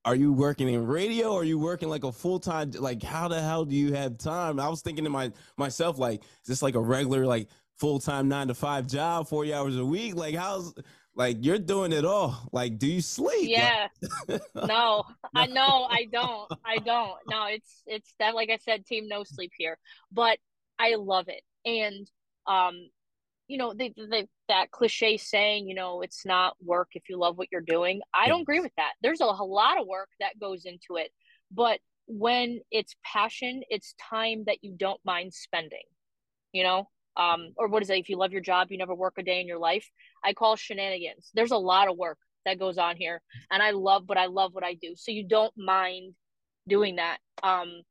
are 0.05 0.15
you 0.15 0.33
working 0.33 0.69
in 0.69 0.87
radio? 0.87 1.33
Or 1.33 1.41
are 1.41 1.45
you 1.45 1.59
working 1.59 1.89
like 1.89 2.05
a 2.05 2.13
full 2.13 2.39
time 2.39 2.71
like 2.73 3.03
how 3.03 3.29
the 3.29 3.41
hell 3.41 3.65
do 3.65 3.75
you 3.75 3.93
have 3.95 4.19
time? 4.19 4.61
I 4.61 4.69
was 4.69 4.81
thinking 4.83 5.05
to 5.05 5.11
my 5.11 5.33
myself, 5.57 5.99
like, 5.99 6.23
is 6.23 6.47
this 6.47 6.63
like 6.63 6.75
a 6.75 6.81
regular 6.81 7.27
like 7.27 7.49
full 7.79 7.99
time 7.99 8.29
nine 8.29 8.49
to 8.49 8.55
five 8.55 8.87
job, 8.87 9.29
40 9.29 9.53
hours 9.53 9.77
a 9.77 9.85
week? 9.85 10.15
Like 10.15 10.35
how's 10.35 10.73
like 11.17 11.39
you're 11.41 11.59
doing 11.59 11.93
it 11.93 12.05
all. 12.05 12.49
Like, 12.53 12.79
do 12.79 12.87
you 12.87 13.01
sleep? 13.01 13.49
yeah. 13.51 13.89
Like- 14.29 14.69
no. 14.69 15.05
I 15.35 15.47
know. 15.47 15.89
I 15.91 16.07
don't. 16.13 16.53
I 16.65 16.79
don't. 16.79 17.19
No 17.29 17.47
it's 17.49 17.83
it's 17.87 18.15
that 18.21 18.35
like 18.35 18.51
i 18.51 18.57
said 18.57 18.87
team 18.87 19.09
no 19.09 19.25
sleep 19.25 19.53
here. 19.59 19.79
But 20.13 20.39
i 20.79 20.95
love 20.97 21.27
it. 21.29 21.43
And 21.65 22.09
um 22.47 22.89
you 23.49 23.59
know 23.59 23.75
they, 23.75 23.93
they 24.11 24.27
that 24.49 24.71
cliche 24.71 25.17
saying 25.17 25.69
you 25.69 25.75
know 25.75 26.03
it's 26.03 26.25
not 26.25 26.55
work 26.65 26.89
if 26.95 27.05
you 27.09 27.19
love 27.19 27.37
what 27.37 27.49
you're 27.53 27.61
doing. 27.61 28.01
I 28.15 28.29
don't 28.29 28.43
agree 28.43 28.61
with 28.61 28.73
that. 28.77 28.93
There's 29.03 29.21
a, 29.21 29.25
a 29.25 29.45
lot 29.45 29.81
of 29.81 29.87
work 29.87 30.09
that 30.21 30.39
goes 30.41 30.65
into 30.65 30.97
it 30.97 31.11
but 31.51 31.79
when 32.07 32.61
it's 32.71 32.95
passion 33.05 33.63
it's 33.71 33.95
time 34.11 34.45
that 34.47 34.59
you 34.63 34.75
don't 34.77 35.01
mind 35.05 35.33
spending 35.33 35.85
you 36.53 36.63
know? 36.63 36.89
Um 37.17 37.53
or 37.57 37.69
what 37.69 37.83
is 37.83 37.91
it? 37.91 37.99
If 37.99 38.09
you 38.09 38.17
love 38.17 38.33
your 38.33 38.41
job 38.41 38.69
you 38.71 38.79
never 38.79 38.95
work 38.95 39.15
a 39.19 39.23
day 39.23 39.41
in 39.41 39.47
your 39.47 39.59
life 39.59 39.89
i 40.25 40.33
call 40.33 40.57
shenanigans. 40.57 41.31
There's 41.35 41.53
a 41.53 41.57
lot 41.57 41.89
of 41.89 41.97
work 41.97 42.19
that 42.45 42.59
goes 42.59 42.77
on 42.77 42.97
here 42.97 43.23
and 43.51 43.63
i 43.63 43.71
love 43.71 44.07
but 44.07 44.19
i 44.19 44.27
love 44.27 44.53
what 44.53 44.65
i 44.65 44.75
do 44.75 44.95
so 44.97 45.11
you 45.13 45.27
don't 45.27 45.53
mind 45.57 46.15
doing 46.69 46.97
that. 46.97 47.19
Um 47.43 47.83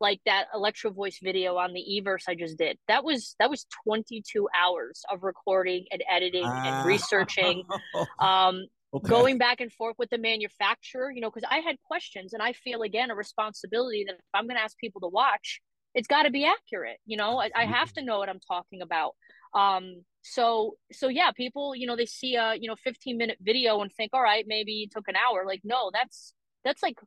like 0.00 0.20
that 0.26 0.46
Electro-Voice 0.54 1.18
video 1.22 1.56
on 1.56 1.72
the 1.72 1.84
Everse 2.00 2.24
i 2.28 2.34
just 2.34 2.56
did. 2.58 2.78
That 2.88 3.04
was 3.04 3.36
that 3.38 3.50
was 3.50 3.66
22 3.84 4.48
hours 4.58 5.02
of 5.12 5.22
recording 5.22 5.84
and 5.92 6.02
editing 6.10 6.46
Ah. 6.46 6.62
and 6.68 6.84
researching 6.84 7.64
um 8.18 8.66
Okay. 8.92 9.08
going 9.08 9.38
back 9.38 9.60
and 9.60 9.72
forth 9.72 9.94
with 10.00 10.10
the 10.10 10.18
manufacturer 10.18 11.12
you 11.12 11.20
know 11.20 11.30
because 11.30 11.48
i 11.48 11.58
had 11.58 11.76
questions 11.84 12.32
and 12.32 12.42
i 12.42 12.52
feel 12.52 12.82
again 12.82 13.08
a 13.12 13.14
responsibility 13.14 14.02
that 14.04 14.14
if 14.14 14.20
i'm 14.34 14.46
going 14.48 14.56
to 14.56 14.62
ask 14.62 14.76
people 14.78 15.00
to 15.02 15.06
watch 15.06 15.60
it's 15.94 16.08
got 16.08 16.24
to 16.24 16.30
be 16.30 16.44
accurate 16.44 16.98
you 17.06 17.16
know? 17.16 17.38
I, 17.40 17.50
I 17.54 17.66
have 17.66 17.92
to 17.92 18.02
know 18.02 18.18
what 18.18 18.28
i'm 18.28 18.40
talking 18.40 18.82
about. 18.82 19.12
Um 19.54 20.02
so 20.22 20.74
so 20.90 21.06
yeah 21.06 21.30
people 21.30 21.76
you 21.76 21.86
know 21.86 21.94
they 21.94 22.06
see 22.06 22.34
a 22.34 22.54
you 22.56 22.68
know 22.68 22.74
15 22.82 23.16
minute 23.16 23.38
video 23.40 23.80
and 23.80 23.92
think 23.92 24.10
all 24.12 24.22
right 24.22 24.44
maybe 24.48 24.82
it 24.82 24.90
took 24.90 25.06
an 25.06 25.14
hour. 25.16 25.44
Like 25.46 25.60
no 25.62 25.90
that's 25.92 26.34
that's 26.64 26.82
like 26.82 26.98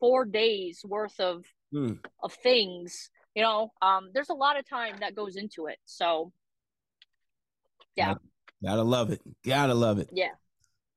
four 0.00 0.24
days 0.24 0.80
worth 0.84 1.18
of 1.20 1.44
Hmm. 1.72 1.92
of 2.22 2.32
things 2.32 3.10
you 3.34 3.42
know 3.42 3.70
um 3.80 4.10
there's 4.12 4.30
a 4.30 4.34
lot 4.34 4.58
of 4.58 4.68
time 4.68 4.96
that 5.00 5.14
goes 5.14 5.36
into 5.36 5.66
it 5.66 5.78
so 5.84 6.32
yeah 7.96 8.14
Gotta 8.62 8.82
love 8.82 9.10
it. 9.10 9.22
Gotta 9.46 9.72
love 9.72 9.98
it. 9.98 10.10
yeah 10.12 10.32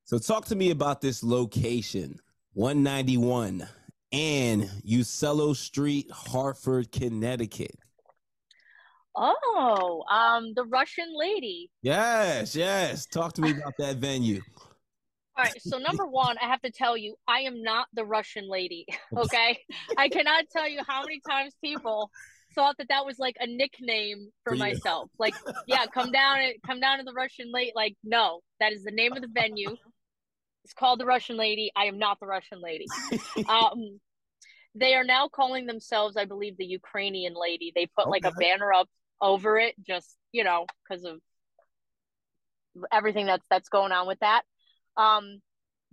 So 0.04 0.18
talk 0.20 0.46
to 0.48 0.56
me 0.56 0.72
about 0.72 1.00
this 1.00 1.24
location, 1.24 2.20
191 2.54 3.66
Ann 4.12 4.70
Uccello 4.86 5.56
Street, 5.56 6.12
Hartford, 6.12 6.92
Connecticut. 6.92 7.76
oh 9.16 10.04
um 10.12 10.54
the 10.56 10.64
russian 10.66 11.08
lady 11.16 11.70
Yes, 11.84 12.56
yes. 12.56 13.06
Talk 13.06 13.34
to 13.34 13.42
me 13.42 13.52
about 13.52 13.74
that 13.78 13.98
venue. 13.98 14.42
All 15.36 15.44
right, 15.44 15.62
so 15.62 15.80
number 15.80 16.06
one, 16.06 16.38
I 16.40 16.48
have 16.48 16.62
to 16.62 16.72
tell 16.72 16.96
you, 16.96 17.16
I 17.28 17.42
am 17.42 17.64
not 17.64 17.88
the 17.94 18.06
Russian 18.06 18.48
lady. 18.50 18.86
Okay, 19.18 19.60
I 19.98 20.10
cannot 20.10 20.46
tell 20.52 20.68
you 20.68 20.82
how 20.88 21.02
many 21.02 21.22
times 21.28 21.54
people 21.64 22.10
thought 22.56 22.76
that 22.78 22.90
that 22.90 23.06
was 23.06 23.20
like 23.20 23.36
a 23.40 23.48
nickname 23.48 24.30
for, 24.44 24.52
For 24.52 24.58
myself. 24.58 25.10
Like, 25.20 25.36
yeah, 25.68 25.86
come 25.86 26.12
down 26.12 26.40
and 26.40 26.54
come 26.66 26.80
down 26.80 26.98
to 27.00 27.04
the 27.04 27.14
Russian 27.14 27.52
lady. 27.52 27.72
Like, 27.76 27.96
no, 28.04 28.42
that 28.60 28.74
is 28.74 28.84
the 28.84 28.92
name 28.92 29.14
of 29.14 29.22
the 29.22 29.28
venue. 29.32 29.76
It's 30.64 30.74
called 30.74 31.00
the 31.00 31.06
Russian 31.06 31.38
Lady. 31.38 31.72
I 31.76 31.86
am 31.86 32.00
not 32.00 32.20
the 32.20 32.28
Russian 32.28 32.62
lady. 32.62 32.86
Um, 33.50 34.00
they 34.76 34.96
are 34.96 35.04
now 35.04 35.28
calling 35.28 35.66
themselves, 35.68 36.18
I 36.18 36.26
believe, 36.26 36.58
the 36.58 36.66
Ukrainian 36.66 37.34
lady. 37.40 37.72
They 37.76 37.88
put 37.98 38.10
like 38.10 38.26
a 38.26 38.32
banner 38.32 38.74
up 38.74 38.90
over 39.22 39.60
it, 39.60 39.76
just 39.86 40.16
you 40.32 40.44
know, 40.44 40.66
because 40.88 41.04
of 41.04 41.20
everything 42.92 43.28
that's 43.28 43.46
that's 43.50 43.70
going 43.70 43.92
on 43.92 44.08
with 44.08 44.20
that. 44.20 44.44
Um, 44.98 45.42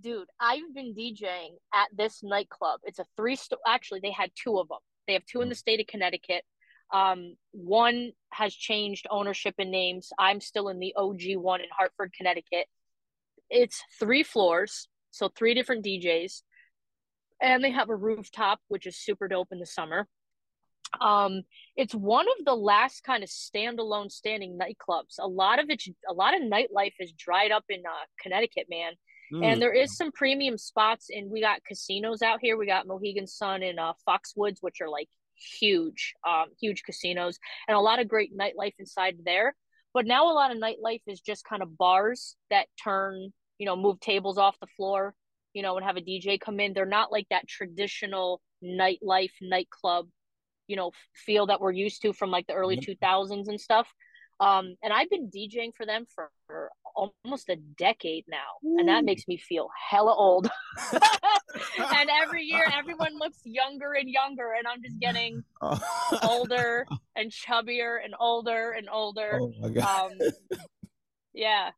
dude, 0.00 0.28
I've 0.40 0.74
been 0.74 0.94
DJing 0.94 1.56
at 1.74 1.88
this 1.96 2.20
nightclub. 2.22 2.80
It's 2.84 2.98
a 2.98 3.06
three 3.16 3.36
sto 3.36 3.56
Actually, 3.66 4.00
they 4.00 4.12
had 4.12 4.30
two 4.34 4.58
of 4.58 4.68
them. 4.68 4.78
They 5.06 5.14
have 5.14 5.24
two 5.26 5.40
in 5.40 5.48
the 5.48 5.54
state 5.54 5.80
of 5.80 5.86
Connecticut. 5.86 6.44
Um, 6.92 7.36
one 7.52 8.10
has 8.32 8.54
changed 8.54 9.06
ownership 9.10 9.54
and 9.58 9.70
names. 9.70 10.10
I'm 10.18 10.40
still 10.40 10.68
in 10.68 10.78
the 10.78 10.94
OG 10.96 11.36
one 11.36 11.60
in 11.60 11.68
Hartford, 11.76 12.12
Connecticut. 12.16 12.66
It's 13.48 13.82
three 13.98 14.22
floors, 14.22 14.88
so 15.10 15.28
three 15.28 15.54
different 15.54 15.84
DJs, 15.84 16.42
and 17.40 17.62
they 17.62 17.70
have 17.70 17.90
a 17.90 17.96
rooftop, 17.96 18.60
which 18.68 18.86
is 18.86 18.96
super 18.96 19.28
dope 19.28 19.48
in 19.50 19.58
the 19.58 19.66
summer. 19.66 20.06
Um, 21.00 21.42
it's 21.76 21.94
one 21.94 22.26
of 22.26 22.44
the 22.44 22.54
last 22.54 23.04
kind 23.04 23.22
of 23.22 23.28
standalone 23.28 24.10
standing 24.10 24.58
nightclubs. 24.58 25.18
A 25.18 25.28
lot 25.28 25.58
of 25.58 25.70
it, 25.70 25.82
a 26.08 26.12
lot 26.12 26.34
of 26.34 26.42
nightlife 26.42 26.94
is 26.98 27.12
dried 27.12 27.52
up 27.52 27.64
in 27.68 27.80
uh, 27.86 28.06
Connecticut, 28.22 28.66
man. 28.68 28.92
Mm. 29.32 29.44
And 29.44 29.62
there 29.62 29.72
is 29.72 29.96
some 29.96 30.10
premium 30.12 30.58
spots, 30.58 31.08
and 31.10 31.30
we 31.30 31.40
got 31.40 31.64
casinos 31.64 32.22
out 32.22 32.40
here. 32.42 32.56
We 32.56 32.66
got 32.66 32.86
Mohegan 32.86 33.26
Sun 33.26 33.62
and 33.62 33.78
uh, 33.78 33.92
Foxwoods, 34.08 34.58
which 34.60 34.80
are 34.80 34.88
like 34.88 35.08
huge, 35.58 36.14
um, 36.28 36.46
huge 36.60 36.82
casinos, 36.82 37.38
and 37.68 37.76
a 37.76 37.80
lot 37.80 38.00
of 38.00 38.08
great 38.08 38.36
nightlife 38.36 38.74
inside 38.78 39.16
there. 39.24 39.54
But 39.92 40.06
now 40.06 40.30
a 40.30 40.34
lot 40.34 40.50
of 40.50 40.58
nightlife 40.58 41.02
is 41.06 41.20
just 41.20 41.44
kind 41.44 41.62
of 41.62 41.76
bars 41.76 42.36
that 42.50 42.66
turn, 42.82 43.32
you 43.58 43.66
know, 43.66 43.76
move 43.76 44.00
tables 44.00 44.38
off 44.38 44.58
the 44.60 44.68
floor, 44.76 45.14
you 45.52 45.62
know, 45.62 45.76
and 45.76 45.84
have 45.84 45.96
a 45.96 46.00
DJ 46.00 46.40
come 46.40 46.60
in. 46.60 46.72
They're 46.72 46.86
not 46.86 47.10
like 47.10 47.26
that 47.30 47.48
traditional 47.48 48.40
nightlife 48.62 49.32
nightclub, 49.40 50.08
you 50.70 50.76
know, 50.76 50.92
feel 51.14 51.46
that 51.46 51.60
we're 51.60 51.72
used 51.72 52.00
to 52.02 52.12
from 52.12 52.30
like 52.30 52.46
the 52.46 52.54
early 52.54 52.76
Yep. 52.76 52.98
2000s 53.02 53.48
and 53.48 53.60
stuff. 53.60 53.92
Um, 54.38 54.76
and 54.82 54.92
I've 54.92 55.10
been 55.10 55.28
DJing 55.28 55.72
for 55.76 55.84
them 55.84 56.06
for, 56.14 56.30
for 56.46 56.70
almost 56.94 57.50
a 57.50 57.56
decade 57.56 58.24
now, 58.26 58.78
and 58.78 58.88
that 58.88 59.04
makes 59.04 59.28
me 59.28 59.36
feel 59.36 59.68
hella 59.90 60.14
old. 60.14 60.48
and 60.94 62.08
every 62.22 62.44
year, 62.44 62.64
everyone 62.78 63.18
looks 63.18 63.38
younger 63.44 63.92
and 63.92 64.08
younger, 64.08 64.52
and 64.56 64.66
I'm 64.66 64.82
just 64.82 64.98
getting 64.98 65.44
older 66.22 66.86
and 67.16 67.30
chubbier 67.30 67.98
and 68.02 68.14
older 68.18 68.70
and 68.70 68.88
older. 68.90 69.40
oh 69.42 69.52
my 69.60 69.68
god. 69.68 70.12
Um, 70.12 70.18
yeah, 71.34 71.70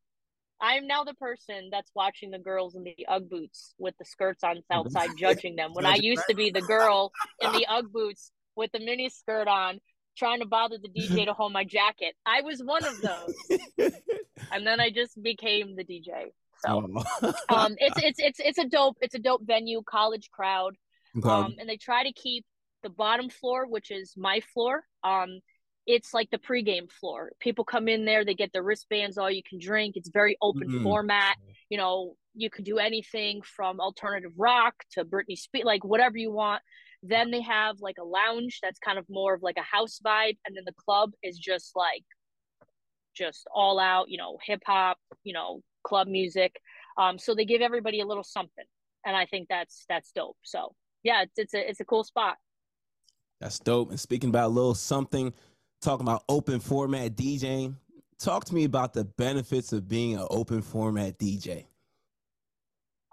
I'm 0.60 0.86
now 0.86 1.02
the 1.02 1.14
person 1.14 1.68
that's 1.72 1.90
watching 1.96 2.30
the 2.30 2.38
girls 2.38 2.76
in 2.76 2.84
the 2.84 2.94
UGG 3.08 3.28
boots 3.28 3.74
with 3.78 3.98
the 3.98 4.04
skirts 4.04 4.44
on 4.44 4.62
outside, 4.70 5.10
judging 5.18 5.56
them. 5.56 5.72
When 5.72 5.84
I 5.84 5.96
used 5.96 6.22
to 6.30 6.36
be 6.36 6.50
the 6.50 6.60
girl 6.60 7.10
in 7.40 7.50
the 7.50 7.66
UGG 7.66 7.92
boots 7.92 8.30
with 8.56 8.70
the 8.72 8.80
mini 8.80 9.08
skirt 9.08 9.48
on, 9.48 9.80
trying 10.16 10.40
to 10.40 10.46
bother 10.46 10.76
the 10.78 10.88
DJ 10.88 11.24
to 11.26 11.32
hold 11.32 11.52
my 11.52 11.64
jacket. 11.64 12.14
I 12.26 12.42
was 12.42 12.62
one 12.62 12.84
of 12.84 13.00
those, 13.00 13.34
and 14.52 14.66
then 14.66 14.80
I 14.80 14.90
just 14.90 15.20
became 15.22 15.76
the 15.76 15.84
DJ. 15.84 16.32
So 16.64 16.88
Oh. 16.94 17.32
um, 17.48 17.74
it's 17.78 17.98
it's 18.02 18.20
it's 18.20 18.40
it's 18.40 18.58
a 18.58 18.68
dope 18.68 18.96
it's 19.00 19.16
a 19.16 19.18
dope 19.18 19.42
venue, 19.44 19.82
college 19.84 20.30
crowd 20.30 20.76
Okay. 21.16 21.28
um, 21.28 21.54
and 21.58 21.68
they 21.68 21.76
try 21.76 22.04
to 22.04 22.12
keep 22.12 22.44
the 22.82 22.90
bottom 22.90 23.28
floor, 23.28 23.66
which 23.66 23.90
is 23.90 24.14
my 24.16 24.40
floor. 24.54 24.84
Um, 25.04 25.40
it's 25.86 26.14
like 26.14 26.30
the 26.30 26.38
pregame 26.38 26.90
floor. 26.90 27.32
People 27.40 27.64
come 27.64 27.88
in 27.88 28.04
there, 28.04 28.24
they 28.24 28.34
get 28.34 28.52
their 28.52 28.62
wristbands, 28.62 29.18
all 29.18 29.30
you 29.30 29.42
can 29.48 29.58
drink. 29.58 29.96
It's 29.96 30.08
very 30.08 30.36
open 30.40 30.68
mm-hmm. 30.68 30.84
format. 30.84 31.36
You 31.68 31.78
know, 31.78 32.14
you 32.34 32.50
could 32.50 32.64
do 32.64 32.78
anything 32.78 33.42
from 33.42 33.80
alternative 33.80 34.32
rock 34.36 34.74
to 34.92 35.04
Britney 35.04 35.36
Spears, 35.36 35.64
like 35.64 35.84
whatever 35.84 36.16
you 36.16 36.32
want. 36.32 36.62
Then 37.02 37.30
they 37.30 37.42
have 37.42 37.76
like 37.80 37.96
a 38.00 38.04
lounge 38.04 38.60
that's 38.62 38.78
kind 38.78 38.98
of 38.98 39.04
more 39.08 39.34
of 39.34 39.42
like 39.42 39.56
a 39.56 39.62
house 39.62 40.00
vibe, 40.04 40.36
and 40.46 40.56
then 40.56 40.64
the 40.64 40.74
club 40.74 41.12
is 41.22 41.38
just 41.38 41.72
like 41.74 42.04
just 43.16 43.46
all 43.54 43.78
out, 43.78 44.08
you 44.08 44.18
know, 44.18 44.38
hip 44.44 44.62
hop, 44.64 44.98
you 45.24 45.32
know, 45.32 45.60
club 45.84 46.06
music. 46.08 46.54
Um, 46.96 47.18
so 47.18 47.34
they 47.34 47.44
give 47.44 47.60
everybody 47.60 48.00
a 48.00 48.06
little 48.06 48.24
something, 48.24 48.64
and 49.04 49.16
I 49.16 49.26
think 49.26 49.48
that's 49.48 49.84
that's 49.88 50.12
dope. 50.12 50.36
So 50.42 50.74
yeah, 51.02 51.22
it's 51.22 51.38
it's 51.38 51.54
a 51.54 51.68
it's 51.68 51.80
a 51.80 51.84
cool 51.84 52.04
spot. 52.04 52.36
That's 53.40 53.58
dope. 53.58 53.90
And 53.90 53.98
speaking 53.98 54.30
about 54.30 54.46
a 54.46 54.54
little 54.54 54.74
something, 54.74 55.32
talking 55.80 56.06
about 56.06 56.24
open 56.28 56.60
format 56.60 57.16
DJing. 57.16 57.74
Talk 58.18 58.44
to 58.44 58.54
me 58.54 58.62
about 58.62 58.92
the 58.92 59.04
benefits 59.04 59.72
of 59.72 59.88
being 59.88 60.14
an 60.14 60.26
open 60.30 60.62
format 60.62 61.18
DJ. 61.18 61.66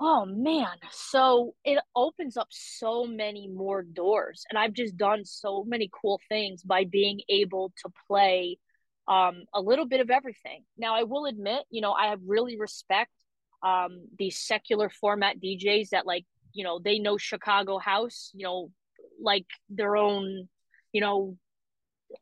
Oh 0.01 0.25
man, 0.25 0.77
so 0.91 1.55
it 1.65 1.77
opens 1.93 2.37
up 2.37 2.47
so 2.51 3.05
many 3.05 3.49
more 3.49 3.83
doors, 3.83 4.45
and 4.49 4.57
I've 4.57 4.71
just 4.71 4.95
done 4.95 5.25
so 5.25 5.65
many 5.65 5.89
cool 5.91 6.21
things 6.29 6.63
by 6.63 6.85
being 6.85 7.19
able 7.27 7.73
to 7.83 7.91
play 8.07 8.57
um, 9.09 9.43
a 9.53 9.59
little 9.59 9.85
bit 9.85 9.99
of 9.99 10.09
everything. 10.09 10.63
Now, 10.77 10.95
I 10.95 11.03
will 11.03 11.25
admit, 11.25 11.63
you 11.69 11.81
know, 11.81 11.91
I 11.91 12.15
really 12.25 12.57
respect 12.57 13.11
um, 13.61 14.05
these 14.17 14.37
secular 14.37 14.89
format 14.89 15.41
DJs 15.41 15.89
that 15.89 16.05
like, 16.05 16.25
you 16.53 16.63
know, 16.63 16.79
they 16.79 16.99
know 16.99 17.17
Chicago 17.17 17.77
house, 17.77 18.31
you 18.33 18.45
know, 18.45 18.71
like 19.21 19.47
their 19.69 19.97
own, 19.97 20.47
you 20.93 21.01
know, 21.01 21.37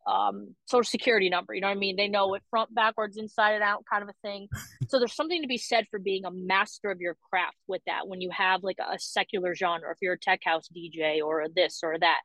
um, 0.05 0.55
social 0.65 0.89
security 0.89 1.29
number. 1.29 1.53
You 1.53 1.61
know 1.61 1.67
what 1.67 1.77
I 1.77 1.79
mean? 1.79 1.95
They 1.95 2.07
know 2.07 2.33
it 2.33 2.43
front, 2.49 2.73
backwards, 2.73 3.17
inside 3.17 3.53
and 3.53 3.63
out, 3.63 3.83
kind 3.91 4.03
of 4.03 4.09
a 4.09 4.27
thing. 4.27 4.47
so 4.89 4.99
there's 4.99 5.15
something 5.15 5.41
to 5.41 5.47
be 5.47 5.57
said 5.57 5.85
for 5.89 5.99
being 5.99 6.25
a 6.25 6.31
master 6.31 6.91
of 6.91 7.01
your 7.01 7.15
craft 7.29 7.57
with 7.67 7.81
that. 7.85 8.07
When 8.07 8.21
you 8.21 8.29
have 8.31 8.63
like 8.63 8.77
a 8.79 8.99
secular 8.99 9.55
genre, 9.55 9.91
if 9.91 9.97
you're 10.01 10.13
a 10.13 10.19
tech 10.19 10.41
house 10.43 10.67
DJ 10.75 11.21
or 11.23 11.41
a 11.41 11.49
this 11.49 11.81
or 11.83 11.97
that, 11.99 12.21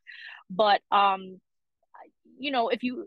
but 0.50 0.80
um, 0.90 1.40
you 2.38 2.50
know, 2.50 2.68
if 2.68 2.82
you 2.82 3.06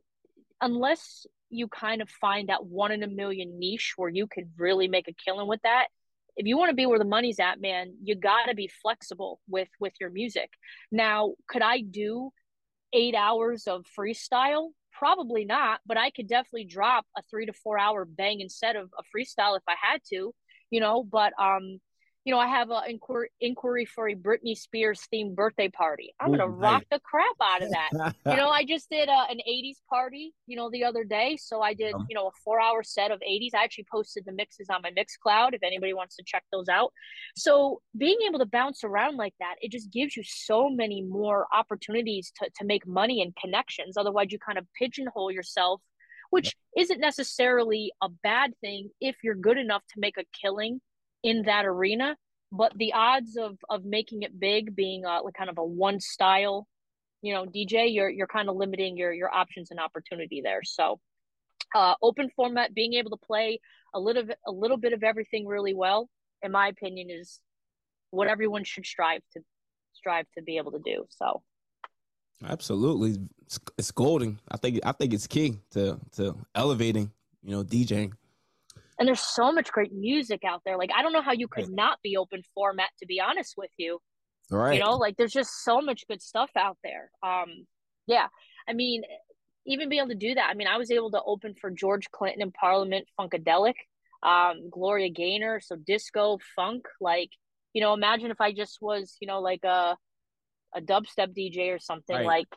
unless 0.62 1.26
you 1.50 1.68
kind 1.68 2.02
of 2.02 2.10
find 2.10 2.50
that 2.50 2.66
one 2.66 2.92
in 2.92 3.04
a 3.04 3.08
million 3.08 3.60
niche 3.60 3.94
where 3.98 4.10
you 4.10 4.28
could 4.28 4.50
really 4.58 4.88
make 4.88 5.08
a 5.08 5.14
killing 5.14 5.48
with 5.48 5.62
that 5.64 5.88
if 6.38 6.46
you 6.46 6.58
want 6.58 6.70
to 6.70 6.76
be 6.76 6.86
where 6.86 7.00
the 7.00 7.06
money's 7.06 7.40
at 7.40 7.62
man 7.62 7.94
you 8.04 8.16
got 8.16 8.46
to 8.46 8.56
be 8.56 8.70
flexible 8.82 9.40
with 9.48 9.70
with 9.80 9.94
your 10.00 10.10
music 10.10 10.50
now 10.92 11.34
could 11.48 11.62
i 11.62 11.82
do 11.82 12.32
eight 12.94 13.16
hours 13.16 13.68
of 13.68 13.86
freestyle? 13.98 14.70
Probably 14.92 15.44
not 15.44 15.82
but 15.86 15.98
i 15.98 16.10
could 16.10 16.28
definitely 16.28 16.64
drop 16.64 17.06
a 17.18 17.22
three 17.30 17.46
to 17.46 17.52
four 17.52 17.78
hour 17.78 18.06
bang 18.06 18.40
instead 18.40 18.78
of 18.78 18.90
a 18.98 19.04
freestyle 19.04 19.58
if 19.58 19.64
i 19.68 19.76
had 19.78 20.00
to 20.10 20.34
you 20.70 20.80
know 20.80 21.04
but 21.04 21.34
um 21.38 21.80
you 22.26 22.34
know, 22.34 22.40
I 22.40 22.48
have 22.48 22.72
an 22.72 22.82
inquiry, 22.90 23.30
inquiry 23.40 23.86
for 23.86 24.10
a 24.10 24.16
Britney 24.16 24.58
Spears 24.58 25.08
themed 25.14 25.36
birthday 25.36 25.70
party. 25.70 26.16
I'm 26.20 26.30
going 26.30 26.40
to 26.40 26.48
rock 26.48 26.84
the 26.90 27.00
crap 27.00 27.36
out 27.40 27.62
of 27.62 27.70
that. 27.70 28.16
you 28.26 28.36
know, 28.36 28.50
I 28.50 28.66
just 28.66 28.90
did 28.90 29.10
a, 29.10 29.12
uh, 29.12 29.26
an 29.30 29.38
80s 29.48 29.76
party, 29.88 30.34
you 30.48 30.58
know, 30.58 30.72
the 30.72 30.84
other 30.86 31.04
day. 31.04 31.38
So 31.40 31.62
I 31.62 31.76
did, 31.76 31.94
um, 31.94 32.08
you 32.10 32.16
know, 32.16 32.28
a 32.28 32.32
four 32.44 32.60
hour 32.60 32.82
set 32.82 33.12
of 33.12 33.20
80s. 33.20 33.52
I 33.54 33.64
actually 33.64 33.86
posted 33.92 34.26
the 34.26 34.32
mixes 34.32 34.70
on 34.72 34.82
my 34.82 34.90
Mixcloud 34.90 35.54
if 35.54 35.62
anybody 35.62 35.94
wants 35.94 36.16
to 36.16 36.24
check 36.26 36.44
those 36.52 36.68
out. 36.68 36.92
So 37.36 37.82
being 37.96 38.18
able 38.28 38.40
to 38.40 38.48
bounce 38.48 38.84
around 38.84 39.18
like 39.18 39.36
that, 39.40 39.56
it 39.62 39.72
just 39.72 39.92
gives 39.92 40.18
you 40.18 40.24
so 40.26 40.68
many 40.68 41.04
more 41.04 41.46
opportunities 41.54 42.34
to, 42.38 42.50
to 42.58 42.66
make 42.66 42.88
money 42.88 43.22
and 43.22 43.36
connections. 43.36 43.98
Otherwise, 43.98 44.28
you 44.32 44.40
kind 44.40 44.58
of 44.58 44.66
pigeonhole 44.78 45.32
yourself 45.32 45.80
which 46.32 46.56
isn't 46.76 47.00
necessarily 47.00 47.92
a 48.02 48.10
bad 48.10 48.52
thing 48.60 48.90
if 49.00 49.16
you're 49.24 49.36
good 49.36 49.60
enough 49.60 49.84
to 49.88 50.00
make 50.00 50.18
a 50.18 50.26
killing 50.42 50.82
in 51.26 51.42
that 51.44 51.66
arena 51.66 52.16
but 52.52 52.72
the 52.78 52.94
odds 52.94 53.36
of 53.36 53.58
of 53.70 53.84
making 53.84 54.22
it 54.22 54.40
big 54.40 54.76
being 54.76 55.04
a, 55.06 55.22
like 55.22 55.34
kind 55.34 55.50
of 55.50 55.58
a 55.58 55.64
one 55.64 56.00
style 56.00 56.68
you 57.22 57.34
know 57.34 57.46
dj 57.46 57.94
you're 57.94 58.10
you're 58.10 58.28
kind 58.28 58.50
of 58.50 58.56
limiting 58.56 58.96
your 58.96 59.12
your 59.12 59.34
options 59.34 59.72
and 59.72 59.80
opportunity 59.80 60.42
there. 60.44 60.62
So 60.64 61.00
uh 61.74 61.96
open 62.02 62.30
format 62.36 62.74
being 62.74 62.94
able 62.94 63.10
to 63.10 63.18
play 63.18 63.60
a 63.94 64.00
little 64.00 64.24
a 64.46 64.52
little 64.52 64.78
bit 64.78 64.94
of 64.94 65.04
everything 65.04 65.48
really 65.48 65.74
well 65.74 66.10
in 66.44 66.52
my 66.52 66.68
opinion 66.68 67.10
is 67.10 67.42
what 68.12 68.28
everyone 68.28 68.64
should 68.64 68.86
strive 68.86 69.22
to 69.34 69.42
strive 69.94 70.28
to 70.38 70.44
be 70.44 70.58
able 70.58 70.72
to 70.72 70.80
do 70.86 71.06
so. 71.10 71.42
Absolutely. 72.46 73.18
It's, 73.46 73.60
it's 73.78 73.92
golden. 73.92 74.40
I 74.52 74.58
think 74.58 74.80
i 74.86 74.92
think 74.92 75.14
it's 75.14 75.28
key 75.28 75.60
to 75.72 76.00
to 76.18 76.38
elevating 76.54 77.12
you 77.42 77.52
know 77.52 77.64
djing 77.64 78.12
and 78.98 79.08
there's 79.08 79.22
so 79.22 79.52
much 79.52 79.72
great 79.72 79.94
music 79.94 80.44
out 80.46 80.62
there. 80.66 80.78
Like 80.78 80.92
i 80.96 81.02
don't 81.02 81.14
know 81.14 81.22
how 81.22 81.34
you 81.34 81.48
could 81.48 81.70
not 81.70 82.00
be 82.04 82.18
open 82.18 82.42
format 82.54 82.90
to 83.00 83.06
be 83.06 83.20
honest 83.20 83.56
with 83.58 83.72
you. 83.78 84.00
Right 84.52 84.76
you 84.76 84.84
know 84.84 84.96
like 84.96 85.18
there's 85.18 85.34
just 85.34 85.64
so 85.64 85.82
much 85.82 86.06
good 86.08 86.22
stuff 86.22 86.52
out 86.58 86.78
there. 86.84 87.10
Um 87.24 87.66
yeah 88.08 88.28
i 88.68 88.74
mean 88.74 89.04
even 89.66 89.90
being 89.90 90.02
able 90.02 90.10
to 90.10 90.16
do 90.16 90.34
that 90.34 90.50
i 90.50 90.54
mean 90.54 90.68
i 90.68 90.78
was 90.78 90.92
able 90.92 91.12
to 91.12 91.22
open 91.26 91.54
for 91.60 91.70
george 91.70 92.10
clinton 92.12 92.42
in 92.42 92.52
parliament 92.52 93.06
funkadelic 93.20 93.76
um 94.24 94.70
gloria 94.70 95.10
gaynor 95.10 95.60
so 95.60 95.76
disco 95.76 96.38
funk 96.56 96.86
like 97.02 97.30
you 97.74 97.82
know 97.82 97.94
imagine 97.94 98.32
if 98.32 98.42
i 98.42 98.52
just 98.52 98.78
was 98.82 99.18
you 99.20 99.28
know 99.28 99.42
like 99.42 99.64
a 99.64 99.98
a 100.76 100.82
dubstep 100.82 101.36
dj 101.36 101.74
or 101.74 101.80
something 101.80 102.16
right. 102.16 102.26
like 102.26 102.48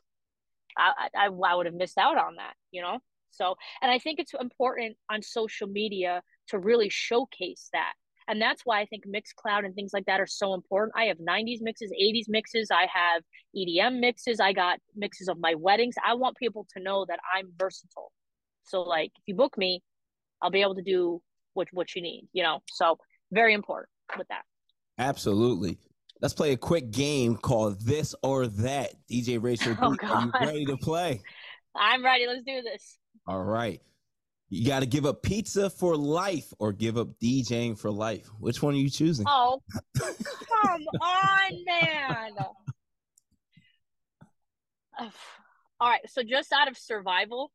I, 0.76 1.09
I 1.14 1.26
i 1.26 1.55
would 1.55 1.66
have 1.66 1.74
missed 1.74 1.99
out 1.99 2.18
on 2.18 2.36
that 2.36 2.55
you 2.70 2.82
know 2.82 2.99
so, 3.30 3.54
and 3.82 3.90
I 3.90 3.98
think 3.98 4.18
it's 4.18 4.32
important 4.38 4.96
on 5.10 5.22
social 5.22 5.68
media 5.68 6.22
to 6.48 6.58
really 6.58 6.88
showcase 6.88 7.68
that. 7.72 7.92
And 8.28 8.42
that's 8.42 8.62
why 8.66 8.80
I 8.80 8.84
think 8.84 9.04
Mixcloud 9.06 9.64
and 9.64 9.74
things 9.74 9.92
like 9.94 10.04
that 10.04 10.20
are 10.20 10.26
so 10.26 10.52
important. 10.52 10.92
I 10.96 11.04
have 11.04 11.16
90s 11.16 11.58
mixes, 11.62 11.90
80s 11.90 12.26
mixes, 12.28 12.68
I 12.70 12.86
have 12.92 13.22
EDM 13.56 14.00
mixes, 14.00 14.38
I 14.38 14.52
got 14.52 14.78
mixes 14.94 15.28
of 15.28 15.38
my 15.40 15.54
weddings. 15.54 15.94
I 16.06 16.14
want 16.14 16.36
people 16.36 16.66
to 16.76 16.82
know 16.82 17.06
that 17.08 17.20
I'm 17.34 17.50
versatile. 17.58 18.12
So, 18.64 18.82
like, 18.82 19.12
if 19.16 19.22
you 19.26 19.34
book 19.34 19.56
me, 19.56 19.82
I'll 20.42 20.50
be 20.50 20.60
able 20.60 20.74
to 20.74 20.82
do 20.82 21.22
what 21.54 21.68
what 21.72 21.94
you 21.96 22.02
need, 22.02 22.28
you 22.34 22.42
know. 22.42 22.60
So, 22.70 22.98
very 23.32 23.54
important 23.54 23.88
with 24.18 24.28
that. 24.28 24.42
Absolutely. 24.98 25.78
Let's 26.20 26.34
play 26.34 26.52
a 26.52 26.56
quick 26.56 26.90
game 26.90 27.36
called 27.36 27.80
This 27.80 28.14
or 28.22 28.46
That. 28.46 28.92
DJ 29.10 29.42
Rachel, 29.42 29.74
oh, 29.82 29.96
are 30.02 30.22
you 30.22 30.32
ready 30.38 30.64
to 30.66 30.76
play? 30.76 31.22
I'm 31.74 32.04
ready. 32.04 32.26
Let's 32.26 32.42
do 32.42 32.60
this. 32.60 32.98
All 33.28 33.44
right. 33.44 33.80
You 34.48 34.66
got 34.66 34.80
to 34.80 34.86
give 34.86 35.04
up 35.04 35.22
pizza 35.22 35.68
for 35.68 35.94
life 35.94 36.50
or 36.58 36.72
give 36.72 36.96
up 36.96 37.08
DJing 37.22 37.78
for 37.78 37.90
life. 37.90 38.26
Which 38.40 38.62
one 38.62 38.72
are 38.72 38.78
you 38.78 38.88
choosing? 38.88 39.26
Oh, 39.28 39.60
come 39.98 40.86
on, 41.02 41.64
man. 41.66 42.32
All 45.78 45.90
right. 45.90 46.00
So, 46.08 46.22
just 46.22 46.54
out 46.54 46.68
of 46.68 46.78
survival, 46.78 47.52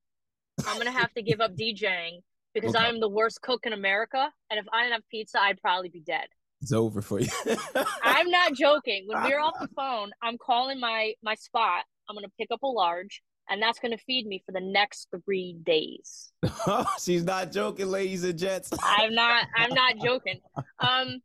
I'm 0.67 0.76
going 0.76 0.86
to 0.86 0.91
have 0.91 1.11
to 1.15 1.24
give 1.24 1.41
up 1.41 1.55
DJing 1.55 2.19
because 2.53 2.76
okay. 2.76 2.86
I 2.86 2.89
am 2.89 2.99
the 2.99 3.09
worst 3.09 3.41
cook 3.41 3.65
in 3.65 3.74
America. 3.74 4.32
And 4.51 4.59
if 4.59 4.67
I 4.71 4.84
didn't 4.84 4.93
have 4.93 5.09
pizza, 5.09 5.41
I'd 5.41 5.59
probably 5.59 5.89
be 5.89 6.01
dead. 6.01 6.28
It's 6.61 6.71
over 6.71 7.01
for 7.01 7.19
you. 7.19 7.30
I'm 8.03 8.30
not 8.30 8.53
joking. 8.53 9.05
When 9.07 9.24
we're 9.24 9.39
off 9.39 9.55
the 9.59 9.69
phone, 9.76 10.11
I'm 10.21 10.38
calling 10.38 10.80
my 10.80 11.15
my 11.24 11.34
spot. 11.34 11.86
I'm 12.07 12.15
going 12.15 12.26
to 12.26 12.32
pick 12.38 12.49
up 12.51 12.61
a 12.61 12.67
large 12.67 13.24
and 13.50 13.62
that's 13.62 13.80
going 13.80 13.91
to 13.91 14.04
feed 14.04 14.26
me 14.26 14.41
for 14.46 14.52
the 14.52 14.62
next 14.62 15.10
three 15.26 15.56
days. 15.64 16.32
She's 17.00 17.24
not 17.24 17.52
joking, 17.52 17.88
ladies 17.88 18.24
and 18.24 18.38
gents. 18.38 18.72
I'm 18.84 19.14
not. 19.14 19.48
I'm 19.56 19.74
not 19.74 19.98
joking. 20.04 20.39
Um, 20.80 21.22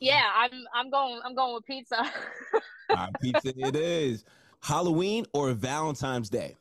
yeah, 0.00 0.24
I'm. 0.34 0.50
I'm 0.74 0.90
going. 0.90 1.20
I'm 1.24 1.34
going 1.34 1.54
with 1.54 1.64
pizza. 1.64 2.10
right, 2.90 3.10
pizza 3.20 3.52
it 3.56 3.76
is. 3.76 4.24
Halloween 4.62 5.26
or 5.34 5.52
Valentine's 5.52 6.30
Day? 6.30 6.56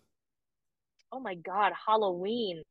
Oh 1.12 1.20
my 1.20 1.36
God, 1.36 1.72
Halloween. 1.88 2.64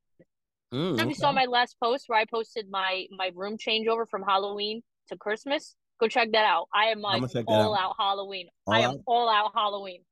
Mm. 0.74 1.08
You 1.08 1.14
saw 1.14 1.32
my 1.32 1.44
last 1.44 1.76
post 1.82 2.04
where 2.06 2.18
I 2.18 2.24
posted 2.24 2.66
my 2.70 3.06
my 3.16 3.30
room 3.34 3.56
changeover 3.56 4.08
from 4.08 4.22
Halloween 4.22 4.82
to 5.08 5.16
Christmas. 5.16 5.74
Go 6.00 6.08
check 6.08 6.32
that 6.32 6.44
out. 6.44 6.66
I 6.74 6.86
am 6.86 7.00
like 7.00 7.22
all 7.46 7.74
out. 7.74 7.80
out. 7.80 7.94
Halloween. 7.98 8.48
All 8.66 8.74
I 8.74 8.80
am 8.80 8.90
out? 8.90 9.00
all 9.06 9.28
out 9.28 9.52
Halloween. 9.54 10.02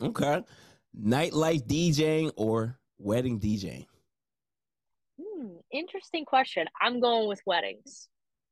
Okay 0.00 0.42
nightlife 1.02 1.66
DJing 1.66 2.32
or 2.36 2.78
wedding 2.98 3.40
DJing? 3.40 3.86
Hmm, 5.20 5.48
interesting 5.70 6.24
question. 6.24 6.66
I'm 6.80 7.00
going 7.00 7.28
with 7.28 7.40
weddings. 7.46 8.08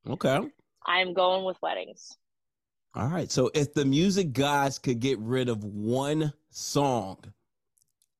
Okay. 0.07 0.39
I'm 0.85 1.13
going 1.13 1.45
with 1.45 1.57
weddings. 1.61 2.17
All 2.95 3.07
right. 3.07 3.31
So 3.31 3.49
if 3.53 3.73
the 3.73 3.85
music 3.85 4.33
gods 4.33 4.77
could 4.79 4.99
get 4.99 5.19
rid 5.19 5.49
of 5.49 5.63
one 5.63 6.33
song, 6.51 7.17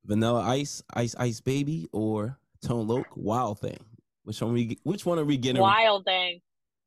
Vanilla 0.05 0.41
Ice, 0.41 0.81
Ice 0.93 1.15
Ice 1.19 1.39
Baby, 1.39 1.87
or 1.91 2.37
Tone 2.65 2.87
Loc, 2.87 3.05
Wild 3.15 3.59
Thing, 3.59 3.79
which 4.23 4.41
one 4.41 4.53
we 4.53 4.79
which 4.83 5.05
one 5.05 5.19
are 5.19 5.25
we 5.25 5.37
getting? 5.37 5.61
Wild 5.61 6.05
Thing. 6.05 6.41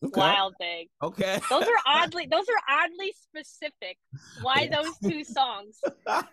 Okay. 0.04 0.20
Wild 0.20 0.54
Thing. 0.58 0.86
Okay. 1.02 1.38
Those 1.48 1.62
are 1.62 1.68
oddly 1.86 2.26
those 2.30 2.46
are 2.48 2.82
oddly 2.82 3.14
specific. 3.22 3.98
Why 4.42 4.68
those 4.70 4.96
two 4.98 5.24
songs? 5.24 5.80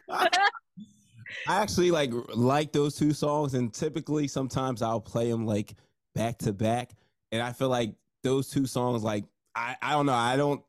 I 1.45 1.61
actually 1.61 1.91
like 1.91 2.11
like 2.36 2.71
those 2.71 2.95
two 2.95 3.13
songs, 3.13 3.53
and 3.53 3.73
typically 3.73 4.27
sometimes 4.27 4.81
I'll 4.81 5.01
play 5.01 5.29
them 5.31 5.45
like 5.45 5.75
back 6.15 6.38
to 6.39 6.53
back, 6.53 6.91
and 7.31 7.41
I 7.41 7.51
feel 7.53 7.69
like 7.69 7.95
those 8.23 8.49
two 8.49 8.65
songs, 8.65 9.03
like 9.03 9.25
I 9.55 9.75
I 9.81 9.91
don't 9.91 10.05
know, 10.05 10.13
I 10.13 10.38
don't 10.38 10.63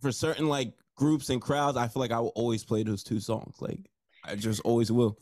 for 0.00 0.12
certain 0.12 0.48
like 0.48 0.74
groups 0.96 1.30
and 1.30 1.40
crowds, 1.42 1.76
I 1.76 1.88
feel 1.88 2.00
like 2.00 2.12
I 2.12 2.20
will 2.20 2.32
always 2.34 2.64
play 2.64 2.82
those 2.82 3.02
two 3.02 3.20
songs, 3.20 3.56
like 3.60 3.80
I 4.24 4.36
just 4.36 4.60
always 4.60 4.90
will. 4.92 5.18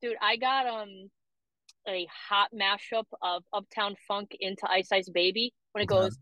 Dude, 0.00 0.16
I 0.20 0.36
got 0.36 0.66
um 0.66 1.10
a 1.88 2.06
hot 2.28 2.50
mashup 2.54 3.06
of 3.22 3.44
Uptown 3.52 3.96
Funk 4.06 4.36
into 4.40 4.70
Ice 4.70 4.92
Ice 4.92 5.08
Baby 5.08 5.52
when 5.72 5.82
it 5.82 5.90
Okay. 5.90 6.02
goes, 6.04 6.18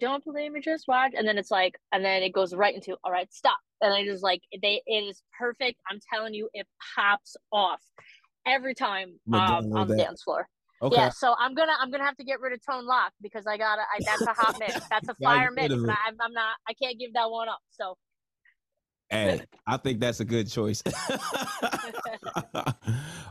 "Don't 0.00 0.24
believe 0.24 0.52
me, 0.52 0.60
just 0.60 0.88
watch," 0.88 1.12
and 1.16 1.26
then 1.26 1.38
it's 1.38 1.50
like, 1.50 1.78
and 1.92 2.04
then 2.04 2.22
it 2.22 2.32
goes 2.32 2.54
right 2.54 2.74
into, 2.74 2.96
"All 3.04 3.12
right, 3.12 3.32
stop," 3.32 3.58
and 3.80 3.92
I 3.92 4.04
just 4.04 4.22
like 4.22 4.42
they, 4.62 4.82
it 4.86 5.04
is 5.04 5.22
perfect. 5.38 5.78
I'm 5.90 6.00
telling 6.12 6.34
you, 6.34 6.48
it 6.54 6.66
pops 6.94 7.36
off 7.52 7.80
every 8.46 8.74
time 8.74 9.18
um, 9.32 9.72
on 9.72 9.88
the 9.88 9.96
dance 9.96 10.22
floor. 10.22 10.48
Okay. 10.82 10.96
Yeah, 10.96 11.08
so 11.08 11.34
I'm 11.38 11.54
gonna 11.54 11.72
I'm 11.80 11.90
gonna 11.90 12.04
have 12.04 12.16
to 12.16 12.24
get 12.24 12.40
rid 12.40 12.52
of 12.52 12.60
Tone 12.64 12.84
Loc 12.84 13.12
because 13.22 13.46
I 13.46 13.56
gotta 13.56 13.82
I, 13.82 14.00
that's 14.04 14.22
a 14.22 14.34
hot 14.34 14.56
mix. 14.58 14.74
That's 14.90 15.08
a 15.08 15.14
fire 15.22 15.50
mix. 15.50 15.72
And. 15.72 15.90
I, 15.90 15.94
I'm 16.08 16.32
not 16.32 16.56
I 16.68 16.74
can't 16.74 16.98
give 16.98 17.14
that 17.14 17.30
one 17.30 17.48
up. 17.48 17.60
So 17.70 17.96
Hey, 19.10 19.40
I 19.66 19.76
think 19.76 20.00
that's 20.00 20.20
a 20.20 20.24
good 20.24 20.50
choice. 20.50 20.82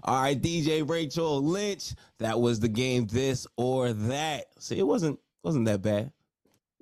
All 0.04 0.22
right, 0.22 0.40
DJ 0.40 0.88
Rachel 0.88 1.44
Lynch. 1.44 1.94
That 2.20 2.40
was 2.40 2.60
the 2.60 2.70
game, 2.70 3.08
this 3.08 3.48
or 3.58 3.92
that. 3.92 4.46
See, 4.60 4.78
it 4.78 4.88
wasn't 4.88 5.20
wasn't 5.44 5.66
that 5.66 5.82
bad. 5.82 6.12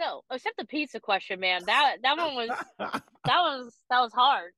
No, 0.02 0.22
except 0.32 0.58
the 0.58 0.66
pizza 0.66 1.00
question, 1.00 1.40
man. 1.40 1.62
That 1.66 1.98
that 2.04 2.18
one 2.18 2.36
was 2.36 2.50
that 2.80 3.02
was 3.26 3.74
that 3.90 4.00
was 4.02 4.12
hard. 4.14 4.52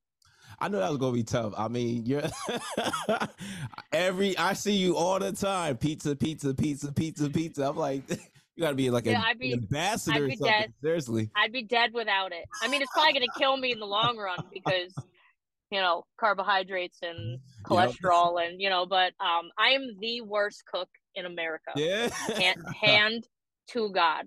I 0.58 0.68
know 0.68 0.78
that 0.78 0.88
was 0.88 0.98
gonna 0.98 1.12
be 1.12 1.24
tough. 1.24 1.52
I 1.58 1.68
mean, 1.68 2.06
you're 2.06 2.22
every 3.92 4.36
I 4.38 4.52
see 4.54 4.72
you 4.74 4.96
all 4.96 5.18
the 5.18 5.32
time. 5.32 5.76
Pizza, 5.76 6.14
pizza, 6.16 6.54
pizza, 6.54 6.92
pizza, 6.92 7.30
pizza. 7.30 7.68
I'm 7.68 7.76
like, 7.76 8.08
you 8.56 8.60
gotta 8.62 8.74
be 8.76 8.90
like 8.90 9.06
Yeah, 9.06 9.20
a, 9.22 9.26
I'd 9.26 9.38
be- 9.38 9.52
an 9.52 9.60
ambassador 9.60 10.16
I'd 10.16 10.22
or 10.22 10.28
be 10.28 10.36
something. 10.36 10.52
dead. 10.60 10.72
Seriously. 10.82 11.30
I'd 11.36 11.52
be 11.52 11.62
dead 11.62 11.90
without 11.92 12.32
it. 12.32 12.44
I 12.62 12.68
mean, 12.68 12.82
it's 12.82 12.90
probably 12.92 13.12
gonna 13.12 13.26
kill 13.36 13.56
me 13.56 13.72
in 13.72 13.78
the 13.80 13.86
long 13.86 14.16
run 14.16 14.38
because 14.52 14.94
you 15.70 15.80
know 15.80 16.04
carbohydrates 16.18 16.98
and 17.02 17.38
Yep. 17.70 17.88
cholesterol 18.04 18.46
and 18.46 18.60
you 18.60 18.68
know. 18.70 18.86
But 18.86 19.12
um, 19.20 19.50
I 19.58 19.70
am 19.70 19.96
the 19.98 20.20
worst 20.20 20.62
cook 20.72 20.88
in 21.14 21.26
America. 21.26 21.72
Yeah. 21.76 22.08
Hand, 22.36 22.62
hand 22.80 23.28
to 23.70 23.90
God. 23.90 24.26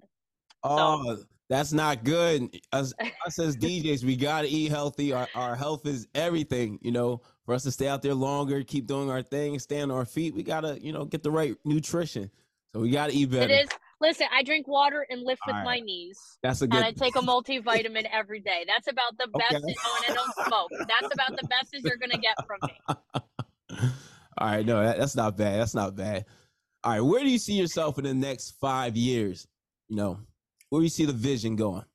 Oh, 0.70 1.18
that's 1.50 1.72
not 1.72 2.04
good. 2.04 2.60
Us, 2.74 2.94
us 3.26 3.40
as 3.40 3.56
DJs, 3.56 4.04
we 4.04 4.16
gotta 4.16 4.48
eat 4.48 4.70
healthy. 4.70 5.14
Our 5.14 5.28
our 5.34 5.56
health 5.56 5.86
is 5.86 6.08
everything, 6.14 6.80
you 6.82 6.92
know. 6.92 7.22
For 7.46 7.54
us 7.54 7.64
to 7.64 7.72
stay 7.72 7.88
out 7.88 8.02
there 8.02 8.14
longer, 8.14 8.62
keep 8.64 8.88
doing 8.88 9.10
our 9.10 9.22
thing, 9.22 9.58
stay 9.60 9.80
on 9.80 9.90
our 9.90 10.04
feet, 10.04 10.36
we 10.36 10.44
gotta, 10.44 10.78
you 10.84 10.92
know, 10.92 11.06
get 11.06 11.24
the 11.24 11.32
right 11.32 11.56
nutrition. 11.64 12.30
So 12.74 12.82
we 12.82 12.90
gotta 12.90 13.14
eat 13.14 13.32
better. 13.32 13.54
It 13.54 13.64
is. 13.64 13.70
Listen, 14.00 14.28
I 14.32 14.44
drink 14.44 14.68
water 14.68 15.08
and 15.10 15.24
lift 15.24 15.42
with 15.48 15.56
All 15.56 15.64
my 15.64 15.80
knees. 15.80 16.20
That's 16.44 16.62
a 16.62 16.66
and 16.66 16.74
good. 16.74 16.84
I 16.84 16.92
take 16.92 17.16
a 17.16 17.20
multivitamin 17.22 18.06
every 18.12 18.42
day. 18.42 18.66
That's 18.68 18.88
about 18.88 19.18
the 19.18 19.28
best. 19.40 19.64
Okay. 19.64 19.76
Oh, 19.86 20.04
and 20.08 20.12
I 20.12 20.16
don't 20.16 20.48
smoke. 20.48 20.72
That's 20.88 21.14
about 21.14 21.40
the 21.42 21.48
best 21.48 21.74
as 21.74 21.84
you're 21.84 21.98
gonna 21.98 22.18
get 22.18 22.36
from 22.46 22.60
me. 22.68 23.90
All 24.40 24.48
right, 24.48 24.66
no, 24.66 24.84
that, 24.84 25.00
that's 25.00 25.16
not 25.16 25.36
bad. 25.36 25.60
That's 25.60 25.74
not 25.74 25.96
bad. 25.96 26.26
All 26.84 26.92
right, 26.92 27.02
where 27.02 27.24
do 27.24 27.30
you 27.30 27.40
see 27.40 27.54
yourself 27.54 27.98
in 27.98 28.04
the 28.04 28.14
next 28.14 28.52
five 28.60 28.96
years? 28.96 29.48
You 29.88 29.96
know, 29.96 30.20
where 30.70 30.82
you 30.82 30.90
see 30.90 31.06
the 31.06 31.14
vision 31.14 31.56
going? 31.56 31.86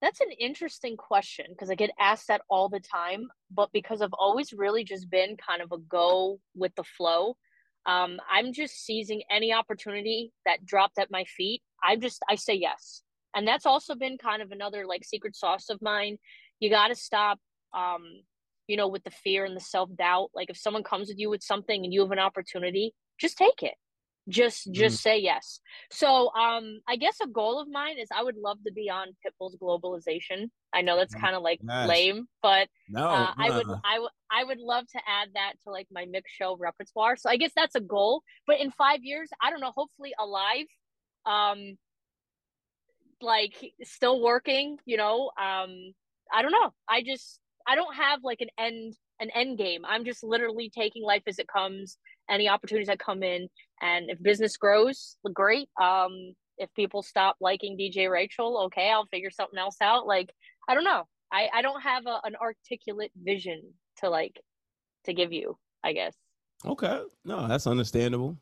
That's 0.00 0.20
an 0.20 0.32
interesting 0.32 0.96
question 0.96 1.46
because 1.50 1.70
I 1.70 1.76
get 1.76 1.90
asked 1.98 2.26
that 2.26 2.42
all 2.50 2.68
the 2.68 2.80
time. 2.80 3.28
But 3.52 3.70
because 3.72 4.02
I've 4.02 4.12
always 4.12 4.52
really 4.52 4.82
just 4.82 5.08
been 5.08 5.36
kind 5.36 5.62
of 5.62 5.70
a 5.70 5.78
go 5.78 6.40
with 6.56 6.74
the 6.74 6.82
flow, 6.82 7.36
um, 7.86 8.18
I'm 8.30 8.52
just 8.52 8.84
seizing 8.84 9.22
any 9.30 9.52
opportunity 9.52 10.32
that 10.44 10.66
dropped 10.66 10.98
at 10.98 11.10
my 11.10 11.24
feet. 11.24 11.62
I'm 11.84 12.00
just 12.00 12.20
I 12.28 12.34
say 12.34 12.54
yes, 12.54 13.02
and 13.34 13.46
that's 13.46 13.66
also 13.66 13.94
been 13.94 14.18
kind 14.18 14.42
of 14.42 14.50
another 14.50 14.86
like 14.86 15.04
secret 15.04 15.36
sauce 15.36 15.68
of 15.68 15.80
mine. 15.80 16.18
You 16.58 16.68
got 16.68 16.88
to 16.88 16.96
stop, 16.96 17.38
um, 17.72 18.02
you 18.66 18.76
know, 18.76 18.88
with 18.88 19.04
the 19.04 19.10
fear 19.10 19.44
and 19.44 19.56
the 19.56 19.60
self 19.60 19.88
doubt. 19.96 20.30
Like 20.34 20.50
if 20.50 20.56
someone 20.56 20.82
comes 20.82 21.08
with 21.08 21.18
you 21.18 21.30
with 21.30 21.44
something 21.44 21.84
and 21.84 21.92
you 21.92 22.00
have 22.00 22.12
an 22.12 22.18
opportunity, 22.18 22.92
just 23.20 23.38
take 23.38 23.62
it. 23.62 23.74
Just 24.28 24.72
just 24.72 25.02
say 25.02 25.18
yes. 25.18 25.60
So 25.90 26.32
um 26.34 26.80
I 26.88 26.96
guess 26.96 27.18
a 27.20 27.26
goal 27.26 27.60
of 27.60 27.68
mine 27.68 27.98
is 27.98 28.08
I 28.14 28.22
would 28.22 28.36
love 28.36 28.58
to 28.64 28.72
be 28.72 28.88
on 28.88 29.16
Pitbull's 29.24 29.56
globalization. 29.56 30.50
I 30.72 30.82
know 30.82 30.96
that's 30.96 31.14
kind 31.14 31.34
of 31.34 31.42
like 31.42 31.60
Yes. 31.62 31.88
lame, 31.88 32.28
but 32.40 32.68
No, 32.88 33.08
uh, 33.10 33.32
I 33.36 33.50
would 33.50 33.66
uh, 33.68 33.76
I 33.84 33.98
would 33.98 34.10
I 34.30 34.44
would 34.44 34.58
love 34.58 34.86
to 34.92 35.00
add 35.08 35.30
that 35.34 35.54
to 35.64 35.70
like 35.70 35.88
my 35.90 36.06
mix 36.06 36.30
show 36.30 36.56
repertoire. 36.56 37.16
So 37.16 37.30
I 37.30 37.36
guess 37.36 37.52
that's 37.54 37.74
a 37.74 37.80
goal. 37.80 38.22
But 38.46 38.60
in 38.60 38.70
five 38.70 39.02
years, 39.02 39.28
I 39.42 39.50
don't 39.50 39.60
know, 39.60 39.72
hopefully 39.74 40.14
alive. 40.18 40.66
Um 41.26 41.76
like 43.20 43.72
still 43.82 44.20
working, 44.20 44.78
you 44.84 44.96
know. 44.96 45.30
Um 45.40 45.94
I 46.32 46.42
don't 46.42 46.52
know. 46.52 46.72
I 46.88 47.02
just 47.02 47.40
I 47.66 47.74
don't 47.74 47.94
have 47.94 48.20
like 48.22 48.40
an 48.40 48.48
end 48.58 48.94
an 49.20 49.30
end 49.30 49.58
game. 49.58 49.84
I'm 49.84 50.04
just 50.04 50.24
literally 50.24 50.70
taking 50.70 51.02
life 51.04 51.22
as 51.26 51.38
it 51.38 51.46
comes, 51.46 51.98
any 52.30 52.48
opportunities 52.48 52.88
that 52.88 52.98
come 52.98 53.22
in. 53.22 53.48
And 53.80 54.10
if 54.10 54.22
business 54.22 54.56
grows, 54.56 55.16
great. 55.32 55.68
Um 55.80 56.34
if 56.58 56.72
people 56.74 57.02
stop 57.02 57.36
liking 57.40 57.76
DJ 57.76 58.10
Rachel, 58.10 58.64
okay, 58.66 58.90
I'll 58.90 59.06
figure 59.06 59.30
something 59.30 59.58
else 59.58 59.76
out. 59.80 60.06
Like 60.06 60.30
I 60.68 60.74
don't 60.74 60.84
know. 60.84 61.04
I 61.32 61.48
I 61.52 61.62
don't 61.62 61.80
have 61.82 62.06
a, 62.06 62.20
an 62.24 62.36
articulate 62.36 63.12
vision 63.16 63.62
to 63.98 64.10
like 64.10 64.38
to 65.04 65.12
give 65.12 65.32
you. 65.32 65.56
I 65.84 65.92
guess. 65.92 66.14
okay, 66.64 67.02
no, 67.24 67.48
that's 67.48 67.66
understandable. 67.66 68.36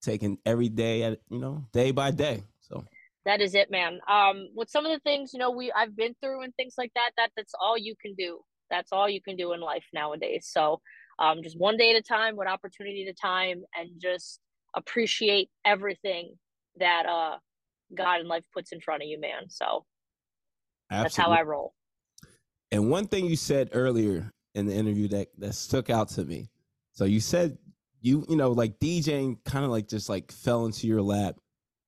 Taking 0.00 0.38
every 0.46 0.68
day 0.68 1.02
at 1.02 1.20
you 1.30 1.38
know 1.38 1.64
day 1.72 1.90
by 1.90 2.10
day. 2.10 2.42
So 2.60 2.84
That 3.26 3.40
is 3.40 3.54
it, 3.54 3.70
man. 3.70 4.00
Um, 4.08 4.48
with 4.54 4.70
some 4.70 4.86
of 4.86 4.92
the 4.92 5.00
things 5.00 5.32
you 5.32 5.38
know 5.38 5.50
we 5.50 5.72
I've 5.72 5.96
been 5.96 6.14
through 6.22 6.42
and 6.42 6.54
things 6.54 6.74
like 6.78 6.92
that, 6.94 7.10
that 7.16 7.30
that's 7.36 7.54
all 7.60 7.76
you 7.76 7.94
can 8.00 8.14
do. 8.14 8.40
That's 8.70 8.92
all 8.92 9.08
you 9.08 9.20
can 9.20 9.36
do 9.36 9.52
in 9.52 9.60
life 9.60 9.84
nowadays. 9.92 10.48
So, 10.50 10.80
um, 11.18 11.42
just 11.42 11.58
one 11.58 11.76
day 11.76 11.90
at 11.90 11.96
a 11.96 12.02
time, 12.02 12.36
one 12.36 12.48
opportunity 12.48 13.06
at 13.06 13.10
a 13.10 13.14
time, 13.14 13.62
and 13.78 13.90
just 14.00 14.40
appreciate 14.76 15.48
everything 15.64 16.34
that 16.78 17.06
uh 17.06 17.36
God 17.96 18.20
and 18.20 18.28
life 18.28 18.44
puts 18.52 18.72
in 18.72 18.80
front 18.80 19.02
of 19.02 19.08
you, 19.08 19.20
man. 19.20 19.48
So 19.48 19.84
that's 20.90 21.16
how 21.16 21.30
I 21.30 21.42
roll. 21.42 21.74
And 22.72 22.90
one 22.90 23.06
thing 23.06 23.26
you 23.26 23.36
said 23.36 23.70
earlier 23.72 24.32
in 24.54 24.66
the 24.66 24.74
interview 24.74 25.08
that 25.08 25.28
that 25.38 25.54
stuck 25.54 25.90
out 25.90 26.08
to 26.10 26.24
me. 26.24 26.50
So 26.92 27.04
you 27.04 27.20
said 27.20 27.58
you 28.00 28.24
you 28.28 28.36
know 28.36 28.52
like 28.52 28.78
DJing 28.78 29.38
kind 29.44 29.64
of 29.64 29.70
like 29.70 29.88
just 29.88 30.08
like 30.08 30.32
fell 30.32 30.66
into 30.66 30.86
your 30.86 31.02
lap. 31.02 31.36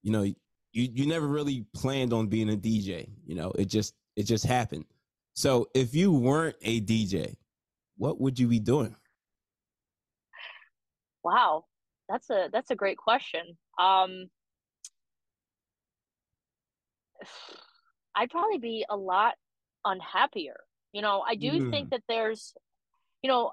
You 0.02 0.12
know, 0.12 0.22
you 0.22 0.36
you 0.72 1.06
never 1.06 1.26
really 1.26 1.66
planned 1.74 2.12
on 2.12 2.28
being 2.28 2.50
a 2.50 2.56
DJ. 2.56 3.08
You 3.26 3.34
know, 3.34 3.52
it 3.52 3.66
just 3.66 3.94
it 4.16 4.24
just 4.24 4.44
happened. 4.44 4.84
So 5.34 5.68
if 5.74 5.94
you 5.94 6.12
weren't 6.12 6.56
a 6.62 6.80
DJ, 6.80 7.36
what 7.98 8.20
would 8.20 8.38
you 8.38 8.48
be 8.48 8.58
doing? 8.58 8.96
Wow, 11.26 11.64
that's 12.08 12.30
a 12.30 12.48
that's 12.52 12.70
a 12.70 12.76
great 12.76 12.98
question. 12.98 13.58
Um, 13.80 14.26
I'd 18.14 18.30
probably 18.30 18.58
be 18.58 18.86
a 18.88 18.96
lot 18.96 19.34
unhappier. 19.84 20.60
You 20.92 21.02
know, 21.02 21.24
I 21.26 21.34
do 21.34 21.68
think 21.68 21.90
that 21.90 22.02
there's, 22.08 22.54
you 23.22 23.28
know, 23.28 23.50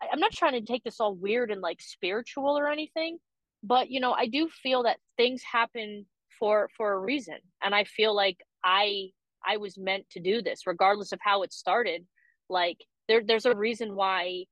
I'm 0.00 0.18
not 0.18 0.32
trying 0.32 0.54
to 0.54 0.62
take 0.62 0.82
this 0.82 0.98
all 0.98 1.14
weird 1.14 1.50
and 1.50 1.60
like 1.60 1.82
spiritual 1.82 2.58
or 2.58 2.70
anything, 2.70 3.18
but 3.62 3.90
you 3.90 4.00
know, 4.00 4.12
I 4.12 4.26
do 4.26 4.48
feel 4.48 4.84
that 4.84 4.96
things 5.18 5.42
happen 5.42 6.06
for 6.38 6.70
for 6.74 6.94
a 6.94 6.98
reason, 6.98 7.36
and 7.62 7.74
I 7.74 7.84
feel 7.84 8.16
like 8.16 8.38
I 8.64 9.10
I 9.46 9.58
was 9.58 9.76
meant 9.76 10.08
to 10.12 10.20
do 10.20 10.40
this, 10.40 10.66
regardless 10.66 11.12
of 11.12 11.18
how 11.22 11.42
it 11.42 11.52
started. 11.52 12.06
Like 12.48 12.78
there 13.08 13.22
there's 13.22 13.44
a 13.44 13.54
reason 13.54 13.94
why 13.94 14.46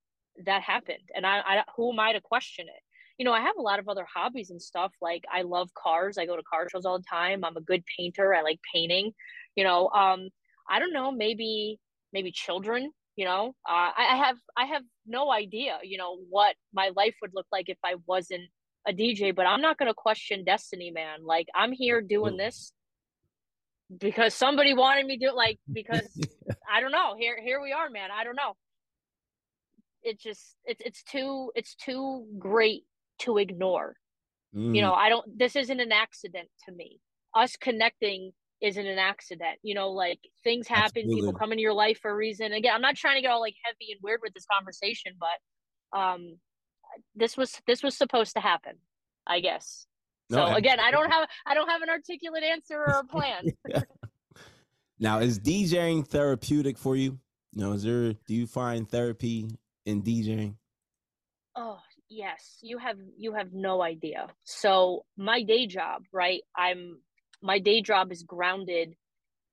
that 0.45 0.63
happened, 0.63 1.09
and 1.15 1.27
I, 1.27 1.39
I 1.41 1.65
who 1.77 1.93
am 1.93 2.01
I 2.01 2.13
to 2.13 2.21
question 2.21 2.67
it? 2.67 2.83
You 3.19 3.25
know, 3.25 3.33
I 3.33 3.41
have 3.41 3.57
a 3.59 3.63
lot 3.63 3.79
of 3.79 3.89
other 3.89 4.07
hobbies 4.13 4.51
and 4.51 4.61
stuff. 4.61 4.93
Like 5.01 5.25
I 5.33 5.43
love 5.43 5.71
cars. 5.75 6.19
I 6.19 6.27
go 6.27 6.37
to 6.37 6.43
car 6.43 6.69
shows 6.69 6.85
all 6.85 6.99
the 6.99 7.05
time. 7.09 7.45
I'm 7.45 7.57
a 7.57 7.61
good 7.61 7.85
painter. 7.97 8.35
I 8.35 8.43
like 8.43 8.61
painting. 8.75 9.13
You 9.55 9.65
know, 9.65 9.89
um, 9.91 10.29
I 10.69 10.79
don't 10.79 10.93
know, 10.93 11.13
maybe 11.13 11.79
maybe 12.13 12.33
children. 12.33 12.91
You 13.17 13.27
know, 13.27 13.55
uh, 13.69 13.91
I, 13.97 14.09
I 14.13 14.17
have 14.17 14.37
I 14.57 14.65
have 14.67 14.83
no 15.07 15.31
idea. 15.31 15.79
You 15.83 15.99
know 15.99 16.17
what 16.31 16.57
my 16.73 16.91
life 16.97 17.15
would 17.21 17.33
look 17.35 17.47
like 17.53 17.69
if 17.69 17.79
I 17.85 17.97
wasn't 18.07 18.45
a 18.87 18.93
DJ. 18.93 19.35
But 19.35 19.47
I'm 19.47 19.61
not 19.61 19.79
gonna 19.79 19.95
question 19.95 20.45
destiny, 20.45 20.91
man. 20.91 21.25
Like 21.25 21.49
I'm 21.55 21.73
here 21.73 22.01
doing 22.01 22.37
this 22.37 22.73
because 23.97 24.35
somebody 24.35 24.73
wanted 24.73 25.07
me 25.07 25.19
to. 25.19 25.33
Like 25.33 25.59
because 25.71 26.09
I 26.73 26.81
don't 26.81 26.93
know. 26.93 27.15
Here 27.19 27.39
here 27.43 27.61
we 27.61 27.73
are, 27.73 27.91
man. 27.91 28.11
I 28.11 28.25
don't 28.25 28.37
know. 28.37 28.55
It's 30.03 30.23
just 30.23 30.57
it's 30.65 30.83
it's 30.85 31.03
too 31.03 31.51
it's 31.55 31.75
too 31.75 32.27
great 32.39 32.85
to 33.21 33.39
ignore. 33.39 33.97
Mm, 34.55 34.75
You 34.75 34.83
know, 34.83 34.93
I 34.95 35.09
don't 35.09 35.27
this 35.39 35.57
isn't 35.57 35.81
an 35.81 35.93
accident 35.93 36.49
to 36.67 36.73
me. 36.73 37.01
Us 37.35 37.57
connecting 37.57 38.33
isn't 38.61 38.87
an 38.87 38.99
accident. 38.99 39.59
You 39.63 39.75
know, 39.75 39.91
like 39.91 40.21
things 40.45 40.69
happen, 40.69 41.03
Absolutely. 41.03 41.15
people 41.17 41.33
come 41.33 41.53
into 41.53 41.63
your 41.63 41.73
life 41.75 41.99
for 42.01 42.11
a 42.11 42.15
reason. 42.15 42.53
Again, 42.53 42.75
I'm 42.75 42.83
not 42.83 42.97
trying 42.97 43.17
to 43.17 43.23
get 43.23 43.31
all 43.31 43.41
like 43.41 43.57
heavy 43.65 43.93
and 43.93 44.01
weird 44.03 44.21
with 44.23 44.35
this 44.35 44.47
conversation, 44.47 45.15
but 45.19 45.99
um 45.99 46.39
this 47.15 47.37
was 47.37 47.61
this 47.67 47.83
was 47.83 47.97
supposed 47.97 48.35
to 48.35 48.41
happen, 48.41 48.77
I 49.27 49.41
guess. 49.41 49.87
No, 50.31 50.47
so 50.47 50.55
again, 50.55 50.81
I 50.81 50.91
don't 50.91 51.11
have 51.11 51.29
I 51.47 51.55
don't 51.55 51.69
have 51.69 51.83
an 51.83 51.91
articulate 51.91 52.43
answer 52.45 52.79
or 52.79 53.01
a 53.01 53.05
plan. 53.05 53.45
Now, 54.99 55.19
is 55.19 55.41
DJing 55.41 56.07
therapeutic 56.07 56.79
for 56.79 56.95
you? 56.95 57.19
You 57.53 57.65
know, 57.65 57.73
is 57.73 57.83
there 57.83 58.13
do 58.13 58.35
you 58.35 58.47
find 58.47 58.89
therapy 58.89 59.49
in 59.87 60.03
DJing? 60.03 60.55
Oh, 61.57 61.79
yes. 62.09 62.59
You 62.63 62.79
have 62.79 62.97
you 63.19 63.35
have 63.35 63.53
no 63.53 63.83
idea. 63.83 64.29
So, 64.45 65.05
my 65.17 65.43
day 65.43 65.67
job, 65.67 66.05
right? 66.13 66.41
I'm 66.57 66.99
my 67.43 67.59
day 67.59 67.83
job 67.83 68.13
is 68.13 68.23
grounded 68.23 68.95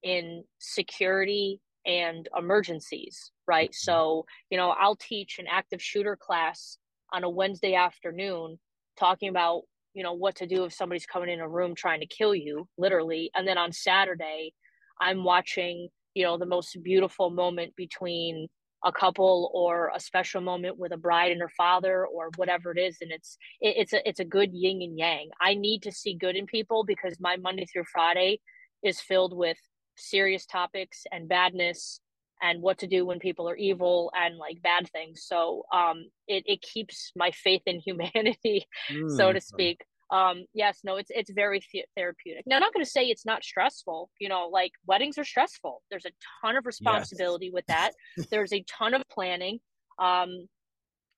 in 0.04 0.44
security 0.60 1.60
and 1.86 2.28
emergencies, 2.38 3.32
right? 3.48 3.70
Mm-hmm. 3.70 3.92
So, 3.92 4.26
you 4.50 4.58
know, 4.58 4.70
I'll 4.70 4.96
teach 4.96 5.40
an 5.40 5.46
active 5.50 5.82
shooter 5.82 6.16
class 6.16 6.78
on 7.12 7.24
a 7.24 7.30
Wednesday 7.30 7.74
afternoon 7.74 8.60
talking 8.98 9.30
about, 9.30 9.64
you 9.94 10.04
know, 10.04 10.14
what 10.14 10.36
to 10.36 10.48
do 10.48 10.66
if 10.66 10.74
somebody's 10.74 11.06
coming 11.06 11.30
in 11.30 11.40
a 11.40 11.50
room 11.50 11.74
trying 11.76 12.00
to 12.02 12.08
kill 12.08 12.36
you, 12.36 12.68
literally. 12.78 13.32
And 13.36 13.48
then 13.48 13.58
on 13.58 13.72
Saturday, 13.72 14.54
I'm 15.02 15.24
watching, 15.24 15.90
you 16.14 16.24
know, 16.24 16.38
the 16.38 16.46
most 16.46 16.78
beautiful 16.84 17.30
moment 17.30 17.76
between 17.76 18.48
a 18.86 18.92
couple 18.92 19.52
or 19.54 19.92
a 19.96 20.00
special 20.00 20.42
moment 20.42 20.78
with 20.78 20.92
a 20.92 20.98
bride 20.98 21.32
and 21.32 21.42
her 21.42 21.52
father 21.58 22.06
or 22.06 22.30
whatever 22.38 22.72
it 22.72 22.80
is 22.80 22.98
and 23.02 23.12
it's 23.12 23.38
it, 23.60 23.76
it's 23.78 23.94
a 23.94 24.08
it's 24.08 24.20
a 24.20 24.26
good 24.26 24.54
yin 24.54 24.82
and 24.82 24.98
yang. 24.98 25.30
I 25.42 25.54
need 25.54 25.84
to 25.84 25.92
see 25.92 26.14
good 26.14 26.36
in 26.36 26.46
people 26.46 26.84
because 26.84 27.18
my 27.20 27.38
monday 27.38 27.66
through 27.66 27.86
friday 27.86 28.40
is 28.84 29.02
filled 29.02 29.36
with 29.36 29.58
serious 29.98 30.46
topics 30.46 31.04
and 31.12 31.28
badness 31.28 32.00
and 32.42 32.62
what 32.62 32.78
to 32.80 32.88
do 32.88 33.06
when 33.06 33.20
people 33.20 33.50
are 33.50 33.56
evil 33.56 34.12
and 34.16 34.38
like 34.38 34.62
bad 34.62 34.90
things. 34.90 35.26
So 35.26 35.64
um 35.74 36.06
it, 36.28 36.44
it 36.46 36.62
keeps 36.62 37.12
my 37.16 37.32
faith 37.32 37.62
in 37.66 37.80
humanity 37.86 38.66
mm. 38.92 39.16
so 39.16 39.34
to 39.34 39.42
speak 39.42 39.84
um 40.12 40.43
yes 40.53 40.80
no 40.84 40.95
it's 40.95 41.12
it's 41.14 41.32
very 41.32 41.60
th- 41.60 41.86
therapeutic. 41.95 42.43
Now 42.45 42.57
i'm 42.57 42.62
not 42.62 42.74
going 42.74 42.86
to 42.86 42.89
say 42.89 43.05
it's 43.05 43.26
not 43.26 43.43
stressful 43.43 44.10
you 44.20 44.30
know 44.30 44.49
like 44.51 44.72
weddings 44.86 45.18
are 45.18 45.24
stressful. 45.24 45.82
There's 45.89 46.05
a 46.05 46.12
ton 46.41 46.55
of 46.55 46.66
responsibility 46.66 47.47
yes. 47.47 47.53
with 47.53 47.66
that. 47.68 47.91
There's 48.32 48.53
a 48.53 48.64
ton 48.64 48.93
of 48.93 49.03
planning 49.10 49.60
um 49.99 50.47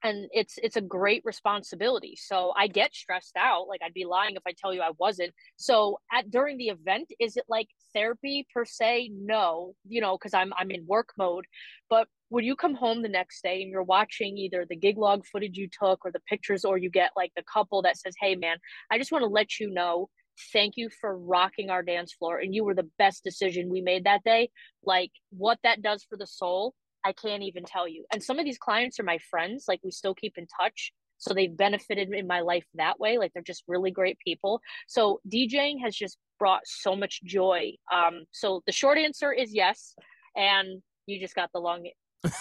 and 0.03 0.27
it's 0.31 0.55
it's 0.63 0.77
a 0.77 0.81
great 0.81 1.21
responsibility. 1.25 2.15
So 2.17 2.53
i 2.57 2.67
get 2.67 2.93
stressed 2.93 3.37
out 3.37 3.67
like 3.67 3.81
i'd 3.83 3.93
be 3.93 4.05
lying 4.05 4.35
if 4.35 4.43
i 4.47 4.53
tell 4.57 4.73
you 4.73 4.81
i 4.81 4.91
wasn't. 4.97 5.33
So 5.57 5.99
at 6.11 6.29
during 6.31 6.57
the 6.57 6.69
event 6.69 7.11
is 7.19 7.37
it 7.37 7.45
like 7.47 7.67
therapy 7.93 8.47
per 8.53 8.65
se? 8.65 9.11
No 9.13 9.73
you 9.87 10.01
know 10.01 10.17
because 10.17 10.33
i'm 10.33 10.53
i'm 10.57 10.71
in 10.71 10.85
work 10.87 11.09
mode. 11.17 11.45
But 11.89 12.07
when 12.31 12.45
you 12.45 12.55
come 12.55 12.75
home 12.75 13.01
the 13.01 13.09
next 13.09 13.43
day 13.43 13.61
and 13.61 13.69
you're 13.69 13.83
watching 13.83 14.37
either 14.37 14.65
the 14.67 14.75
gig 14.75 14.97
log 14.97 15.25
footage 15.25 15.57
you 15.57 15.67
took 15.67 16.05
or 16.05 16.11
the 16.11 16.21
pictures 16.29 16.63
or 16.63 16.77
you 16.77 16.89
get 16.89 17.11
like 17.15 17.31
the 17.35 17.43
couple 17.51 17.81
that 17.81 17.97
says 17.97 18.15
hey 18.19 18.35
man 18.35 18.57
i 18.89 18.97
just 18.97 19.11
want 19.11 19.21
to 19.21 19.27
let 19.27 19.59
you 19.59 19.69
know 19.69 20.09
thank 20.53 20.73
you 20.77 20.89
for 21.01 21.17
rocking 21.17 21.69
our 21.69 21.83
dance 21.83 22.13
floor 22.13 22.39
and 22.39 22.55
you 22.55 22.63
were 22.63 22.73
the 22.73 22.89
best 22.97 23.23
decision 23.23 23.69
we 23.69 23.81
made 23.81 24.05
that 24.05 24.23
day 24.23 24.49
like 24.83 25.11
what 25.29 25.59
that 25.63 25.81
does 25.81 26.03
for 26.09 26.17
the 26.17 26.27
soul 26.27 26.73
I 27.03 27.13
can't 27.13 27.43
even 27.43 27.63
tell 27.63 27.87
you. 27.87 28.05
And 28.13 28.21
some 28.21 28.39
of 28.39 28.45
these 28.45 28.57
clients 28.57 28.99
are 28.99 29.03
my 29.03 29.17
friends, 29.29 29.65
like 29.67 29.79
we 29.83 29.91
still 29.91 30.13
keep 30.13 30.37
in 30.37 30.47
touch. 30.59 30.91
So 31.17 31.33
they've 31.33 31.55
benefited 31.55 32.11
in 32.13 32.25
my 32.25 32.41
life 32.41 32.65
that 32.75 32.99
way. 32.99 33.17
Like 33.17 33.31
they're 33.33 33.43
just 33.43 33.63
really 33.67 33.91
great 33.91 34.17
people. 34.25 34.59
So 34.87 35.19
DJing 35.31 35.75
has 35.83 35.95
just 35.95 36.17
brought 36.39 36.61
so 36.65 36.95
much 36.95 37.21
joy. 37.23 37.73
Um, 37.93 38.23
so 38.31 38.63
the 38.65 38.71
short 38.71 38.97
answer 38.97 39.31
is 39.31 39.53
yes. 39.53 39.93
And 40.35 40.81
you 41.05 41.19
just 41.19 41.35
got 41.35 41.49
the 41.53 41.59
long 41.59 41.87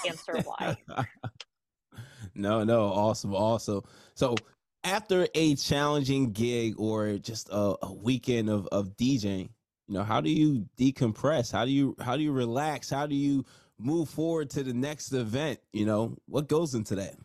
answer 0.07 0.41
why. 0.45 0.77
no, 2.35 2.65
no, 2.65 2.85
awesome, 2.85 3.35
awesome. 3.35 3.83
So 4.15 4.37
after 4.85 5.27
a 5.35 5.55
challenging 5.57 6.33
gig 6.33 6.75
or 6.79 7.19
just 7.19 7.49
a, 7.51 7.77
a 7.83 7.93
weekend 7.93 8.49
of, 8.49 8.67
of 8.69 8.97
DJing, 8.97 9.51
you 9.89 9.95
know, 9.95 10.05
how 10.05 10.21
do 10.21 10.31
you 10.31 10.67
decompress? 10.79 11.51
How 11.51 11.65
do 11.65 11.71
you 11.71 11.97
how 12.01 12.17
do 12.17 12.23
you 12.23 12.33
relax? 12.33 12.89
How 12.89 13.07
do 13.07 13.15
you 13.15 13.45
move 13.79 14.09
forward 14.09 14.51
to 14.51 14.63
the 14.63 14.73
next 14.73 15.13
event? 15.13 15.59
You 15.73 15.85
know, 15.85 16.17
what 16.27 16.49
goes 16.49 16.75
into 16.75 16.95
that? 16.97 17.17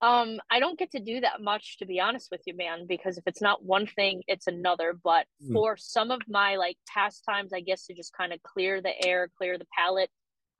Um, 0.00 0.38
I 0.48 0.60
don't 0.60 0.78
get 0.78 0.92
to 0.92 1.00
do 1.00 1.20
that 1.20 1.40
much 1.40 1.78
to 1.78 1.86
be 1.86 2.00
honest 2.00 2.28
with 2.30 2.42
you, 2.46 2.56
man, 2.56 2.86
because 2.88 3.18
if 3.18 3.24
it's 3.26 3.42
not 3.42 3.64
one 3.64 3.86
thing, 3.86 4.22
it's 4.26 4.46
another. 4.46 4.92
But 5.02 5.26
mm. 5.42 5.52
for 5.52 5.76
some 5.76 6.10
of 6.10 6.20
my 6.28 6.56
like 6.56 6.76
pastimes, 6.92 7.52
I 7.52 7.60
guess 7.60 7.86
to 7.86 7.94
just 7.94 8.12
kind 8.12 8.32
of 8.32 8.42
clear 8.42 8.80
the 8.80 8.92
air, 9.06 9.28
clear 9.38 9.58
the 9.58 9.66
palette. 9.76 10.10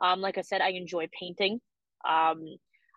Um, 0.00 0.20
like 0.20 0.38
I 0.38 0.42
said, 0.42 0.60
I 0.60 0.70
enjoy 0.70 1.08
painting. 1.18 1.60
Um, 2.08 2.44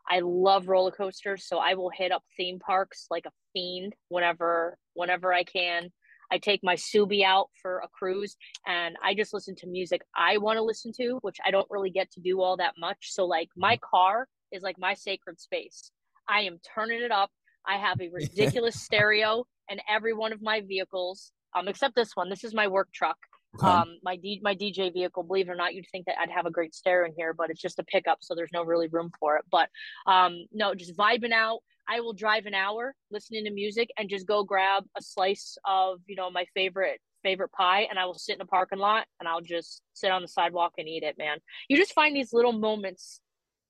I 0.09 0.19
love 0.23 0.67
roller 0.67 0.91
coasters, 0.91 1.47
so 1.47 1.57
I 1.57 1.75
will 1.75 1.91
hit 1.95 2.11
up 2.11 2.23
theme 2.35 2.59
parks 2.59 3.07
like 3.09 3.25
a 3.25 3.31
fiend 3.53 3.93
whenever 4.09 4.77
whenever 4.93 5.33
I 5.33 5.43
can. 5.43 5.89
I 6.31 6.37
take 6.37 6.61
my 6.63 6.75
Subi 6.75 7.23
out 7.23 7.49
for 7.61 7.79
a 7.79 7.89
cruise 7.89 8.37
and 8.65 8.95
I 9.03 9.13
just 9.13 9.33
listen 9.33 9.53
to 9.57 9.67
music 9.67 10.01
I 10.15 10.37
want 10.37 10.57
to 10.57 10.63
listen 10.63 10.93
to, 10.93 11.19
which 11.21 11.37
I 11.45 11.51
don't 11.51 11.67
really 11.69 11.89
get 11.89 12.09
to 12.11 12.21
do 12.21 12.41
all 12.41 12.55
that 12.57 12.75
much. 12.79 13.11
So 13.11 13.25
like 13.25 13.49
my 13.57 13.75
mm-hmm. 13.75 13.95
car 13.95 14.27
is 14.51 14.63
like 14.63 14.77
my 14.79 14.93
sacred 14.93 15.39
space. 15.39 15.91
I 16.29 16.41
am 16.41 16.59
turning 16.73 17.01
it 17.01 17.11
up. 17.11 17.29
I 17.67 17.77
have 17.77 17.99
a 18.01 18.09
ridiculous 18.13 18.81
stereo 18.81 19.45
in 19.69 19.79
every 19.89 20.13
one 20.13 20.31
of 20.31 20.41
my 20.41 20.61
vehicles, 20.61 21.31
um, 21.53 21.67
except 21.67 21.95
this 21.95 22.15
one. 22.15 22.29
This 22.29 22.43
is 22.43 22.53
my 22.53 22.67
work 22.67 22.89
truck. 22.93 23.17
Um, 23.61 23.97
my 24.03 24.15
D- 24.15 24.41
my 24.41 24.55
DJ 24.55 24.93
vehicle. 24.93 25.23
Believe 25.23 25.49
it 25.49 25.51
or 25.51 25.55
not, 25.55 25.73
you'd 25.73 25.89
think 25.91 26.05
that 26.05 26.15
I'd 26.19 26.31
have 26.31 26.45
a 26.45 26.51
great 26.51 26.73
stereo 26.73 27.07
in 27.07 27.13
here, 27.17 27.33
but 27.33 27.49
it's 27.49 27.61
just 27.61 27.79
a 27.79 27.83
pickup, 27.83 28.19
so 28.21 28.33
there's 28.33 28.53
no 28.53 28.63
really 28.63 28.87
room 28.87 29.11
for 29.19 29.35
it. 29.37 29.45
But 29.51 29.69
um, 30.07 30.45
no, 30.51 30.73
just 30.73 30.95
vibing 30.95 31.33
out. 31.33 31.59
I 31.89 31.99
will 31.99 32.13
drive 32.13 32.45
an 32.45 32.53
hour 32.53 32.95
listening 33.11 33.43
to 33.45 33.51
music 33.51 33.89
and 33.97 34.09
just 34.09 34.25
go 34.25 34.43
grab 34.43 34.85
a 34.97 35.01
slice 35.01 35.57
of, 35.65 35.99
you 36.07 36.15
know, 36.15 36.29
my 36.31 36.45
favorite 36.53 37.01
favorite 37.23 37.51
pie 37.51 37.87
and 37.89 37.99
I 37.99 38.05
will 38.05 38.17
sit 38.17 38.35
in 38.35 38.41
a 38.41 38.45
parking 38.45 38.79
lot 38.79 39.05
and 39.19 39.29
I'll 39.29 39.41
just 39.41 39.83
sit 39.93 40.11
on 40.11 40.21
the 40.21 40.27
sidewalk 40.27 40.73
and 40.77 40.87
eat 40.87 41.03
it, 41.03 41.17
man. 41.17 41.37
You 41.67 41.77
just 41.77 41.93
find 41.93 42.15
these 42.15 42.33
little 42.33 42.53
moments 42.53 43.19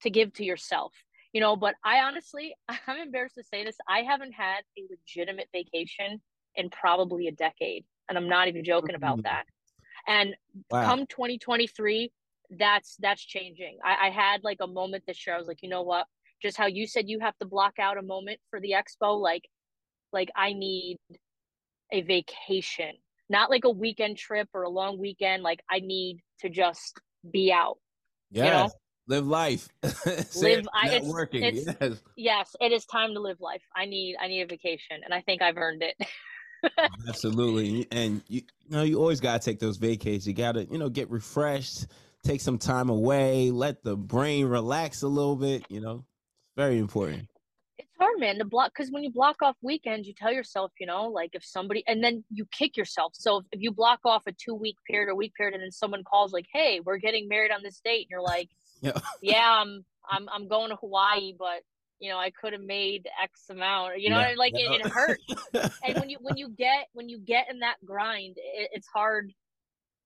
to 0.03 0.09
give 0.09 0.33
to 0.33 0.45
yourself. 0.45 0.93
You 1.33 1.41
know, 1.41 1.55
but 1.55 1.75
I 1.83 1.99
honestly, 1.99 2.55
I'm 2.87 2.99
embarrassed 2.99 3.35
to 3.35 3.43
say 3.43 3.63
this, 3.63 3.77
I 3.87 4.01
haven't 4.01 4.33
had 4.33 4.61
a 4.77 4.81
legitimate 4.89 5.49
vacation 5.53 6.21
in 6.55 6.69
probably 6.69 7.27
a 7.27 7.31
decade. 7.31 7.85
And 8.09 8.17
I'm 8.17 8.27
not 8.27 8.47
even 8.49 8.63
joking 8.63 8.95
about 8.95 9.17
mm-hmm. 9.17 9.23
that. 9.23 9.45
And 10.07 10.35
wow. 10.69 10.85
come 10.85 11.05
2023, 11.07 12.11
that's 12.57 12.97
that's 12.99 13.23
changing. 13.23 13.77
I, 13.83 14.07
I 14.07 14.09
had 14.09 14.43
like 14.43 14.57
a 14.61 14.67
moment 14.67 15.03
this 15.07 15.25
year. 15.25 15.35
I 15.35 15.39
was 15.39 15.47
like, 15.47 15.61
you 15.61 15.69
know 15.69 15.83
what? 15.83 16.05
just 16.41 16.57
how 16.57 16.65
you 16.65 16.87
said 16.87 17.07
you 17.07 17.19
have 17.19 17.37
to 17.37 17.45
block 17.45 17.73
out 17.79 17.97
a 17.97 18.01
moment 18.01 18.39
for 18.49 18.59
the 18.59 18.71
expo 18.71 19.19
like 19.19 19.47
like 20.11 20.29
i 20.35 20.53
need 20.53 20.97
a 21.91 22.01
vacation 22.01 22.93
not 23.29 23.49
like 23.49 23.63
a 23.63 23.69
weekend 23.69 24.17
trip 24.17 24.49
or 24.53 24.63
a 24.63 24.69
long 24.69 24.97
weekend 24.97 25.43
like 25.43 25.61
i 25.69 25.79
need 25.79 26.19
to 26.39 26.49
just 26.49 26.99
be 27.31 27.51
out 27.51 27.77
yeah 28.31 28.45
you 28.45 28.51
know? 28.51 28.69
live 29.07 29.27
life 29.27 29.69
live 30.35 30.65
I, 30.73 30.89
it's, 30.89 31.07
working 31.07 31.43
it's, 31.43 31.65
yes. 31.65 32.03
yes 32.15 32.55
it 32.59 32.71
is 32.71 32.85
time 32.85 33.13
to 33.13 33.19
live 33.19 33.39
life 33.39 33.63
i 33.75 33.85
need 33.85 34.15
i 34.19 34.27
need 34.27 34.41
a 34.41 34.47
vacation 34.47 35.01
and 35.03 35.13
i 35.13 35.21
think 35.21 35.41
i've 35.41 35.57
earned 35.57 35.83
it 35.83 35.95
absolutely 37.07 37.87
and 37.91 38.21
you, 38.27 38.41
you 38.67 38.75
know 38.75 38.83
you 38.83 38.99
always 38.99 39.19
got 39.19 39.41
to 39.41 39.45
take 39.45 39.59
those 39.59 39.77
vacations 39.77 40.27
you 40.27 40.33
got 40.33 40.53
to 40.53 40.65
you 40.65 40.77
know 40.77 40.89
get 40.89 41.09
refreshed 41.09 41.87
take 42.23 42.41
some 42.41 42.57
time 42.57 42.89
away 42.89 43.49
let 43.51 43.83
the 43.83 43.95
brain 43.95 44.45
relax 44.45 45.01
a 45.01 45.07
little 45.07 45.35
bit 45.35 45.63
you 45.69 45.81
know 45.81 46.03
it's 46.51 46.57
very 46.57 46.79
important. 46.79 47.29
It's 47.77 47.95
hard, 47.97 48.19
man, 48.19 48.37
to 48.39 48.45
block 48.45 48.73
because 48.75 48.91
when 48.91 49.03
you 49.03 49.09
block 49.09 49.37
off 49.41 49.55
weekends, 49.61 50.05
you 50.05 50.13
tell 50.13 50.33
yourself, 50.33 50.73
you 50.81 50.85
know, 50.85 51.05
like 51.07 51.29
if 51.33 51.45
somebody, 51.45 51.81
and 51.87 52.03
then 52.03 52.25
you 52.29 52.45
kick 52.51 52.75
yourself. 52.75 53.13
So 53.15 53.37
if, 53.37 53.45
if 53.53 53.61
you 53.61 53.71
block 53.71 54.01
off 54.03 54.23
a 54.27 54.33
two 54.33 54.53
week 54.53 54.75
period 54.85 55.09
or 55.09 55.15
week 55.15 55.33
period, 55.33 55.53
and 55.53 55.63
then 55.63 55.71
someone 55.71 56.03
calls 56.03 56.33
like, 56.33 56.47
"Hey, 56.51 56.81
we're 56.83 56.97
getting 56.97 57.29
married 57.29 57.51
on 57.51 57.63
this 57.63 57.79
date," 57.85 58.01
and 58.01 58.09
you're 58.09 58.21
like, 58.21 58.49
"Yeah, 58.81 58.99
yeah, 59.21 59.61
I'm, 59.61 59.85
I'm, 60.09 60.27
I'm 60.27 60.49
going 60.49 60.71
to 60.71 60.75
Hawaii, 60.75 61.33
but 61.39 61.61
you 62.01 62.09
know, 62.09 62.17
I 62.17 62.31
could 62.31 62.53
have 62.53 62.63
made 62.63 63.07
X 63.23 63.43
amount, 63.51 64.01
you 64.01 64.09
know, 64.09 64.19
yeah. 64.19 64.33
like 64.35 64.53
it, 64.55 64.81
it 64.83 64.87
hurts. 64.87 65.23
and 65.85 65.99
when 65.99 66.09
you 66.09 66.17
when 66.19 66.35
you 66.35 66.49
get 66.49 66.87
when 66.93 67.07
you 67.07 67.19
get 67.19 67.45
in 67.49 67.59
that 67.59 67.75
grind, 67.85 68.37
it, 68.37 68.71
it's 68.73 68.87
hard 68.87 69.31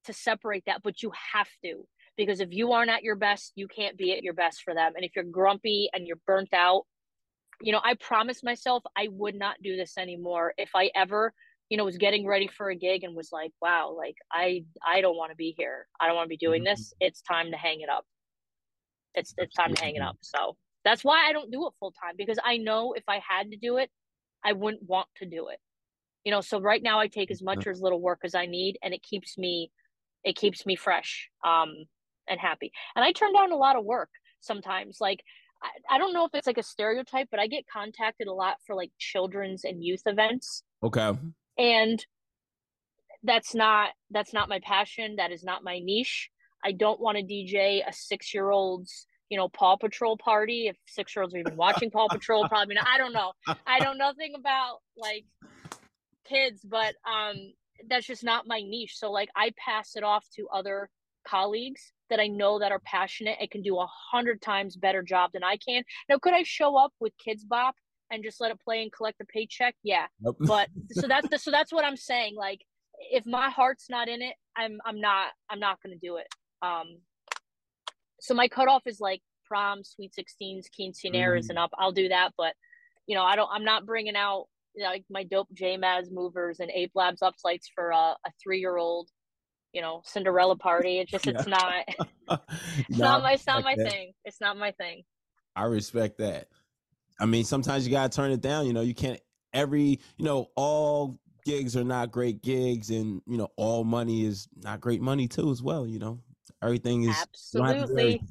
to 0.04 0.14
separate 0.14 0.64
that, 0.68 0.82
but 0.84 1.02
you 1.02 1.12
have 1.34 1.48
to 1.64 1.88
because 2.18 2.42
if 2.42 2.50
you 2.52 2.74
aren't 2.74 2.92
at 2.92 3.04
your 3.04 3.16
best, 3.16 3.54
you 3.56 3.68
can't 3.68 3.98
be 3.98 4.12
at 4.12 4.24
your 4.24 4.34
best 4.34 4.62
for 4.64 4.74
them. 4.74 4.92
And 4.96 5.06
if 5.06 5.12
you're 5.16 5.26
grumpy 5.26 5.90
and 5.94 6.06
you're 6.06 6.20
burnt 6.28 6.54
out, 6.54 6.84
you 7.62 7.72
know, 7.72 7.82
I 7.84 7.96
promised 7.96 8.44
myself 8.44 8.84
I 8.98 9.08
would 9.10 9.36
not 9.36 9.56
do 9.64 9.78
this 9.78 9.98
anymore. 9.98 10.54
If 10.58 10.72
I 10.76 10.92
ever, 10.96 11.34
you 11.70 11.78
know, 11.78 11.86
was 11.86 11.98
getting 11.98 12.28
ready 12.28 12.48
for 12.48 12.70
a 12.70 12.76
gig 12.76 13.06
and 13.06 13.16
was 13.16 13.30
like, 13.32 13.52
wow, 13.62 13.96
like 13.98 14.18
I 14.34 14.66
I 14.86 15.00
don't 15.00 15.16
want 15.16 15.32
to 15.32 15.38
be 15.38 15.56
here. 15.58 15.88
I 16.02 16.08
don't 16.08 16.18
want 16.18 16.26
to 16.26 16.30
be 16.30 16.38
doing 16.38 16.64
mm-hmm. 16.66 16.76
this. 16.76 16.94
It's 17.00 17.22
time 17.22 17.52
to 17.52 17.58
hang 17.58 17.80
it 17.80 17.90
up. 17.90 18.04
It's 19.14 19.34
it's 19.38 19.56
time 19.56 19.74
to 19.74 19.82
hang 19.82 19.96
it 19.96 20.02
up. 20.02 20.18
So 20.20 20.58
that's 20.86 21.04
why 21.04 21.28
I 21.28 21.34
don't 21.34 21.52
do 21.52 21.68
it 21.68 21.74
full 21.80 21.92
time 21.92 22.14
because 22.18 22.38
I 22.46 22.58
know 22.58 22.94
if 22.94 23.04
I 23.08 23.20
had 23.28 23.52
to 23.52 23.58
do 23.58 23.78
it, 23.78 23.90
I 24.44 24.54
wouldn't 24.54 24.88
want 24.88 25.08
to 25.18 25.26
do 25.26 25.50
it. 25.50 25.58
You 26.24 26.32
know, 26.32 26.42
so 26.42 26.62
right 26.62 26.82
now 26.82 27.00
I 27.00 27.08
take 27.08 27.32
as 27.32 27.42
much 27.42 27.68
or 27.68 27.72
as 27.72 27.82
little 27.82 28.02
work 28.02 28.20
as 28.24 28.34
I 28.34 28.46
need, 28.46 28.78
and 28.82 28.94
it 28.94 29.04
keeps 29.04 29.38
me, 29.38 29.72
it 30.24 30.36
keeps 30.36 30.66
me 30.66 30.76
fresh, 30.76 31.30
um, 31.46 31.74
and 32.28 32.40
happy. 32.40 32.72
And 32.96 33.04
I 33.04 33.12
turn 33.12 33.34
down 33.34 33.52
a 33.52 33.58
lot 33.58 33.76
of 33.76 33.84
work 33.84 34.10
sometimes. 34.42 34.98
Like 35.02 35.22
I, 35.62 35.96
I 35.96 35.98
don't 35.98 36.14
know 36.14 36.26
if 36.26 36.32
it's 36.34 36.48
like 36.48 36.58
a 36.58 36.64
stereotype, 36.64 37.28
but 37.32 37.40
I 37.40 37.48
get 37.48 37.66
contacted 37.72 38.28
a 38.28 38.34
lot 38.34 38.58
for 38.66 38.76
like 38.76 38.92
children's 38.98 39.64
and 39.64 39.84
youth 39.84 40.04
events. 40.06 40.64
Okay. 40.84 41.12
And 41.58 42.06
that's 43.24 43.56
not 43.56 43.90
that's 44.12 44.34
not 44.34 44.50
my 44.50 44.60
passion. 44.60 45.16
That 45.18 45.32
is 45.32 45.44
not 45.44 45.64
my 45.64 45.80
niche. 45.80 46.30
I 46.64 46.72
don't 46.72 47.00
want 47.00 47.18
to 47.18 47.24
DJ 47.24 47.82
a 47.88 47.94
six 47.94 48.34
year 48.34 48.50
old's 48.50 49.08
you 49.30 49.38
know 49.38 49.50
Paw 49.50 49.76
Patrol 49.78 50.18
party. 50.18 50.68
If 50.68 50.78
six 50.88 51.16
year 51.16 51.24
olds 51.24 51.34
are 51.36 51.40
even 51.40 51.56
watching 51.56 51.92
Paw 51.92 52.08
Patrol, 52.08 52.48
probably 52.50 52.76
not. 52.76 52.88
I 52.88 52.98
don't 52.98 53.14
know. 53.14 53.34
I 53.66 53.80
know 53.80 53.94
nothing 53.94 54.34
about 54.36 54.80
like 54.98 55.26
kids, 56.28 56.62
but 56.64 56.96
um, 57.10 57.36
that's 57.90 58.06
just 58.06 58.24
not 58.24 58.48
my 58.48 58.62
niche. 58.62 58.98
So 58.98 59.12
like 59.12 59.30
I 59.36 59.52
pass 59.58 59.96
it 59.96 60.04
off 60.04 60.26
to 60.36 60.48
other 60.54 60.90
colleagues 61.28 61.92
that 62.10 62.20
I 62.20 62.28
know 62.28 62.60
that 62.60 62.72
are 62.72 62.82
passionate 62.86 63.38
and 63.40 63.50
can 63.50 63.62
do 63.62 63.78
a 63.80 63.88
hundred 64.12 64.42
times 64.42 64.76
better 64.76 65.02
job 65.02 65.32
than 65.34 65.44
I 65.44 65.58
can. 65.58 65.84
Now, 66.08 66.18
could 66.20 66.34
I 66.34 66.44
show 66.44 66.78
up 66.78 66.94
with 67.00 67.14
Kidz 67.26 67.42
Bop 67.48 67.76
and 68.12 68.24
just 68.24 68.40
let 68.40 68.52
it 68.52 68.60
play 68.64 68.84
and 68.84 68.92
collect 68.92 69.20
a 69.22 69.26
paycheck? 69.26 69.76
Yeah, 69.84 70.06
nope. 70.22 70.38
but 70.40 70.70
so 70.92 71.08
that's 71.08 71.28
the, 71.30 71.40
so 71.40 71.52
that's 71.52 71.74
what 71.74 71.86
I'm 71.86 71.98
saying. 71.98 72.36
Like, 72.36 72.62
if 73.12 73.26
my 73.26 73.50
heart's 73.50 73.90
not 73.90 74.08
in 74.08 74.22
it, 74.22 74.36
I'm 74.56 74.80
I'm 74.86 75.02
not 75.02 75.32
I'm 75.50 75.60
not 75.60 75.80
gonna 75.84 75.98
do 76.02 76.18
it. 76.18 76.28
Um, 76.62 77.00
so 78.26 78.34
my 78.34 78.48
cutoff 78.48 78.84
is 78.86 79.00
like 79.00 79.22
prom, 79.48 79.84
sweet 79.84 80.14
sixteens, 80.14 80.68
quinceañeras, 80.80 81.46
mm. 81.46 81.50
and 81.50 81.60
up. 81.60 81.72
I'll 81.78 81.92
do 81.92 82.10
that, 82.10 82.32
but 82.38 82.54
you 83.08 83.16
know, 83.16 83.24
I 83.24 83.36
don't. 83.36 83.50
I'm 83.52 83.66
not 83.66 83.86
bringing 83.86 84.16
out 84.16 84.46
like 84.82 85.06
my 85.10 85.24
dope 85.24 85.48
JMAZ 85.54 86.12
movers 86.12 86.60
and 86.60 86.70
Ape 86.72 86.92
Labs 86.96 87.22
uplights 87.22 87.66
for 87.74 87.92
a, 87.92 88.16
a 88.26 88.32
three 88.44 88.60
year 88.60 88.78
old 88.78 89.10
you 89.76 89.82
know 89.82 90.02
Cinderella 90.06 90.56
party. 90.56 91.00
It's 91.00 91.12
just 91.12 91.28
it's 91.28 91.46
not 91.48 91.84
it's 92.90 92.98
not 92.98 93.22
my 93.22 93.34
it's 93.34 93.46
not 93.46 93.64
my 93.64 93.76
that. 93.76 93.92
thing. 93.92 94.14
It's 94.24 94.42
not 94.42 94.58
my 94.58 94.72
thing. 94.72 95.04
I 95.56 95.66
respect 95.66 96.18
that. 96.18 96.48
I 97.20 97.26
mean, 97.26 97.44
sometimes 97.44 97.86
you 97.86 97.92
gotta 97.92 98.10
turn 98.10 98.32
it 98.32 98.42
down. 98.42 98.66
You 98.66 98.74
know, 98.74 98.82
you 98.82 98.96
can't 98.96 99.20
every 99.54 100.00
you 100.18 100.26
know 100.26 100.48
all 100.56 101.20
gigs 101.46 101.76
are 101.76 101.84
not 101.84 102.12
great 102.12 102.42
gigs, 102.42 102.90
and 102.90 103.22
you 103.28 103.38
know 103.38 103.50
all 103.58 103.84
money 103.84 104.26
is 104.26 104.48
not 104.64 104.80
great 104.80 105.02
money 105.02 105.28
too 105.28 105.52
as 105.52 105.62
well. 105.62 105.86
You 105.86 106.00
know, 106.00 106.20
everything 106.64 107.04
is 107.04 107.16
absolutely. 107.20 108.22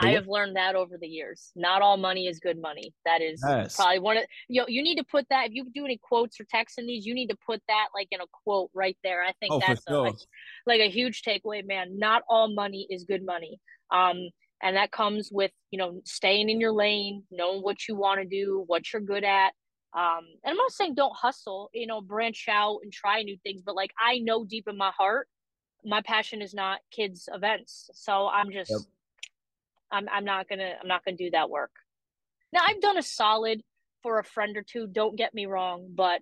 I 0.00 0.10
have 0.10 0.28
learned 0.28 0.54
that 0.54 0.76
over 0.76 0.96
the 0.96 1.08
years. 1.08 1.50
Not 1.56 1.82
all 1.82 1.96
money 1.96 2.28
is 2.28 2.38
good 2.38 2.60
money. 2.60 2.94
That 3.04 3.20
is 3.20 3.42
yes. 3.44 3.74
probably 3.74 3.98
one 3.98 4.16
of 4.16 4.24
you 4.48 4.60
know, 4.60 4.68
you 4.68 4.82
need 4.82 4.96
to 4.96 5.04
put 5.04 5.26
that 5.30 5.48
if 5.48 5.54
you 5.54 5.66
do 5.74 5.84
any 5.84 5.98
quotes 6.00 6.40
or 6.40 6.44
texts 6.48 6.78
in 6.78 6.86
these, 6.86 7.04
you 7.04 7.14
need 7.14 7.28
to 7.28 7.36
put 7.44 7.60
that 7.66 7.88
like 7.94 8.06
in 8.12 8.20
a 8.20 8.26
quote 8.44 8.70
right 8.74 8.96
there. 9.02 9.24
I 9.24 9.32
think 9.40 9.52
oh, 9.52 9.60
that's 9.66 9.82
a, 9.88 9.90
sure. 9.90 10.12
like 10.66 10.80
a 10.80 10.88
huge 10.88 11.22
takeaway, 11.22 11.66
man. 11.66 11.98
Not 11.98 12.22
all 12.28 12.54
money 12.54 12.86
is 12.90 13.04
good 13.04 13.24
money. 13.24 13.58
Um, 13.90 14.28
and 14.62 14.76
that 14.76 14.92
comes 14.92 15.30
with, 15.32 15.50
you 15.70 15.78
know, 15.78 16.00
staying 16.04 16.48
in 16.48 16.60
your 16.60 16.72
lane, 16.72 17.24
knowing 17.30 17.62
what 17.62 17.88
you 17.88 17.96
want 17.96 18.20
to 18.20 18.26
do, 18.26 18.64
what 18.66 18.92
you're 18.92 19.02
good 19.02 19.24
at. 19.24 19.52
Um, 19.96 20.20
and 20.44 20.50
I'm 20.50 20.56
not 20.56 20.72
saying 20.72 20.94
don't 20.94 21.16
hustle, 21.16 21.70
you 21.72 21.86
know, 21.86 22.00
branch 22.00 22.46
out 22.48 22.80
and 22.82 22.92
try 22.92 23.22
new 23.22 23.36
things, 23.42 23.62
but 23.64 23.74
like 23.74 23.90
I 23.98 24.18
know 24.18 24.44
deep 24.44 24.68
in 24.68 24.76
my 24.76 24.92
heart, 24.96 25.28
my 25.84 26.02
passion 26.02 26.42
is 26.42 26.54
not 26.54 26.80
kids 26.90 27.28
events. 27.32 27.90
So 27.94 28.28
I'm 28.28 28.50
just 28.50 28.70
yep 28.70 28.80
I'm 29.90 30.08
I'm 30.08 30.24
not 30.24 30.48
gonna 30.48 30.74
I'm 30.80 30.88
not 30.88 31.04
gonna 31.04 31.16
do 31.16 31.30
that 31.30 31.50
work. 31.50 31.70
Now 32.52 32.60
I've 32.66 32.80
done 32.80 32.98
a 32.98 33.02
solid 33.02 33.62
for 34.02 34.18
a 34.18 34.24
friend 34.24 34.56
or 34.56 34.62
two. 34.62 34.86
Don't 34.86 35.16
get 35.16 35.34
me 35.34 35.46
wrong, 35.46 35.88
but 35.94 36.20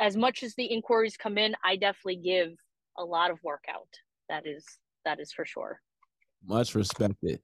as 0.00 0.16
much 0.16 0.42
as 0.42 0.54
the 0.54 0.64
inquiries 0.64 1.16
come 1.16 1.38
in, 1.38 1.54
I 1.64 1.76
definitely 1.76 2.16
give 2.16 2.56
a 2.98 3.04
lot 3.04 3.30
of 3.30 3.38
work 3.42 3.64
out. 3.72 3.88
That 4.28 4.46
is 4.46 4.64
that 5.04 5.20
is 5.20 5.32
for 5.32 5.44
sure. 5.44 5.80
Much 6.46 6.74
respected. 6.74 7.40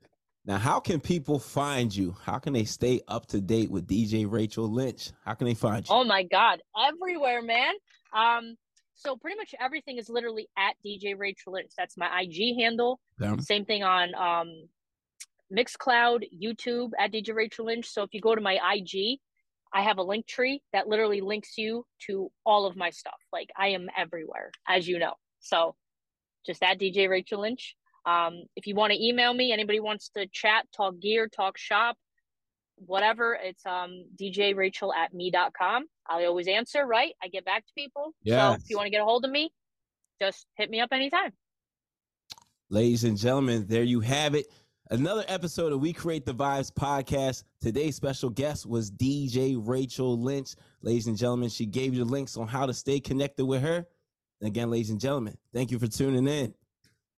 Now, 0.46 0.56
how 0.56 0.80
can 0.80 1.00
people 1.00 1.38
find 1.38 1.94
you? 1.94 2.16
How 2.24 2.38
can 2.38 2.54
they 2.54 2.64
stay 2.64 3.02
up 3.08 3.26
to 3.26 3.42
date 3.42 3.70
with 3.70 3.86
DJ 3.86 4.30
Rachel 4.30 4.70
Lynch? 4.70 5.12
How 5.22 5.34
can 5.34 5.46
they 5.46 5.54
find 5.54 5.86
you? 5.86 5.94
Oh 5.94 6.02
my 6.02 6.22
God, 6.22 6.62
everywhere, 6.88 7.42
man. 7.42 7.74
Um, 8.14 8.56
so 9.00 9.16
pretty 9.16 9.36
much 9.36 9.54
everything 9.58 9.98
is 9.98 10.08
literally 10.08 10.48
at 10.58 10.74
DJ 10.84 11.14
Rachel 11.16 11.54
Lynch. 11.54 11.72
That's 11.76 11.96
my 11.96 12.20
IG 12.20 12.58
handle. 12.58 13.00
Same 13.40 13.64
thing 13.64 13.82
on 13.82 14.14
um, 14.14 14.68
Mixcloud, 15.52 16.24
YouTube 16.38 16.90
at 16.98 17.12
DJ 17.12 17.34
Rachel 17.34 17.66
Lynch. 17.66 17.88
So 17.88 18.02
if 18.02 18.10
you 18.12 18.20
go 18.20 18.34
to 18.34 18.40
my 18.40 18.58
IG, 18.74 19.18
I 19.72 19.82
have 19.82 19.98
a 19.98 20.02
link 20.02 20.26
tree 20.26 20.62
that 20.72 20.86
literally 20.86 21.20
links 21.20 21.56
you 21.56 21.86
to 22.06 22.30
all 22.44 22.66
of 22.66 22.76
my 22.76 22.90
stuff. 22.90 23.18
Like 23.32 23.50
I 23.56 23.68
am 23.68 23.88
everywhere, 23.96 24.50
as 24.68 24.86
you 24.86 24.98
know. 24.98 25.14
So 25.40 25.76
just 26.44 26.62
at 26.62 26.78
DJ 26.78 27.08
Rachel 27.08 27.40
Lynch. 27.40 27.76
Um, 28.06 28.42
if 28.56 28.66
you 28.66 28.74
want 28.74 28.92
to 28.92 29.02
email 29.02 29.32
me, 29.32 29.52
anybody 29.52 29.80
wants 29.80 30.10
to 30.16 30.26
chat, 30.26 30.66
talk 30.74 31.00
gear, 31.00 31.28
talk 31.28 31.56
shop, 31.56 31.96
whatever, 32.86 33.38
it's 33.40 33.64
um 33.66 34.04
DJ 34.16 34.56
Rachel 34.56 34.92
at 34.92 35.12
me.com. 35.14 35.86
I 36.08 36.24
always 36.24 36.48
answer, 36.48 36.86
right? 36.86 37.14
I 37.22 37.28
get 37.28 37.44
back 37.44 37.66
to 37.66 37.72
people. 37.76 38.14
Yeah. 38.22 38.50
So 38.50 38.56
if 38.56 38.70
you 38.70 38.76
want 38.76 38.86
to 38.86 38.90
get 38.90 39.00
a 39.00 39.04
hold 39.04 39.24
of 39.24 39.30
me, 39.30 39.52
just 40.20 40.46
hit 40.56 40.70
me 40.70 40.80
up 40.80 40.90
anytime. 40.92 41.32
Ladies 42.68 43.04
and 43.04 43.16
gentlemen, 43.16 43.66
there 43.68 43.82
you 43.82 44.00
have 44.00 44.34
it. 44.34 44.46
Another 44.92 45.24
episode 45.28 45.72
of 45.72 45.80
We 45.80 45.92
Create 45.92 46.26
the 46.26 46.34
Vibes 46.34 46.72
podcast. 46.72 47.44
Today's 47.60 47.94
special 47.94 48.28
guest 48.28 48.66
was 48.66 48.90
DJ 48.90 49.56
Rachel 49.56 50.20
Lynch. 50.20 50.54
Ladies 50.82 51.06
and 51.06 51.16
gentlemen, 51.16 51.48
she 51.48 51.64
gave 51.64 51.94
you 51.94 52.04
the 52.04 52.10
links 52.10 52.36
on 52.36 52.48
how 52.48 52.66
to 52.66 52.74
stay 52.74 52.98
connected 52.98 53.44
with 53.44 53.62
her. 53.62 53.86
And 54.40 54.48
again, 54.48 54.70
ladies 54.70 54.90
and 54.90 54.98
gentlemen, 54.98 55.36
thank 55.54 55.70
you 55.70 55.78
for 55.78 55.86
tuning 55.86 56.26
in. 56.26 56.54